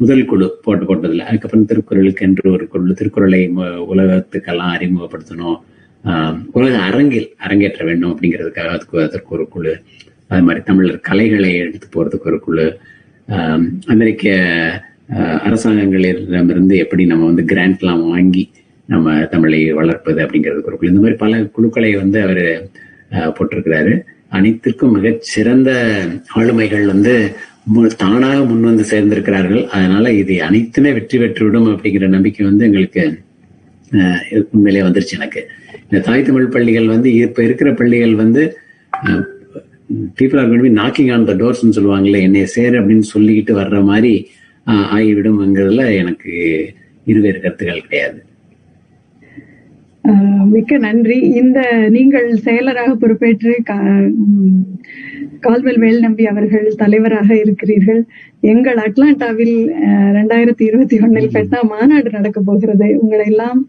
[0.00, 1.26] முதல் குழு போட்டு போட்டதுல.
[1.30, 3.40] அதுக்கப்புறம் திருக்குறளுக்கு என்று ஒரு குழு திருக்குறளை
[3.92, 5.58] உலகத்துக்கெல்லாம் அறிமுகப்படுத்தணும்.
[6.58, 9.74] உலக அரங்கில் அரங்கேற்ற வேண்டும் அப்படிங்கிறதுக்காக அதுக்கு அதற்கு ஒரு குழு.
[10.30, 12.66] அது மாதிரி தமிழர் கலைகளை எடுத்து போறதுக்கு ஒரு குழு.
[13.94, 14.24] அமெரிக்க
[15.08, 18.50] அரசாங்கங்களிடமிருந்து எப்படி நம்ம வந்து கிராண்ட்லாம் வாங்கி
[18.88, 22.44] நம்ம தமிழை வளர்ப்பது அப்படிங்கிறது ஒரு குழு இந்த மாதிரி பல குழுக்களை வந்து அவர்
[23.10, 23.92] போட்டிருக்கிறாரு.
[24.28, 25.70] அனைத்திற்கும் மிகச் சிறந்த
[26.36, 27.12] ஆளுமைகள் வந்து
[27.74, 29.66] மு- தானாக முன் வந்து சேர்ந்திருக்கிறார்கள்.
[29.66, 33.04] அதனால இது அனைத்துமே வெற்றி பெற்றுவிடும் அப்படிங்கிற நம்பிக்கை வந்து எங்களுக்கு
[33.92, 35.40] அஹ், உண்மையிலே வந்துருச்சு எனக்கு.
[35.82, 38.42] இந்த தாய் தமிழ் பள்ளிகள் வந்து இப்ப இருக்கிற பள்ளிகள் வந்து
[40.16, 44.12] people are knocking on the டோர்ஸ்னு சொல்லுவாங்கல்ல என்னை சேர் அப்படின்னு சொல்லிக்கிட்டு வர்ற மாதிரி
[44.66, 46.32] அஹ், ஆகிவிடும்ங்கிறதுல எனக்கு
[47.06, 48.20] இருவேறு கருத்துக்கள் கிடையாது.
[50.46, 51.18] மிக்க நன்றி.
[51.34, 51.58] இந்த
[51.88, 53.52] நீங்கள் செயலராக பொறுப்பேற்று
[55.40, 58.00] கால்வெல் வேல்நம்பி அவர்கள் தலைவராக இருக்கிறீர்கள்.
[58.40, 59.56] எங்கள் அட்லாண்டாவில்
[60.16, 62.98] ரெண்டாயிரத்தி இருபத்தி ஒன்னில் பெட்டா மாநாடு நடக்க போகிறது.
[63.00, 63.60] உங்களை எல்லாம்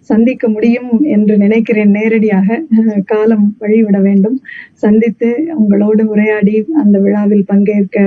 [0.00, 2.48] சந்திக்க முடியும் என்று நினைக்கிறேன் நேரடியாக.
[3.04, 4.38] காலம் வழிவிட வேண்டும்.
[4.74, 7.98] சந்தித்து உங்களோடு உரையாடி அந்த விழாவில் பங்கேற்க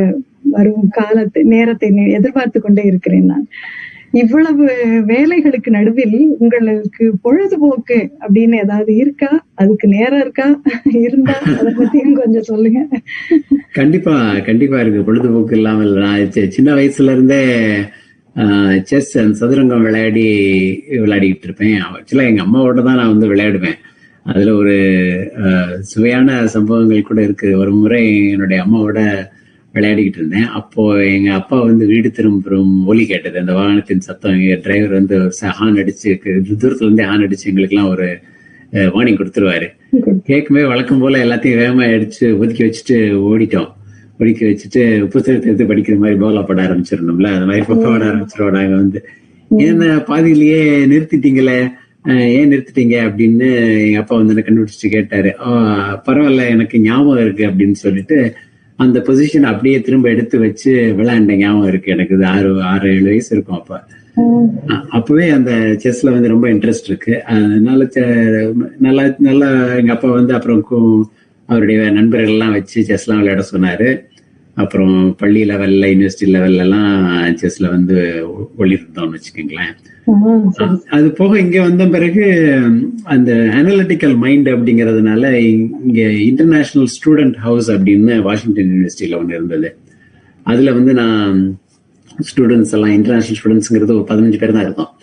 [0.44, 3.46] வரும் காலத்தை நேரத்தை எதிர்பார்த்து கொண்டே இருக்கிறேன் நான்.
[4.22, 4.66] இவ்வளவு
[5.12, 9.32] வேலைகளுக்கு நடுவில் உங்களுக்கு பொழுதுபோக்கு அப்படின்னு ஏதாவது இருக்கா?
[9.62, 10.48] அதுக்கு நேரம் இருக்கா?
[11.06, 12.82] இருந்தா அதை பத்தியும் கொஞ்சம் சொல்லுங்க.
[13.80, 14.16] கண்டிப்பா
[14.50, 15.02] கண்டிப்பா இருக்கு.
[15.10, 17.42] பொழுதுபோக்கு இல்லாமல் நான் சின்ன வயசுல இருந்தே
[18.90, 20.26] செஸ் அண்ட் சதுரங்கம் விளையாடி
[21.04, 21.78] விளையாடிக்கிட்டு இருப்பேன்.
[21.86, 23.80] ஆக்சுவலா எங்க அம்மாவோட தான் நான் வந்து விளையாடுவேன்.
[24.26, 24.76] அதுல ஒரு
[25.92, 27.50] சுவையான சம்பவங்கள் கூட இருக்கு.
[27.62, 28.02] ஒரு முறை
[28.34, 29.00] என்னுடைய அம்மாவோட
[29.78, 30.46] விளையாடிக்கிட்டு இருந்தேன்.
[30.46, 33.40] அப்போ எங்க அப்பா வந்து வீடு திரும்பும் ஒலி கேட்டது.
[33.40, 36.18] அந்த வாகனத்தின் சத்தம் எங்க டிரைவர் வந்து ஹார்ன் அடிச்சு
[36.60, 38.18] தூரத்துல இருந்தே ஹார்ன் அடிச்சு எங்களுக்கெல்லாம் ஒரு
[38.72, 39.68] வார்னிங் கொடுத்துருவாரு.
[40.28, 43.74] கேட்குமே வழக்கம் போல எல்லாத்தையும் வேகமா அடிச்சு ஒதுக்கி வச்சுட்டு ஓடிட்டோம்.
[44.20, 48.76] ஒதுக்கி வச்சுட்டு புத்தகத்தை எடுத்து படிக்கிற மாதிரி போலா பட ஆரம்பிச்சிடணும்ல அந்த மாதிரி பக்கம் பட ஆரம்பிச்சிருவோம் நாங்க
[48.76, 49.08] வந்து.
[49.58, 51.72] என்ன பாதியிலேயே நிறுத்திட்டீங்களே?
[52.10, 53.06] ஏன் நிறுத்திட்டீங்க?
[53.06, 55.40] அப்படின்னு எங்க அப்பா வந்து என்ன கண்டுபிடிச்சு கேட்டாரு.
[55.40, 58.34] "ஆ, பரவாயில்ல எனக்கு ஞாபகம் இருக்கு அப்படின்னு சொல்லிட்டு
[58.80, 62.16] அந்த பொசிஷன் அப்படியே திரும்ப எடுத்து வச்சு விளையாண்ட ஞாபகம் இருக்கு எனக்கு.
[62.16, 63.80] இது ஆறு ஆறு ஏழு வயசு இருக்கும் அப்ப.
[64.98, 65.52] அப்பவே அந்த
[65.84, 67.24] செஸ்ல வந்து ரொம்ப இன்ட்ரெஸ்ட் இருக்கு.
[67.24, 67.88] அதனால
[68.86, 70.64] நல்லா நல்லா எங்க அப்பா வந்து அப்புறம்
[71.50, 73.90] அவருடைய நண்பர்கள் எல்லாம் வச்சு செஸ் எல்லாம் விளையாட சொன்னாரு.
[74.58, 76.92] அப்புறம் பள்ளி லெவல்ல யூனிவர்சிட்டி லெவல்ல எல்லாம்
[77.42, 77.98] செஸ்ல வந்து
[78.62, 79.74] ஒளிர்ந்தோம்னு வச்சுக்கோங்களேன்.
[80.90, 82.26] அது போக இங்க வந்த பிறகு
[83.04, 89.78] அந்த அனலிட்டிக்கல் மைண்ட் அப்படிங்கறதுனால இங்க இன்டர்நேஷனல் ஸ்டூடெண்ட் ஹவுஸ் அப்படின்னு வாஷிங்டன் யூனிவர்சிட்டியில ஒன்று இருந்தது.
[90.44, 91.58] அதுல வந்து நான்
[92.30, 94.94] ஸ்டூடெண்ட்ஸ் எல்லாம் இன்டர்நேஷனல் ஸ்டூடெண்ட்ஸ்ங்கிறது ஒரு பதினஞ்சு பேர் தான் இருந்தோம்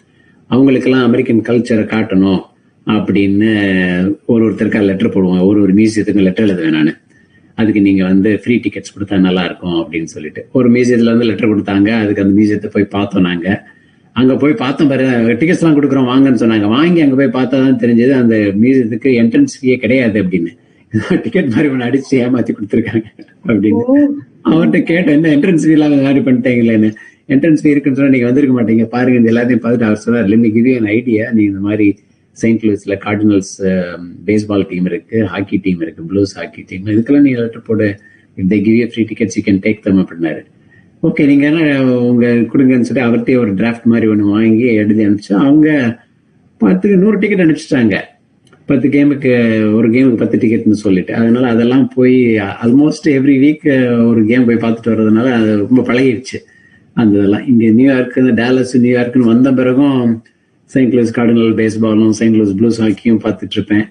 [0.50, 2.42] அவங்களுக்கெல்லாம் அமெரிக்கன் கல்ச்சரை காட்டணும்
[2.86, 3.50] அப்படின்னு
[4.26, 5.46] ஒரு ஒருத்தருக்கா லெட்டர் போடுவோம்.
[5.46, 6.98] ஒரு ஒரு மியூசியத்துக்கும் லெட்டர் எழுதுவேன் நான்.
[7.54, 10.48] அதுக்கு நீங்க வந்து ஃப்ரீ டிக்கெட்ஸ் கொடுத்தா நல்லா இருக்கும் அப்படின்னு சொல்லிட்டு.
[10.52, 11.90] ஒரு மியூசியத்துல வந்து லெட்டர் கொடுத்தாங்க.
[12.02, 13.60] அதுக்கு அந்த மியூசியத்தை போய் பார்த்தோம் நாங்கள்
[14.16, 15.06] அங்க போய் பார்த்தோம் பாரு
[15.40, 16.66] டிக்கெட்ஸ் எல்லாம் கொடுக்குறோம் வாங்கன்னு சொன்னாங்க.
[16.76, 20.52] வாங்கி அங்க போய் பார்த்தா தான் தெரிஞ்சது அந்த மியூசியத்துக்கு என்ட்ரன்ஸ் ஃபீயே கிடையாது அப்படின்னு.
[21.24, 23.06] டிக்கெட் மாதிரி ஒன்று அடிச்சு ஏமாத்தி கொடுத்துருக்காங்க
[23.48, 23.82] அப்படின்னு.
[24.50, 26.90] அவன்கிட்ட கேட்டேன் என்ன என்ட்ரன்ஸ் ஃபீ எல்லாம் இந்த மாதிரி பண்ணிட்டீங்களேன்னு
[27.34, 28.84] என்ட்ரன்ஸ் ஃபீ இருக்குன்னு சொன்னா நீங்க வந்திருக்க மாட்டீங்க.
[28.94, 31.88] பாருங்க இந்த எல்லாத்தையும் பார்த்துட்டு அவர் சொன்னார் மீ கிவ் யூ ஐடியா நீ இந்த மாதிரி
[32.36, 33.52] செயின்ட் லூயிஸ்ல கார்டினல்ஸ்
[34.28, 37.88] பேஸ்பால் டீம் இருக்கு ஹாக்கி டீம் இருக்கு ப்ளூஸ் ஹாக்கி டீம் இதுக்கெல்லாம் நீ லெட்டர் போடு.
[38.38, 40.42] If they give free tickets you can take them அப்படின்னாரு.
[41.06, 41.46] ஓகே நீங்க
[42.08, 45.66] உங்க கொடுங்கன்னு சொல்லி அவர்கிட்டயே ஒரு டிராஃப்ட் மாதிரி ஒன்று வாங்கி எழுதி அனுப்பிச்சு அவங்க
[46.56, 47.96] பத்து நூறு டிக்கெட் அனுப்பிச்சிட்டாங்க.
[48.70, 49.32] பத்து கேமுக்கு
[49.78, 51.12] ஒரு கேமுக்கு பத்து டிக்கெட்னு சொல்லிட்டு.
[51.14, 52.16] அதனால அதெல்லாம் போய்
[52.64, 53.66] ஆல்மோஸ்ட் எவ்ரி வீக்
[54.10, 56.40] ஒரு கேம் போய் பார்த்துட்டு வர்றதுனால அது ரொம்ப பழகிடுச்சு.
[56.92, 57.44] அந்த இதெல்லாம்.
[57.46, 60.22] இங்கே நியூயார்க்கு இந்த டேலஸ் நியூயார்க்குன்னு வந்த பிறகும்
[60.70, 63.84] செயின்ட் லூஸ் கார்டினல் பேஸ்பாலும் செயின்ட் லூஸ் ப்ளூஸ் ஹாக்கியும் பார்த்துட்டு இருப்பேன்.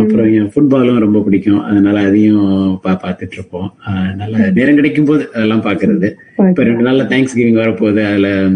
[0.00, 1.60] அப்புறம் என் ஃபுட்பாலும் ரொம்ப பிடிக்கும்.
[1.60, 6.14] அதனால அதையும் பா- பார்த்துட்டு இருப்போம் அதனால நேரம் கிடைக்கும் போது அதெல்லாம் பாக்குறது
[6.48, 8.04] இப்ப ரெண்டு நாள்ல தேங்க்ஸ் கிவிங் வரப்போகுது.
[8.04, 8.48] அதுல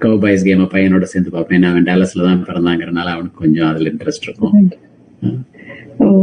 [0.00, 1.62] கவ் பாய்ஸ் கேம் பையனோட சேர்ந்து பார்ப்பேன்.
[1.62, 4.70] அவன் டேலஸ்ல தான் பிறந்தாங்கிறனால அவனுக்கு கொஞ்சம் அதுல இன்ட்ரெஸ்ட் இருக்கும்.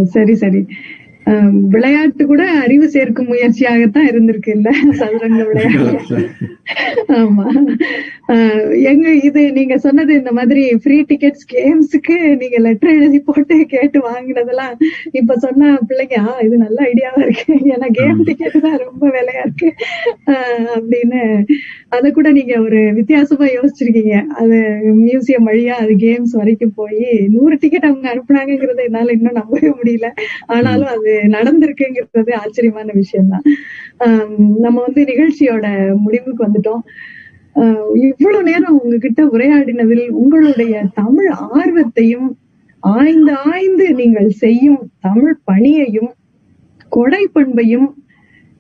[0.04, 0.66] சரி சரி.
[1.74, 4.70] விளையாட்டு கூட அறிவு சேர்க்கும் முயற்சியாகத்தான் இருந்திருக்கு இல்ல?
[5.00, 6.18] சதுரங்க விளையாட்டு.
[7.20, 7.46] ஆமா.
[8.90, 14.74] எங்க இது நீங்க சொன்னது இந்த மாதிரி ஃப்ரீ டிக்கெட்ஸ் கேம்ஸுக்கு நீங்க லெட்டர் எழுதி போட்டு கேட்டு வாங்கினதெல்லாம்
[15.20, 15.58] இப்ப சொன்ன
[15.90, 17.46] பிள்ளைங்க ஆ இது நல்ல ஐடியாவா இருக்கு.
[17.74, 19.70] ஏன்னா கேம் டிக்கெட் தான் ரொம்ப விலையா இருக்கு.
[20.34, 21.22] ஆஹ் அப்படின்னு
[21.92, 24.14] அத கூட நீங்க ஒரு வித்தியாசமா யோசிச்சிருக்கீங்க.
[24.42, 24.58] அது
[25.02, 27.04] மியூசியம் வழியா அது கேம்ஸ் வரைக்கும் போய்
[27.36, 30.10] நூறு டிக்கெட் அவங்க அனுப்புனாங்கிறத என்னால இன்னும் நம்பவே முடியல.
[30.54, 33.46] ஆனாலும் அது நடந்திருக்குங்கிறது ஆச்சரியமான விஷயம் தான்
[34.60, 35.66] நம்ம வந்து நிகழ்ச்சியோட
[36.04, 36.84] முடிவுக்கு வந்துட்டோம்.
[38.10, 42.28] இவ்வளவு நேரம் உங்ககிட்ட உரையாடினதில் உங்களுடைய தமிழ் ஆர்வத்தையும்
[42.84, 46.12] ஆய்ந்து ஆய்ந்து நீங்கள் செய்யும் தமிழ் பணியையும்
[46.90, 47.90] கொடை பண்பையும்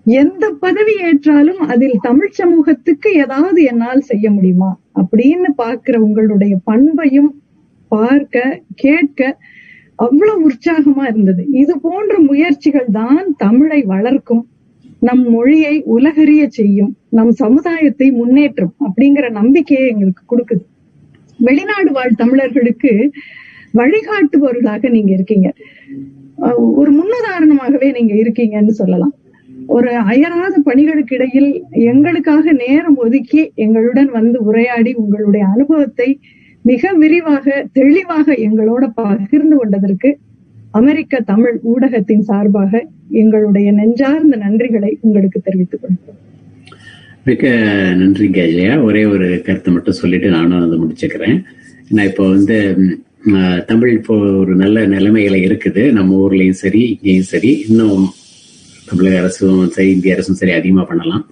[0.06, 4.72] எந்த பதவி ஏற்றாலும் அதில் தமிழ் சமூகத்துக்கு ஏதாவது என்னால் செய்ய முடியுமா?
[5.02, 7.32] அப்படின்னு பாக்குற உங்களுடைய பண்பையும்
[7.92, 9.22] பார்க்க கேட்க
[10.00, 11.46] அவ்வளவு உற்சாகமா இருந்தது.
[11.52, 14.44] இது போன்ற முயற்சிகள் தான் தமிழை வளர்க்கும்
[15.00, 20.64] நம் மொழியை உலகறிய செய்யும் நம் சமுதாயத்தை முன்னேற்றும் அப்படிங்கிற நம்பிக்கையை எங்களுக்கு கொடுக்குது.
[21.40, 22.92] வெளிநாடு வாழ் தமிழர்களுக்கு
[23.74, 25.48] வழிகாட்டுபவர்களாக நீங்க இருக்கீங்க.
[26.42, 29.14] அஹ் ஒரு முன்னுதாரணமாகவே நீங்க இருக்கீங்கன்னு சொல்லலாம்.
[29.68, 31.50] ஒரு அயராத பணிகளுக்கு இடையில்
[31.86, 36.10] எங்களுக்காக நேரம் ஒதுக்கி எங்களுடன் வந்து உரையாடி உங்களுடைய அனுபவத்தை
[36.62, 40.18] மிக விரிவாக தெளிவாக எங்களோட பகிர்ந்து கொண்டதற்கு
[40.72, 42.82] அமெரிக்க தமிழ் ஊடகத்தின் சார்பாக
[43.22, 46.18] எங்களுடைய நெஞ்சார்ந்த நன்றிகளை உங்களுக்கு தெரிவித்துக் கொள்கிறோம்.
[47.24, 47.54] மிக்க
[48.02, 48.84] நன்றி கேஜயா.
[48.84, 51.44] ஒரே ஒரு கருத்தை மட்டும் சொல்லிட்டு நானும் அதை முடிச்சுக்கிறேன்.
[51.90, 52.58] நான் இப்போ வந்து
[53.66, 55.92] தமிழ் இப்போ ஒரு நல்ல நிலைமையில இருக்குது.
[55.92, 57.52] நம்ம ஊர்லயும் சரி இங்கேயும் சரி.
[57.70, 58.06] இன்னும்
[58.90, 61.26] தமிழக அரசும் சரி இந்திய அரசும் சரி அதிகமா பண்ணலாம்.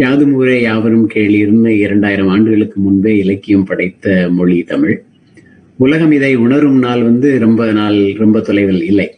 [0.00, 4.94] யாதும் ஊரே யாவரும் கேளிர்னு இரண்டாயிரம் ஆண்டுகளுக்கு முன்பே இலக்கியம் படைத்த மொழி தமிழ்.
[5.78, 9.08] உலகம் இதை உணரும் நாள் வந்து ரொம்ப நாள் ரொம்ப தொலைவில் இல்லை.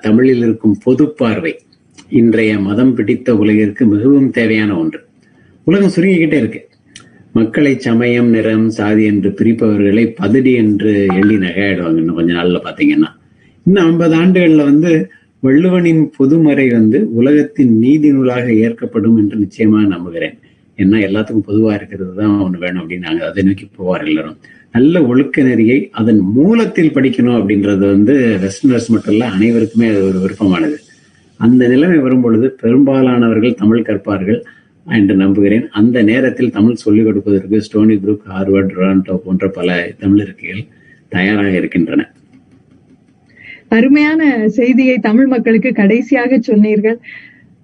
[0.00, 1.52] தமிழில் இருக்கும் பொது பார்வை
[2.20, 5.00] இன்றைய மதம் பிடித்த உலகிற்கு மிகவும் தேவையான ஒன்று.
[5.66, 6.60] உலகம் சுருங்கிக்கிட்டே இருக்கு.
[7.32, 13.10] மக்களை சமயம் நிறம் சாதி என்று பிரிப்பவர்களை பதடி என்று எள்ளி நகையாடுவாங்க இன்னும் கொஞ்ச நாள்ல பாத்தீங்கன்னா
[13.66, 14.92] இன்னும் ஐம்பது ஆண்டுகள்ல வந்து
[15.44, 20.36] வள்ளுவனின் பொதுமறை வந்து உலகத்தின் நீதி நூலாக ஏற்கப்படும் என்று நிச்சயமாக நம்புகிறேன்.
[20.78, 24.36] ஏன்னா எல்லாத்துக்கும் பொதுவா இருக்கிறது தான் ஒண்ணு வேணும் அப்படின்னு நாங்கள் அதை நோக்கி போவார் எல்லாரும்.
[24.76, 28.14] நல்ல ஒழுக்க நெறியை அதன் மூலத்தில் படிக்கணும் அப்படின்றது வந்து
[28.44, 30.78] வெஸ்டர்னர்ஸ் மட்டும் இல்ல அனைவருக்குமே அது ஒரு விருப்பமானது.
[31.40, 34.40] அந்த நிலைமை வரும் பொழுது பெரும்பாலானவர்கள் தமிழ் கற்பார்கள்
[34.86, 35.68] என்று நம்புகிறேன்.
[35.80, 40.64] அந்த நேரத்தில் தமிழ் சொல்லிக் கொடுப்பதற்கு ஸ்டோனி புரூக் ஹார்வர்ட் ரொனால்டோ போன்ற பல தமிழ் இருக்கைகள்
[41.08, 42.02] தயாராக இருக்கின்றன
[43.76, 46.98] அருமையான செய்தியை தமிழ் மக்களுக்கு கடைசியாக சொன்னீர்கள்.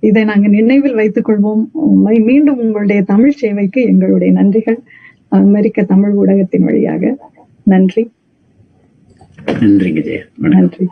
[0.00, 1.62] இதை நாங்கள் நினைவில் வைத்துக் கொள்வோம்.
[2.28, 4.78] மீண்டும் உங்களுடைய தமிழ் சேவைக்கு எங்களுடைய நன்றிகள்.
[5.28, 7.16] அமெரிக்க தமிழ் ஊடகத்தின் வழியாக
[7.64, 8.10] நன்றி.
[9.44, 10.60] வணக்கம்.
[10.60, 10.86] நன்றி.